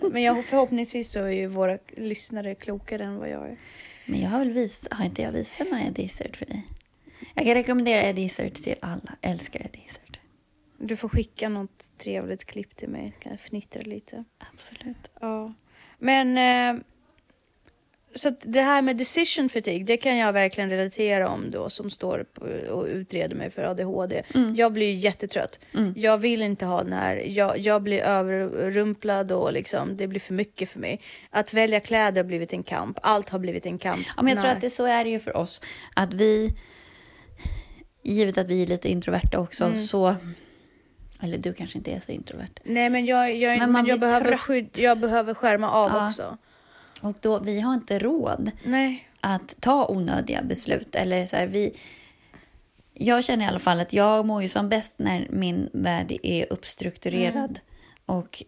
Men 0.12 0.22
jag, 0.22 0.44
förhoppningsvis 0.44 1.10
så 1.12 1.20
är 1.20 1.28
ju 1.28 1.46
våra 1.46 1.78
lyssnare 1.96 2.54
klokare 2.54 3.04
än 3.04 3.16
vad 3.16 3.28
jag 3.28 3.48
är. 3.48 3.56
Men 4.06 4.20
jag 4.20 4.30
har 4.30 4.38
väl 4.38 4.50
vis... 4.50 4.88
Har 4.90 5.04
inte 5.04 5.22
jag 5.22 5.32
visat 5.32 5.70
någon 5.70 5.80
Eddie 5.80 6.02
Izzard 6.02 6.36
för 6.36 6.46
dig? 6.46 6.68
Jag 7.34 7.44
kan 7.44 7.54
rekommendera 7.54 8.02
Eddie 8.02 8.22
Izzard 8.24 8.54
till 8.54 8.76
alla. 8.80 9.16
Älskar 9.20 9.60
Eddie 9.60 9.84
Izzard. 9.86 10.18
Du 10.78 10.96
får 10.96 11.08
skicka 11.08 11.48
något 11.48 11.98
trevligt 11.98 12.44
klipp 12.44 12.76
till 12.76 12.88
mig. 12.88 13.14
Kan 13.20 13.32
jag 13.32 13.40
fnittra 13.40 13.82
lite. 13.82 14.24
Absolut. 14.52 15.10
Ja. 15.20 15.54
Men 15.98 16.38
eh, 16.38 16.82
så 18.14 18.32
det 18.42 18.60
här 18.60 18.82
med 18.82 18.96
decision 18.96 19.48
fatigue, 19.48 19.84
det 19.84 19.96
kan 19.96 20.16
jag 20.16 20.32
verkligen 20.32 20.70
relatera 20.70 21.28
om 21.28 21.50
då 21.50 21.70
som 21.70 21.90
står 21.90 22.24
och 22.70 22.84
utreder 22.86 23.36
mig 23.36 23.50
för 23.50 23.62
ADHD. 23.62 24.22
Mm. 24.34 24.54
Jag 24.56 24.72
blir 24.72 24.86
ju 24.86 24.94
jättetrött. 24.94 25.58
Jag 25.96 26.18
vill 26.18 26.42
inte 26.42 26.66
ha 26.66 26.82
den 26.82 26.92
här, 26.92 27.16
jag, 27.26 27.58
jag 27.58 27.82
blir 27.82 28.00
överrumplad 28.00 29.32
och 29.32 29.52
liksom, 29.52 29.96
det 29.96 30.06
blir 30.06 30.20
för 30.20 30.34
mycket 30.34 30.68
för 30.70 30.78
mig. 30.80 31.00
Att 31.30 31.54
välja 31.54 31.80
kläder 31.80 32.22
har 32.22 32.28
blivit 32.28 32.52
en 32.52 32.62
kamp, 32.62 32.98
allt 33.02 33.28
har 33.30 33.38
blivit 33.38 33.66
en 33.66 33.78
kamp. 33.78 34.06
Ja, 34.16 34.22
men 34.22 34.32
jag 34.34 34.42
tror 34.42 34.52
att 34.52 34.60
det 34.60 34.70
så 34.70 34.84
är 34.84 35.04
det 35.04 35.10
ju 35.10 35.20
för 35.20 35.36
oss. 35.36 35.60
Att 35.96 36.14
vi, 36.14 36.54
givet 38.02 38.38
att 38.38 38.46
vi 38.46 38.62
är 38.62 38.66
lite 38.66 38.88
introverta 38.88 39.38
också, 39.38 39.64
Mm. 39.64 39.78
så... 39.78 40.14
Eller 41.22 41.38
du 41.38 41.52
kanske 41.52 41.78
inte 41.78 41.90
är 41.92 41.98
så 41.98 42.12
introvert. 42.12 42.48
Nej 42.64 42.90
men 42.90 43.04
jag, 43.06 43.36
jag, 43.36 43.58
Men 43.58 43.72
man 43.72 43.86
jag, 43.86 44.00
behöver 44.00 44.28
trött. 44.28 44.40
skydd, 44.40 44.70
jag 44.78 44.98
behöver 44.98 45.34
skärma 45.34 45.70
av 45.70 45.90
Ja. 45.90 46.08
också. 46.08 46.38
Och 47.00 47.16
då, 47.20 47.38
vi 47.38 47.60
har 47.60 47.74
inte 47.74 47.98
råd 47.98 48.50
Nej. 48.64 49.08
att 49.20 49.56
ta 49.60 49.86
onödiga 49.88 50.42
beslut. 50.42 50.94
Eller 50.94 51.26
så 51.26 51.36
här, 51.36 51.46
vi, 51.46 51.76
jag 52.94 53.24
känner 53.24 53.44
i 53.44 53.48
alla 53.48 53.58
fall 53.58 53.80
att 53.80 53.92
jag 53.92 54.26
mår 54.26 54.42
ju 54.42 54.48
som 54.48 54.68
bäst 54.68 54.94
när 54.96 55.26
min 55.30 55.68
värld 55.72 56.18
är 56.22 56.52
uppstrukturerad. 56.52 57.60
Och 58.06 58.42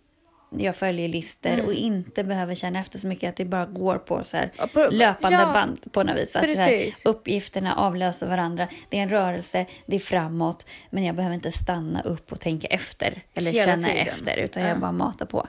jag 0.58 0.76
följer 0.76 1.08
listor 1.08 1.60
och 1.66 1.72
inte 1.72 2.24
behöver 2.24 2.54
känna 2.54 2.80
efter 2.80 2.98
så 2.98 3.06
mycket 3.06 3.28
att 3.28 3.36
det 3.36 3.44
bara 3.44 3.66
går 3.66 3.96
på 3.98 4.24
så 4.24 4.36
här 4.36 4.50
på- 4.72 4.88
löpande 4.90 5.38
ja, 5.38 5.52
band 5.52 5.92
på 5.92 6.02
något 6.02 6.18
vis. 6.18 6.36
Att 6.36 6.44
här, 6.56 6.90
uppgifterna 7.04 7.74
avlöser 7.74 8.26
varandra. 8.28 8.68
Det 8.88 8.98
är 8.98 9.02
en 9.02 9.08
rörelse, 9.08 9.66
det 9.86 9.96
är 9.96 10.00
framåt. 10.00 10.66
Men 10.90 11.04
jag 11.04 11.16
behöver 11.16 11.34
inte 11.34 11.52
stanna 11.52 12.00
upp 12.02 12.32
och 12.32 12.40
tänka 12.40 12.66
efter. 12.68 13.22
Eller 13.34 13.52
Hela 13.52 13.64
känna 13.64 13.88
tiden. 13.88 14.06
efter. 14.06 14.36
Utan 14.36 14.62
jag 14.62 14.72
Ja. 14.76 14.80
bara 14.80 14.92
matar 14.92 15.26
på. 15.26 15.48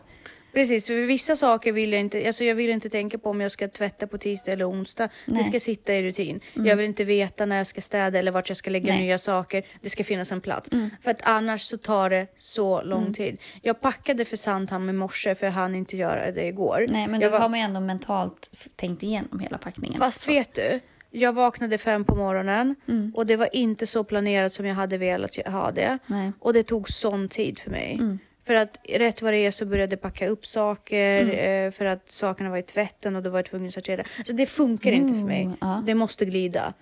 Precis, 0.58 0.88
för 0.88 0.94
vissa 0.94 1.36
saker 1.36 1.72
vill 1.72 1.92
jag 1.92 2.00
inte, 2.00 2.28
alltså 2.28 2.44
jag 2.44 2.56
vill 2.56 2.70
inte 2.70 2.90
tänka 2.90 3.18
på 3.18 3.30
om 3.30 3.42
jag 3.42 3.52
ska 3.52 3.68
tvätta 3.68 4.08
på 4.08 4.18
tisdag 4.18 4.52
eller 4.52 4.70
onsdag. 4.70 5.04
Nej. 5.04 5.12
Mm. 5.28 5.38
Det 5.38 5.44
ska 5.44 5.60
sitta 5.60 5.94
i 5.94 6.04
rutin. 6.04 6.40
Jag 6.54 6.76
vill 6.76 6.86
inte 6.86 7.04
veta 7.04 7.46
när 7.46 7.58
jag 7.58 7.68
ska 7.68 7.82
städa 7.82 8.20
eller 8.20 8.32
vart 8.32 8.50
jag 8.50 8.58
ska 8.58 8.70
lägga 8.70 8.86
Nej. 8.86 8.96
Mm. 8.96 9.06
nya 9.06 9.18
saker. 9.18 9.66
Det 9.82 9.90
ska 9.90 10.04
finnas 10.04 10.32
en 10.32 10.42
plats. 10.42 10.70
För 11.04 11.12
att 11.12 11.22
annars 11.24 11.62
så 11.62 11.78
tar 11.78 12.10
det 12.10 12.28
så 12.36 12.82
lång 12.82 13.14
tid. 13.14 13.38
Jag 13.62 13.82
packade 13.82 14.26
för 14.26 14.38
Sandhamn 14.38 14.90
i 14.90 14.94
morse 14.94 15.36
för 15.36 15.46
jag 15.46 15.54
hann 15.54 15.76
inte 15.76 15.98
göra 15.98 16.32
det 16.32 16.48
igår. 16.48 16.86
Nej, 16.90 17.08
men 17.08 17.20
då 17.20 17.26
jag 17.26 17.32
var, 17.32 17.40
har 17.40 17.50
man 17.50 17.60
ju 17.60 17.66
ändå 17.66 17.80
mentalt 17.80 18.52
tänkt 18.76 19.04
igenom 19.04 19.40
hela 19.40 19.58
packningen. 19.58 19.98
Fast 19.98 20.30
vet 20.30 20.54
du, 20.54 20.80
jag 21.12 21.34
vaknade 21.34 21.78
fem 21.78 22.06
på 22.06 22.16
morgonen 22.16 22.76
Mm. 22.88 23.14
och 23.16 23.26
det 23.26 23.36
var 23.36 23.56
inte 23.56 23.88
så 23.88 24.04
planerat 24.04 24.54
som 24.54 24.66
jag 24.66 24.76
hade 24.76 24.98
velat 24.98 25.36
ha 25.46 25.72
det. 25.72 25.98
Nej. 26.08 26.32
Och 26.40 26.54
det 26.54 26.64
tog 26.64 26.90
sån 26.90 27.30
tid 27.30 27.60
för 27.60 27.72
mig. 27.72 27.94
Mm. 27.94 28.20
För 28.48 28.54
att 28.56 28.78
rätt 28.90 29.22
vad 29.22 29.34
det 29.34 29.38
är 29.38 29.52
så 29.52 29.66
började 29.66 29.94
jag 29.94 30.02
packa 30.02 30.28
upp 30.28 30.46
saker 30.46 31.22
Mm. 31.22 31.66
eh, 31.68 31.72
för 31.72 31.86
att 31.86 32.12
sakerna 32.12 32.50
var 32.50 32.58
i 32.58 32.64
tvätten 32.64 33.16
och 33.16 33.24
då 33.24 33.30
var 33.30 33.38
jag 33.40 33.46
tvungen 33.46 33.68
att 33.68 33.74
sortera. 33.74 34.04
Så 34.26 34.34
det 34.34 34.46
funkar 34.46 34.92
inte 34.92 35.14
för 35.14 35.26
mig. 35.26 35.42
Mm, 35.44 35.58
ja. 35.62 35.84
Det 35.86 35.96
måste 35.96 36.26
glida. 36.26 36.74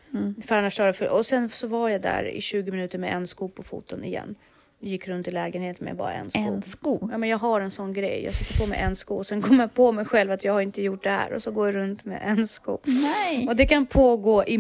För 0.48 0.56
annars 0.56 0.78
det 0.78 0.94
för... 0.94 1.10
Och 1.10 1.26
sen 1.26 1.50
så 1.50 1.68
var 1.68 1.90
jag 1.90 2.02
där 2.02 2.24
i 2.24 2.42
20 2.42 2.72
minuter 2.72 2.98
med 3.00 3.14
en 3.14 3.28
sko 3.28 3.50
på 3.50 3.64
foten 3.64 4.04
igen. 4.04 4.36
Gick 4.80 5.08
runt 5.08 5.28
i 5.28 5.32
lägenheten 5.32 5.86
med 5.86 5.96
bara 5.96 6.14
en 6.14 6.30
sko. 6.30 6.40
En 6.40 6.62
sko. 6.62 7.10
Ja, 7.12 7.18
men 7.18 7.30
jag 7.30 7.38
har 7.38 7.62
en 7.62 7.72
sån 7.72 7.94
grej. 7.94 8.22
Jag 8.24 8.34
sätter 8.34 8.64
på 8.64 8.70
mig 8.70 8.80
en 8.80 8.96
sko 8.96 9.16
och 9.16 9.26
sen 9.26 9.42
kommer 9.42 9.64
jag 9.64 9.74
på 9.74 9.92
mig 9.92 10.06
själv 10.06 10.32
att 10.32 10.44
jag 10.44 10.54
har 10.54 10.62
inte 10.62 10.82
gjort 10.82 11.04
det 11.04 11.10
här 11.10 11.34
och 11.34 11.42
så 11.44 11.52
går 11.52 11.68
jag 11.68 11.76
runt 11.76 12.06
med 12.06 12.22
en 12.26 12.48
sko. 12.48 12.78
Nej. 12.86 13.48
Och 13.48 13.56
det 13.56 13.66
kan 13.66 13.86
pågå 13.86 14.44
i 14.48 14.58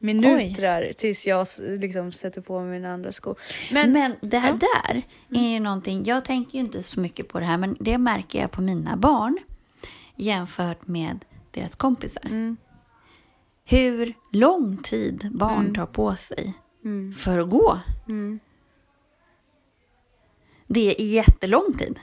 minutrar. 0.00 0.36
Minutrar 0.36 0.92
tills 0.92 1.26
jag 1.26 1.46
liksom 1.58 2.12
sätter 2.12 2.40
på 2.40 2.60
mig 2.60 2.70
min 2.70 2.84
andra 2.84 3.12
sko. 3.12 3.34
Men, 3.72 3.92
Men, 3.92 4.14
det 4.20 4.38
här 4.38 4.52
där 4.52 5.02
är 5.40 5.48
ju 5.48 5.60
någonting, 5.60 6.04
jag 6.04 6.24
tänker 6.24 6.58
ju 6.58 6.64
inte 6.64 6.82
så 6.82 7.00
mycket 7.00 7.28
på 7.28 7.40
det 7.40 7.46
här, 7.46 7.58
men 7.58 7.76
det 7.80 7.98
märker 7.98 8.40
jag 8.40 8.50
på 8.50 8.62
mina 8.62 8.96
barn 8.96 9.38
jämfört 10.16 10.86
med 10.86 11.24
deras 11.50 11.74
kompisar. 11.74 12.26
Mm. 12.26 12.56
Hur 13.64 14.14
lång 14.32 14.76
tid 14.76 15.28
barn 15.32 15.74
tar 15.74 15.86
på 15.86 16.16
sig 16.16 16.54
för 17.16 17.38
att 17.38 17.50
gå. 17.50 17.78
Mm. 18.08 18.40
Det 20.66 21.00
är 21.00 21.04
jättelång 21.04 21.74
tid. 21.78 22.00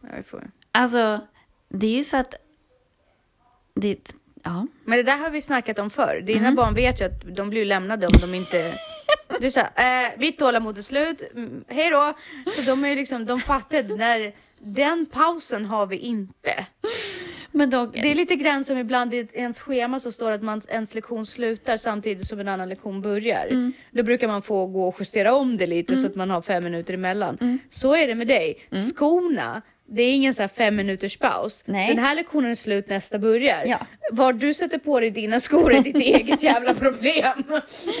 ja, 0.00 0.22
får. 0.26 0.50
Alltså, 0.72 1.20
det 1.68 1.86
är 1.86 1.96
ju 1.96 2.04
så 2.04 2.16
att... 2.16 2.34
Det, 3.74 4.14
ja. 4.42 4.66
Men 4.84 4.96
det 4.96 5.02
där 5.02 5.16
har 5.18 5.30
vi 5.30 5.40
snackat 5.40 5.78
om 5.78 5.90
förr. 5.90 6.20
Dina 6.20 6.38
Mm. 6.40 6.54
barn 6.54 6.74
vet 6.74 7.00
ju 7.00 7.04
att 7.04 7.36
de 7.36 7.50
blir 7.50 7.64
lämnade 7.64 8.06
om 8.06 8.12
de 8.20 8.34
inte... 8.34 8.74
Du 9.40 9.50
såhär, 9.50 9.70
eh, 9.76 10.18
mitt 10.18 10.38
tålamod 10.38 10.78
är 10.78 10.82
slut, 10.82 11.22
mm, 11.34 11.64
hej 11.68 11.90
då. 11.90 12.12
Så 12.52 12.62
de 12.62 12.84
är 12.84 12.96
liksom, 12.96 13.26
de 13.26 13.40
fattar 13.40 13.96
när 13.96 14.32
den 14.58 15.06
pausen 15.06 15.64
har 15.64 15.86
vi 15.86 15.96
inte. 15.96 16.66
Men 17.52 17.70
då, 17.70 17.86
Det 17.86 18.10
är 18.10 18.14
lite 18.14 18.36
grann 18.36 18.64
som 18.64 18.78
ibland 18.78 19.14
i 19.14 19.28
ens 19.32 19.60
schema 19.60 20.00
så 20.00 20.12
står 20.12 20.30
att 20.30 20.42
man, 20.42 20.60
ens 20.68 20.94
lektion 20.94 21.26
slutar 21.26 21.76
samtidigt 21.76 22.26
som 22.26 22.40
en 22.40 22.48
annan 22.48 22.68
lektion 22.68 23.00
börjar. 23.02 23.46
Mm. 23.46 23.72
Då 23.90 24.02
brukar 24.02 24.28
man 24.28 24.42
få 24.42 24.66
gå 24.66 24.88
och 24.88 24.96
justera 24.98 25.34
om 25.34 25.56
det 25.56 25.66
lite 25.66 25.96
så 25.96 26.06
att 26.06 26.14
man 26.14 26.30
har 26.30 26.42
fem 26.42 26.64
minuter 26.64 26.94
emellan. 26.94 27.38
Mm. 27.40 27.58
Så 27.70 27.94
är 27.96 28.06
det 28.06 28.14
med 28.14 28.26
dig. 28.28 28.68
Skorna, 28.90 29.62
det 29.92 30.02
är 30.02 30.12
ingen 30.14 30.34
så 30.34 30.48
fem 30.48 30.76
minuters 30.76 31.16
paus. 31.18 31.64
Nej. 31.66 31.88
Den 31.94 32.04
här 32.04 32.14
lektionen 32.14 32.50
är 32.50 32.54
slut, 32.54 32.88
nästa 32.88 33.18
börjar. 33.18 33.64
Ja. 33.64 33.78
Var 34.12 34.32
du 34.32 34.54
sätter 34.54 34.78
på 34.78 35.00
dig 35.00 35.10
dina 35.10 35.40
skor 35.40 35.74
är 35.74 35.80
ditt 35.80 35.96
eget 36.16 36.42
jävla 36.42 36.74
problem 36.74 37.42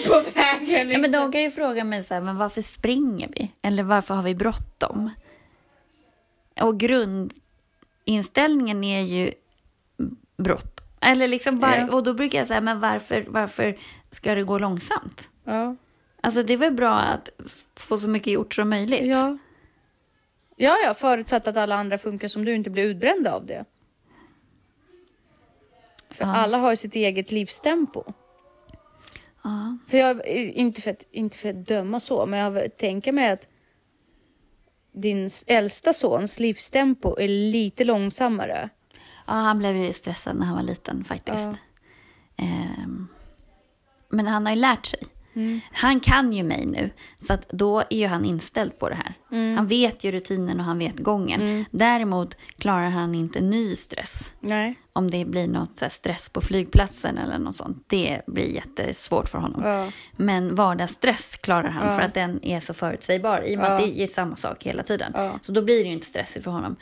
på 0.06 0.20
vägen. 0.34 0.68
Ja, 0.68 0.84
Liksom. 0.84 1.00
men 1.02 1.12
de 1.12 1.32
kan 1.32 1.42
ju 1.42 1.50
fråga 1.50 1.84
mig 1.84 2.04
så 2.04 2.14
här, 2.14 2.20
men 2.20 2.36
varför 2.36 2.62
springer 2.62 3.28
vi? 3.36 3.50
Eller 3.62 3.82
varför 3.82 4.14
har 4.14 4.22
vi 4.22 4.34
bråttom? 4.34 5.10
Och 6.60 6.80
grundinställningen 8.06 8.84
är 8.84 9.00
ju 9.02 9.32
brott. 10.36 10.80
Eller 11.00 11.28
liksom 11.28 11.58
var, 11.60 11.76
Ja. 11.76 11.88
Och 11.96 12.02
då 12.02 12.14
brukar 12.14 12.38
jag 12.38 12.48
säga, 12.48 12.60
men 12.60 12.80
varför, 12.80 13.24
varför 13.28 13.78
ska 14.10 14.34
det 14.34 14.42
gå 14.42 14.58
långsamt? 14.58 15.28
ja. 15.44 15.76
Alltså 16.22 16.42
det 16.42 16.52
är 16.52 16.56
väl 16.56 16.72
bra 16.72 16.94
att 16.94 17.28
få 17.76 17.98
så 17.98 18.08
mycket 18.08 18.32
gjort 18.32 18.54
som 18.54 18.68
möjligt. 18.68 19.06
Ja. 19.06 19.38
Ja, 20.64 20.76
ja, 20.84 20.94
förutsatt 20.94 21.46
att 21.46 21.56
alla 21.56 21.74
andra 21.74 21.98
funkar 21.98 22.28
som 22.28 22.44
du 22.44 22.54
inte 22.54 22.70
blir 22.70 22.84
utbränd 22.84 23.26
av 23.26 23.46
det. 23.46 23.64
För 26.10 26.24
Ja. 26.24 26.34
alla 26.36 26.58
har 26.58 26.70
ju 26.70 26.76
sitt 26.76 26.94
eget 26.94 27.32
livstempo. 27.32 28.04
Ja. 29.44 29.78
För 29.88 29.98
jag, 29.98 30.26
inte 30.26 30.82
för 30.82 30.90
att, 30.90 31.04
inte 31.10 31.36
för 31.38 31.48
att 31.50 31.66
döma 31.66 32.00
så, 32.00 32.26
men 32.26 32.40
jag 32.40 32.76
tänker 32.76 33.12
mig 33.12 33.30
att 33.30 33.48
din 34.92 35.30
äldsta 35.46 35.92
sons 35.92 36.40
livstempo 36.40 37.18
är 37.18 37.28
lite 37.28 37.84
långsammare. 37.84 38.68
Ja, 39.26 39.32
han 39.32 39.58
blev 39.58 39.76
ju 39.76 39.92
stressad 39.92 40.36
när 40.36 40.46
han 40.46 40.56
var 40.56 40.62
liten 40.62 41.04
faktiskt. 41.04 41.38
Ja. 41.38 41.56
Ehm, 42.36 43.08
men 44.08 44.26
han 44.26 44.46
har 44.46 44.52
ju 44.54 44.60
lärt 44.60 44.86
sig. 44.86 45.00
Mm. 45.34 45.60
Han 45.72 46.00
kan 46.00 46.32
ju 46.32 46.42
mig 46.42 46.66
nu, 46.66 46.90
så 47.26 47.32
att 47.32 47.48
då 47.48 47.80
är 47.90 47.96
ju 47.96 48.06
han 48.06 48.24
inställd 48.24 48.78
på 48.78 48.88
det 48.88 48.94
här. 48.94 49.14
Mm. 49.32 49.56
Han 49.56 49.66
vet 49.66 50.04
ju 50.04 50.10
rutinen 50.12 50.58
och 50.60 50.66
han 50.66 50.78
vet 50.78 50.98
gången. 50.98 51.64
Däremot 51.70 52.36
klarar 52.58 52.90
han 52.90 53.14
inte 53.14 53.40
ny 53.40 53.74
stress. 53.74 54.32
Nej. 54.40 54.74
Om 54.92 55.10
det 55.10 55.24
blir 55.24 55.46
något 55.48 55.76
så 55.76 55.86
stress 55.90 56.28
på 56.28 56.40
flygplatsen 56.40 57.18
eller 57.18 57.38
något 57.38 57.56
sånt. 57.56 57.84
Det 57.86 58.20
blir 58.26 58.54
jättesvårt 58.54 59.28
för 59.28 59.38
honom. 59.38 59.62
Ja. 59.64 59.90
Men 60.16 60.54
vardagsstress 60.54 61.36
klarar 61.36 61.68
han 61.68 61.86
Ja. 61.86 61.96
för 61.96 62.02
att 62.02 62.14
den 62.14 62.44
är 62.44 62.60
så 62.60 62.74
förutsägbar. 62.74 63.42
I 63.46 63.54
och 63.56 63.58
med 63.60 63.72
att 63.74 63.80
Ja. 63.80 63.86
det 63.86 64.00
är 64.00 64.06
samma 64.06 64.36
sak 64.36 64.62
hela 64.62 64.82
tiden. 64.82 65.12
Ja. 65.14 65.32
Så 65.42 65.52
då 65.52 65.62
blir 65.62 65.78
det 65.82 65.86
ju 65.88 65.92
inte 65.92 66.06
stressigt 66.06 66.44
för 66.44 66.50
honom. 66.50 66.76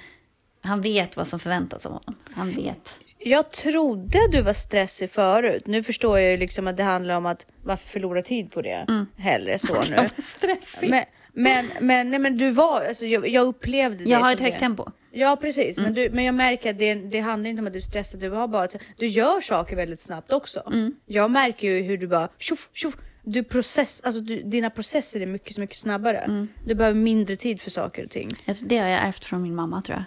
Han 0.69 0.81
vet 0.81 1.17
vad 1.17 1.27
som 1.27 1.39
förväntas 1.41 1.87
av 1.87 1.93
honom. 1.93 2.15
Han 2.35 2.51
vet. 2.55 3.01
Jag 3.19 3.51
trodde 3.51 4.19
du 4.33 4.43
var 4.43 4.53
stressig 4.53 5.11
förut. 5.11 5.67
Nu 5.67 5.83
förstår 5.83 6.19
jag 6.19 6.31
ju 6.31 6.37
liksom 6.37 6.67
att 6.67 6.77
det 6.77 6.83
handlar 6.83 7.15
om 7.17 7.27
att 7.27 7.47
varför 7.65 7.89
förlora 7.89 8.23
tid 8.23 8.53
på 8.53 8.63
det? 8.63 9.07
Hellre 9.17 9.59
så 9.59 9.75
nu. 9.91 9.97
Jag 9.97 10.03
var 10.03 10.23
stressig. 10.23 10.91
Men, 10.91 11.05
men, 11.33 11.67
men, 11.81 12.11
nej, 12.11 12.21
men 12.21 12.37
du 12.39 12.51
var, 12.51 12.85
alltså, 12.89 13.07
jag, 13.07 13.29
jag 13.29 13.47
upplevde 13.47 14.05
det 14.05 14.11
jag 14.11 14.19
har 14.19 14.33
ett 14.33 14.41
högt 14.41 14.55
det. 14.55 14.59
tempo. 14.59 14.85
Ja 15.13 15.37
precis, 15.41 15.79
men, 15.79 15.95
du, 15.95 16.11
men 16.11 16.25
jag 16.25 16.35
märker 16.35 16.71
att 16.71 16.79
det, 16.79 16.95
det 16.95 17.21
handlar 17.21 17.51
inte 17.51 17.61
om 17.61 17.67
att 17.67 17.73
du 17.73 17.79
är 17.79 17.83
stressad, 17.83 18.21
du 18.21 18.31
har 18.31 18.49
bara 18.49 18.69
du 18.99 19.07
gör 19.07 19.41
saker 19.41 19.77
väldigt 19.77 20.01
snabbt 20.01 20.33
också. 20.33 20.73
Jag 21.07 21.31
märker 21.31 21.69
ju 21.71 21.83
hur 21.83 21.99
du 21.99 22.07
bara 22.07 22.29
tjoff, 22.39 22.71
tjoff, 22.73 22.97
du 23.23 23.45
process, 23.45 24.03
alltså 24.05 24.21
du, 24.21 24.43
dina 24.43 24.71
processer 24.71 25.21
är 25.21 25.27
mycket, 25.27 25.59
mycket 25.59 25.77
snabbare. 25.77 26.47
Du 26.67 26.75
behöver 26.75 26.99
mindre 27.01 27.37
tid 27.37 27.61
för 27.61 27.71
saker 27.71 28.05
och 28.05 28.11
ting. 28.11 28.29
Tror- 28.29 28.69
Det 28.69 28.79
har 28.79 28.89
jag 28.89 29.01
ärvt 29.07 29.25
från 29.25 29.43
min 29.43 29.55
mamma 29.55 29.83
tror 29.83 29.97
jag. 29.97 30.05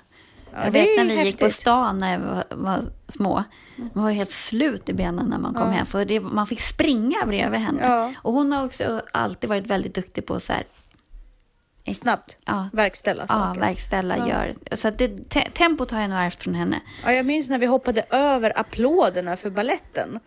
Ja, 0.53 0.63
jag 0.63 0.71
vet 0.71 0.97
när 0.97 1.05
vi 1.05 1.23
gick 1.23 1.39
på 1.39 1.45
häftigt. 1.45 1.61
stan 1.61 1.97
när 1.97 2.11
jag 2.11 2.19
var, 2.19 2.43
var 2.49 2.83
små. 3.07 3.43
Man 3.93 4.03
var 4.03 4.11
helt 4.11 4.29
slut 4.29 4.89
i 4.89 4.93
benen 4.93 5.25
när 5.25 5.37
man 5.37 5.53
kom 5.53 5.71
hem. 5.71 5.85
För 5.85 6.05
det, 6.05 6.19
man 6.19 6.47
fick 6.47 6.61
springa 6.61 7.25
bredvid 7.25 7.59
henne. 7.59 7.81
Ja. 7.83 8.13
Och 8.21 8.33
hon 8.33 8.51
har 8.51 8.65
också 8.65 9.01
alltid 9.13 9.49
varit 9.49 9.67
väldigt 9.67 9.95
duktig 9.95 10.25
på 10.25 10.39
så 10.39 10.53
här, 10.53 10.63
Snabbt 11.93 12.37
ja, 12.45 12.69
verkställa 12.73 13.25
ja, 13.29 13.33
saker. 13.33 13.59
verkställa, 13.59 14.17
Ja. 14.17 14.27
gör. 14.27 14.75
Så 14.75 14.89
det, 14.89 15.29
te, 15.29 15.49
tempot 15.49 15.91
har 15.91 16.01
jag 16.01 16.09
nog 16.09 16.19
ärvt 16.19 16.43
från 16.43 16.55
henne. 16.55 16.81
Ja, 17.03 17.11
jag 17.11 17.25
minns 17.25 17.49
när 17.49 17.59
vi 17.59 17.65
hoppade 17.65 18.05
över 18.09 18.59
applåderna 18.59 19.37
för 19.37 19.49
balletten. 19.49 20.19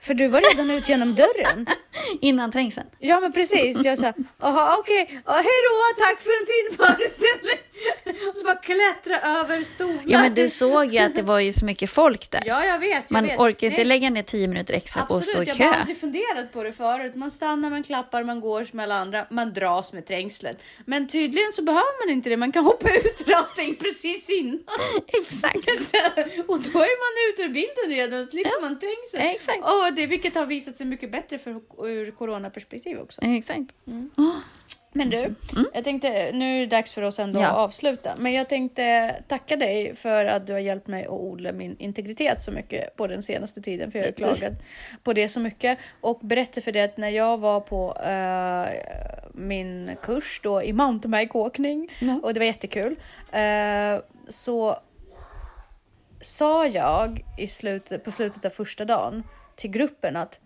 För 0.00 0.14
du 0.14 0.28
var 0.28 0.40
redan 0.40 0.70
ut 0.70 0.88
genom 0.88 1.14
dörren. 1.14 1.66
Innan 2.20 2.52
trängseln. 2.52 2.86
Ja 2.98 3.20
men 3.20 3.32
precis. 3.32 3.84
Jag 3.84 3.98
sa, 3.98 4.12
jaha 4.40 4.76
okej, 4.78 5.02
okay. 5.02 5.14
hej 5.24 5.58
då, 5.68 6.02
tack 6.04 6.20
för 6.20 6.30
en 6.40 6.46
fin 6.46 6.76
föreställning. 6.76 7.58
Och 8.30 8.36
så 8.36 8.44
bara 8.44 8.54
klättra 8.54 9.20
över 9.40 9.62
stolar. 9.64 10.02
Ja 10.06 10.20
men 10.20 10.34
du 10.34 10.48
såg 10.48 10.94
ju 10.94 10.98
att 10.98 11.14
det 11.14 11.22
var 11.22 11.40
ju 11.40 11.52
så 11.52 11.64
mycket 11.64 11.90
folk 11.90 12.30
där. 12.30 12.42
Ja 12.46 12.64
jag 12.64 12.78
vet. 12.78 12.90
Jag 12.90 13.12
Man 13.12 13.24
vet. 13.26 13.38
orkar 13.38 13.66
inte 13.66 13.84
lägga 13.84 14.10
ner 14.10 14.22
tio 14.22 14.48
minuter 14.48 14.74
extra 14.74 15.02
Absolut, 15.02 15.08
på 15.08 15.18
att 15.18 15.34
stå 15.34 15.42
i 15.42 15.46
jag 15.46 15.56
kö. 15.56 15.64
har 15.64 15.74
aldrig 15.80 16.00
funderat 16.00 16.52
på 16.52 16.62
det 16.62 16.72
förut. 16.72 17.14
Man 17.14 17.30
stannar, 17.30 17.70
man 17.70 17.82
klappar, 17.82 18.24
man 18.24 18.40
går 18.40 18.64
som 18.64 18.80
alla 18.80 18.94
andra, 18.94 19.26
man 19.30 19.52
dras 19.52 19.92
med 19.92 20.06
trängslet. 20.06 20.62
Men 20.86 21.08
tydligen 21.08 21.52
så 21.52 21.62
behöver 21.62 22.06
man 22.06 22.12
inte 22.12 22.28
det. 22.28 22.36
Man 22.36 22.52
kan 22.52 22.64
hoppa 22.64 22.88
ut 22.96 23.24
ur 23.26 23.34
allting 23.34 23.76
precis 23.76 24.30
innan. 24.30 24.58
Exakt. 25.06 25.68
och 26.48 26.60
då 26.60 26.78
är 26.78 26.98
man 27.04 27.32
ute 27.32 27.42
ur 27.42 27.48
bilden 27.48 27.98
redan 27.98 28.20
och 28.20 28.28
slipper 28.28 28.60
man 28.60 28.78
trängsel. 28.78 29.34
Exakt. 29.36 29.58
Och 29.58 29.94
det, 29.96 30.06
vilket 30.06 30.34
har 30.34 30.46
visat 30.46 30.76
sig 30.76 30.86
mycket 30.86 31.12
bättre 31.12 31.38
för, 31.38 31.50
ur 31.86 32.10
coronaperspektiv 32.10 32.98
också. 32.98 33.20
Exakt. 33.22 33.74
Men 34.98 35.10
du, 35.10 35.34
jag 35.74 35.84
tänkte, 35.84 36.32
nu 36.32 36.56
är 36.56 36.60
det 36.60 36.66
dags 36.66 36.92
för 36.92 37.02
oss 37.02 37.18
ändå 37.18 37.40
Ja. 37.40 37.46
att 37.46 37.56
avsluta. 37.56 38.14
Men 38.18 38.32
jag 38.32 38.48
tänkte 38.48 39.14
tacka 39.28 39.56
dig 39.56 39.94
för 39.94 40.24
att 40.24 40.46
du 40.46 40.52
har 40.52 40.60
hjälpt 40.60 40.86
mig 40.86 41.04
att 41.04 41.10
odla 41.10 41.52
min 41.52 41.76
integritet 41.78 42.42
så 42.42 42.50
mycket 42.50 42.96
på 42.96 43.06
den 43.06 43.22
senaste 43.22 43.60
tiden. 43.62 43.90
För 43.92 43.98
jag 43.98 44.06
har 44.06 44.12
klagat 44.12 44.62
på 45.02 45.12
det 45.12 45.28
så 45.28 45.40
mycket. 45.40 45.78
Och 46.00 46.18
berätta 46.22 46.60
för 46.60 46.72
dig 46.72 46.82
att 46.82 46.96
när 46.96 47.08
jag 47.08 47.38
var 47.38 47.60
på 47.60 47.96
eh, 48.04 48.74
min 49.34 49.90
kurs 50.02 50.40
då 50.42 50.62
i 50.62 50.72
mountainbikeåkning 50.72 51.88
Ja. 52.00 52.20
och 52.22 52.34
det 52.34 52.40
var 52.40 52.44
jättekul. 52.46 52.96
eh, 53.32 54.00
så 54.28 54.76
sa 56.20 56.66
jag 56.66 57.24
i 57.38 57.48
slutet, 57.48 58.04
på 58.04 58.10
slutet 58.12 58.44
av 58.44 58.50
första 58.50 58.84
dagen 58.84 59.22
till 59.56 59.70
gruppen 59.70 60.16
att 60.16 60.40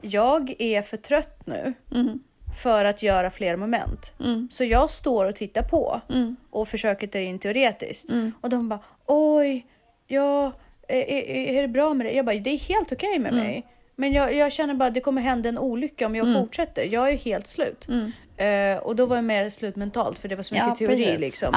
jag 0.00 0.54
är 0.58 0.82
för 0.82 0.96
trött 0.96 1.46
nu 1.46 1.72
Mm. 1.94 2.22
För 2.62 2.84
att 2.84 3.02
göra 3.02 3.30
fler 3.30 3.56
moment. 3.56 4.12
Mm. 4.20 4.48
Så 4.50 4.64
jag 4.64 4.90
står 4.90 5.24
och 5.24 5.34
tittar 5.36 5.62
på 5.62 6.00
Mm. 6.10 6.36
och 6.50 6.68
försöker 6.68 7.06
ta 7.06 7.18
in 7.18 7.38
teoretiskt. 7.38 8.08
Mm. 8.10 8.32
Och 8.40 8.50
de 8.50 8.68
bara 8.68 8.80
oj, 9.06 9.66
ja, 10.06 10.52
är, 10.88 11.10
är, 11.56 11.62
det 11.62 11.68
bra 11.68 11.94
med 11.94 12.06
det? 12.06 12.12
Jag 12.12 12.24
bara 12.26 12.36
det 12.36 12.50
är 12.50 12.58
helt 12.58 12.92
okej 12.92 13.18
med 13.18 13.32
Mm. 13.32 13.44
mig. 13.44 13.66
Men 13.96 14.12
jag, 14.12 14.34
jag 14.34 14.52
känner 14.52 14.74
bara 14.74 14.88
att 14.88 14.94
det 14.94 15.00
kommer 15.00 15.22
hända 15.22 15.48
en 15.48 15.58
olycka 15.58 16.06
om 16.06 16.16
jag 16.16 16.26
Mm. 16.28 16.40
fortsätter. 16.42 16.84
Jag 16.84 17.08
är 17.10 17.16
helt 17.16 17.46
slut. 17.46 17.88
Eh, 18.36 18.76
och 18.82 18.96
då 18.96 19.06
var 19.06 19.16
jag 19.16 19.24
mer 19.24 19.50
slut 19.50 19.76
mentalt 19.76 20.18
för 20.18 20.28
det 20.28 20.36
var 20.36 20.42
så 20.42 20.54
mycket 20.54 20.68
Ja, 20.68 20.74
teori 20.74 21.04
precis. 21.04 21.20
liksom. 21.20 21.48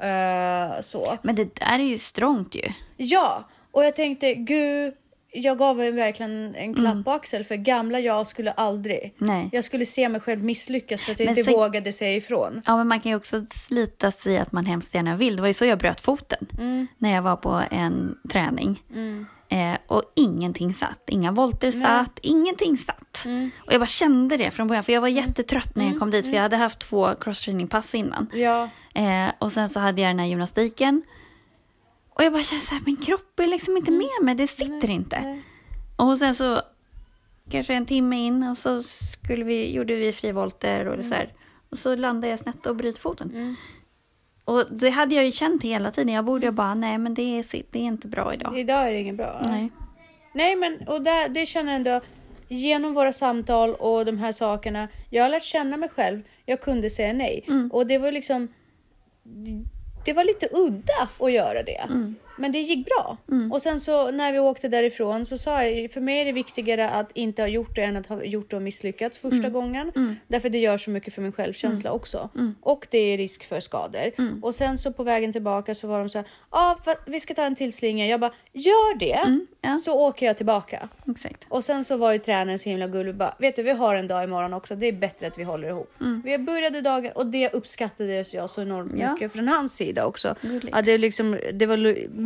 Ja. 0.00 0.06
Eh, 0.06 0.80
så. 0.80 1.18
Men 1.22 1.34
det 1.34 1.54
där 1.54 1.78
är 1.78 1.82
ju 1.84 1.98
strångt 1.98 2.54
ju. 2.54 2.62
Ja, 2.96 3.44
och 3.72 3.84
jag 3.84 3.96
tänkte 3.96 4.34
gud, 4.34 4.94
jag 5.32 5.58
gav 5.58 5.76
verkligen 5.76 6.54
en 6.54 6.74
klapp 6.74 6.92
Mm. 6.92 7.04
på 7.04 7.10
axel 7.12 7.44
för 7.44 7.56
gamla 7.56 8.00
jag 8.00 8.26
skulle 8.26 8.52
aldrig. 8.52 9.14
Nej. 9.18 9.48
Jag 9.52 9.64
skulle 9.64 9.86
se 9.86 10.08
mig 10.08 10.20
själv 10.20 10.44
misslyckas 10.44 11.02
för 11.02 11.12
att 11.12 11.18
jag 11.18 11.26
Men 11.26 11.38
inte 11.38 11.50
sen- 11.50 11.60
vågade 11.60 11.92
säga 11.92 12.16
ifrån. 12.16 12.62
Ja, 12.66 12.76
men 12.76 12.88
man 12.88 13.00
kan 13.00 13.10
ju 13.10 13.16
också 13.16 13.44
slita 13.50 14.10
sig 14.10 14.32
i 14.32 14.38
att 14.38 14.52
man 14.52 14.66
hemskt 14.66 14.94
gärna 14.94 15.16
vill. 15.16 15.36
Det 15.36 15.42
var 15.42 15.46
ju 15.48 15.54
så 15.54 15.64
jag 15.64 15.78
bröt 15.78 16.00
foten. 16.00 16.46
Mm. 16.58 16.86
När 16.98 17.14
jag 17.14 17.22
var 17.22 17.36
på 17.36 17.62
en 17.70 18.18
träning. 18.32 18.82
Eh, 19.50 19.74
och 19.86 20.02
ingenting 20.16 20.72
satt. 20.74 21.02
Inga 21.08 21.32
volter 21.32 21.70
satt. 21.70 22.18
Ingenting 22.22 22.76
satt. 22.76 23.22
Mm. 23.24 23.50
Och 23.66 23.72
jag 23.72 23.80
bara 23.80 23.86
kände 23.86 24.36
det 24.36 24.50
från 24.50 24.68
början. 24.68 24.84
För 24.84 24.92
jag 24.92 25.00
var 25.00 25.08
jättetrött 25.08 25.76
när 25.76 25.84
jag 25.86 25.98
kom 25.98 26.10
dit. 26.10 26.26
För 26.26 26.32
jag 26.34 26.42
hade 26.42 26.56
haft 26.56 26.78
två 26.78 27.14
crosstraining-pass 27.20 27.94
innan. 27.94 28.26
Ja, 28.32 28.68
Eh, 28.94 29.30
och 29.38 29.52
sen 29.52 29.68
så 29.68 29.80
hade 29.80 30.00
jag 30.02 30.10
den 30.10 30.18
här 30.18 30.26
gymnastiken. 30.26 31.02
Och 32.18 32.24
jag 32.24 32.32
bara 32.32 32.42
kände 32.42 32.64
så 32.64 32.74
här, 32.74 32.82
min 32.86 32.96
kropp 32.96 33.40
är 33.40 33.46
liksom 33.46 33.76
inte 33.76 33.90
med 33.90 34.22
mig. 34.22 34.34
Det 34.34 34.46
sitter 34.46 34.90
inte. 34.90 35.16
Mm. 35.16 35.40
Och 35.96 36.18
sen 36.18 36.34
så 36.34 36.62
kanske 37.50 37.74
en 37.74 37.86
timme 37.86 38.16
in 38.26 38.42
och 38.42 38.58
så 38.58 38.82
skulle 38.82 39.44
vi, 39.44 39.72
gjorde 39.74 39.94
vi 39.96 40.12
frivolter 40.12 40.86
och 40.88 41.04
så 41.04 41.14
här. 41.14 41.32
Och 41.70 41.78
så 41.78 41.96
landade 41.96 42.28
jag 42.28 42.38
snett 42.38 42.66
och 42.66 42.76
bryter 42.76 43.00
foten. 43.00 43.30
Mm. 43.30 43.54
Och 44.44 44.64
det 44.70 44.90
hade 44.90 45.14
jag 45.14 45.24
ju 45.24 45.32
känt 45.32 45.62
hela 45.62 45.90
tiden. 45.90 46.14
Jag 46.14 46.24
borde 46.24 46.52
bara, 46.52 46.74
nej 46.74 46.98
men 46.98 47.14
det 47.14 47.22
är, 47.38 47.44
det 47.70 47.78
är 47.78 47.82
inte 47.82 48.08
bra 48.08 48.34
idag. 48.34 48.58
idag 48.58 48.88
är 48.88 48.92
det 48.92 49.00
inget 49.00 49.16
bra. 49.16 49.40
Nej. 49.44 49.70
Nej, 50.34 50.56
men 50.56 50.88
och 50.88 51.02
där, 51.02 51.28
det 51.28 51.46
känner 51.46 51.72
jag 51.72 51.76
ändå 51.76 52.00
genom 52.48 52.94
våra 52.94 53.12
samtal 53.12 53.74
och 53.74 54.04
de 54.04 54.18
här 54.18 54.32
sakerna. 54.32 54.88
Jag 55.10 55.22
har 55.22 55.30
lärt 55.30 55.44
känna 55.44 55.76
mig 55.76 55.88
själv. 55.88 56.22
Jag 56.46 56.60
kunde 56.60 56.90
säga 56.90 57.12
nej 57.12 57.44
Mm. 57.48 57.70
och 57.72 57.86
det 57.86 57.98
var 57.98 58.12
liksom. 58.12 58.48
Det 60.08 60.12
var 60.14 60.24
lite 60.24 60.48
udda 60.52 61.08
att 61.18 61.32
göra 61.32 61.62
det, 61.62 61.80
Mm 61.90 62.14
men 62.38 62.52
det 62.52 62.58
gick 62.58 62.86
bra. 62.86 63.16
Och 63.52 63.62
sen 63.62 63.80
så 63.80 64.10
när 64.10 64.32
vi 64.32 64.38
åkte 64.38 64.68
därifrån 64.68 65.26
så 65.26 65.38
sa 65.38 65.64
jag 65.64 65.90
för 65.92 66.00
mig 66.00 66.20
är 66.20 66.24
det 66.24 66.32
viktigare 66.32 66.88
att 66.90 67.10
inte 67.14 67.42
ha 67.42 67.48
gjort 67.48 67.74
det 67.76 67.82
än 67.82 67.96
att 67.96 68.06
ha 68.06 68.22
gjort 68.24 68.50
det 68.50 68.56
och 68.56 68.62
misslyckats 68.62 69.18
första 69.18 69.36
Mm. 69.38 69.52
gången. 69.52 69.92
Därför 70.28 70.48
det 70.50 70.58
gör 70.58 70.78
så 70.78 70.90
mycket 70.90 71.14
för 71.14 71.22
min 71.22 71.32
självkänsla 71.32 71.92
också. 71.92 72.28
Mm. 72.34 72.54
Och 72.62 72.86
det 72.90 72.98
är 72.98 73.16
risk 73.16 73.44
för 73.44 73.60
skador. 73.60 74.10
Och 74.42 74.54
sen 74.54 74.78
så 74.78 74.92
på 74.92 75.02
vägen 75.02 75.32
tillbaka 75.32 75.74
så 75.74 75.86
var 75.86 75.98
de 75.98 76.08
så 76.08 76.18
här, 76.18 76.26
ja 76.50 76.78
ah, 76.86 76.94
vi 77.06 77.20
ska 77.20 77.34
ta 77.34 77.42
en 77.44 77.54
till 77.54 77.72
slinga. 77.72 78.06
Jag 78.06 78.20
bara, 78.20 78.32
gör 78.52 78.98
det 78.98 79.12
Mm, 79.12 79.46
ja. 79.60 79.74
så 79.74 79.92
åker 80.08 80.26
jag 80.26 80.36
tillbaka. 80.36 80.88
Exakt. 81.10 81.46
Och 81.48 81.64
sen 81.64 81.84
så 81.84 81.96
var 81.96 82.12
ju 82.12 82.18
tränaren 82.18 82.58
så 82.58 82.68
himla 82.68 82.86
gullig 82.86 83.14
bara, 83.14 83.34
vet 83.38 83.56
du 83.56 83.62
vi 83.62 83.70
har 83.70 83.94
en 83.96 84.08
dag 84.08 84.24
imorgon 84.24 84.52
också, 84.54 84.76
det 84.76 84.86
är 84.86 84.92
bättre 84.92 85.26
att 85.26 85.38
vi 85.38 85.42
håller 85.44 85.68
ihop. 85.68 85.92
Vi 86.24 86.38
började 86.38 86.80
dagen 86.80 87.12
och 87.14 87.26
det 87.26 87.50
uppskattade 87.52 88.12
jag 88.32 88.50
så 88.50 88.62
enormt 88.62 88.92
Ja. 88.96 89.12
mycket 89.12 89.32
från 89.32 89.48
hans 89.48 89.72
sida 89.76 90.06
också. 90.06 90.34
Gulligt. 90.42 90.68
Ja, 90.72 90.82
det, 90.82 90.98
liksom, 90.98 91.38
det 91.52 91.66
var 91.66 91.76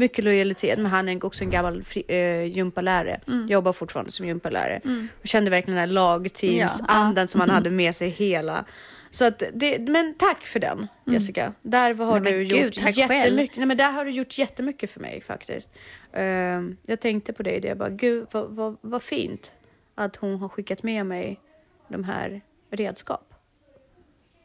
mycket 0.02 0.24
lojalitet, 0.24 0.78
men 0.78 0.86
han 0.86 1.08
är 1.08 1.24
också 1.24 1.44
en 1.44 1.50
gammal 1.50 1.84
fri, 1.84 2.04
eh, 2.08 2.44
gympalärare. 2.44 3.20
Mm. 3.26 3.46
Jobbar 3.48 3.72
fortfarande 3.72 4.10
som 4.12 4.26
gympalärare. 4.26 4.80
Och 5.20 5.26
kände 5.26 5.50
verkligen 5.50 5.76
den 5.76 5.88
här 5.88 5.94
lagteams-andan 5.94 7.28
som 7.28 7.40
han 7.40 7.50
hade 7.50 7.70
med 7.70 7.94
sig 7.94 8.08
hela. 8.08 8.64
Så 9.10 9.24
att 9.24 9.42
det, 9.54 9.78
men 9.78 10.14
tack 10.14 10.42
för 10.42 10.60
den 10.60 10.88
Jessica. 11.06 11.52
Där 11.62 11.94
har 11.94 12.20
Nej, 12.20 12.32
du 12.32 12.42
gjort 12.42 12.96
jättemycket. 12.96 13.56
Nej, 13.56 13.66
men 13.66 13.76
där 13.76 13.92
har 13.92 14.04
du 14.04 14.10
gjort 14.10 14.38
jättemycket 14.38 14.90
för 14.90 15.00
mig 15.00 15.20
faktiskt. 15.20 15.70
Ehm, 16.12 16.76
jag 16.86 17.00
tänkte 17.00 17.32
på 17.32 17.42
det, 17.42 17.58
det 17.60 17.68
jag 17.68 17.78
bara 17.78 17.90
gud 17.90 18.26
vad, 18.30 18.50
vad, 18.50 18.76
vad 18.80 19.02
fint 19.02 19.52
att 19.94 20.16
hon 20.16 20.38
har 20.38 20.48
skickat 20.48 20.82
med 20.82 21.06
mig 21.06 21.40
de 21.88 22.04
här 22.04 22.40
redskap. 22.70 23.34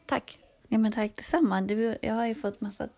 Tack. 0.06 0.38
Ja 0.68 0.78
men 0.78 0.92
tack 0.92 1.16
detsamma. 1.16 1.60
Du, 1.60 1.98
jag 2.02 2.14
har 2.14 2.26
ju 2.26 2.34
fått 2.34 2.60
massa 2.60 2.88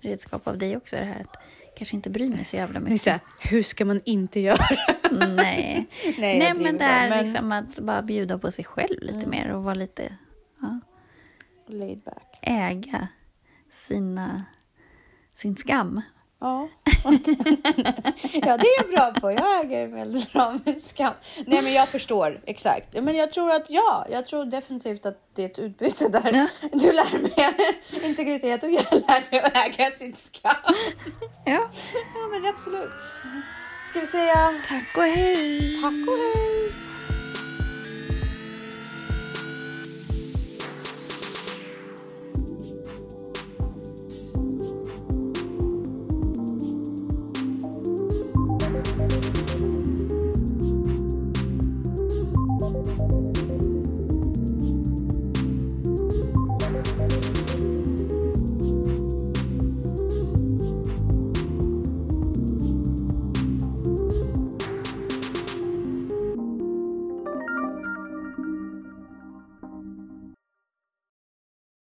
redskap 0.00 0.48
av 0.48 0.58
dig 0.58 0.76
också. 0.76 0.96
Det 0.96 1.04
här 1.04 1.20
att 1.20 1.36
kanske 1.78 1.96
inte 1.96 2.10
bry 2.10 2.28
mig 2.28 2.44
så 2.44 2.56
jävla 2.56 2.80
mycket. 2.80 2.92
Nissa, 2.92 3.20
hur 3.40 3.62
ska 3.62 3.84
man 3.84 4.00
inte 4.04 4.40
göra? 4.40 4.64
Nej. 5.10 5.88
Nej, 6.18 6.38
Nej, 6.38 6.54
men 6.54 6.78
det 6.78 6.84
är 6.84 7.10
men- 7.10 7.24
liksom 7.24 7.52
att 7.52 7.78
bara 7.78 8.02
bjuda 8.02 8.38
på 8.38 8.50
sig 8.50 8.64
själv 8.64 8.96
lite 9.02 9.26
mer 9.26 9.48
och 9.52 9.62
vara 9.64 9.74
lite, 9.74 10.16
ja, 10.60 10.80
Laid 11.66 12.02
back. 12.02 12.38
äga 12.42 13.08
sina, 13.70 14.44
sin 15.34 15.56
skam. 15.56 16.00
Ja. 16.40 16.68
ja, 18.32 18.56
det 18.56 18.66
är 18.66 18.76
jag 18.82 18.90
bra 18.90 19.12
på. 19.20 19.32
Jag 19.32 19.60
äger 19.64 19.86
väldigt 19.86 20.32
bra 20.32 20.58
med 20.64 20.82
skam. 20.82 21.14
Nej, 21.46 21.62
men 21.62 21.72
jag 21.72 21.88
förstår 21.88 22.40
exakt. 22.46 23.02
Men 23.02 23.16
jag 23.16 23.32
tror 23.32 23.50
att 23.50 23.70
ja, 23.70 24.06
jag 24.10 24.26
tror 24.26 24.44
definitivt 24.44 25.06
att 25.06 25.30
det 25.34 25.42
är 25.42 25.46
ett 25.46 25.58
utbyte 25.58 26.08
där. 26.08 26.30
Ja. 26.32 26.68
Du 26.72 26.92
lär 26.92 27.18
mig 27.18 27.74
integritet 28.08 28.62
och 28.62 28.70
jag 28.70 28.84
lär 28.92 29.30
dig 29.30 29.40
att 29.40 29.56
äga 29.56 29.90
sin 29.90 30.16
skam. 30.16 30.54
Ja. 31.44 31.70
Ja, 32.14 32.28
men 32.30 32.46
absolut. 32.46 32.90
Ska 33.84 34.00
vi 34.00 34.06
säga 34.06 34.54
Tack 34.68 34.96
och 34.96 35.02
hej! 35.02 35.82
tack 35.82 35.92
och 35.92 36.18
hej? 36.18 36.87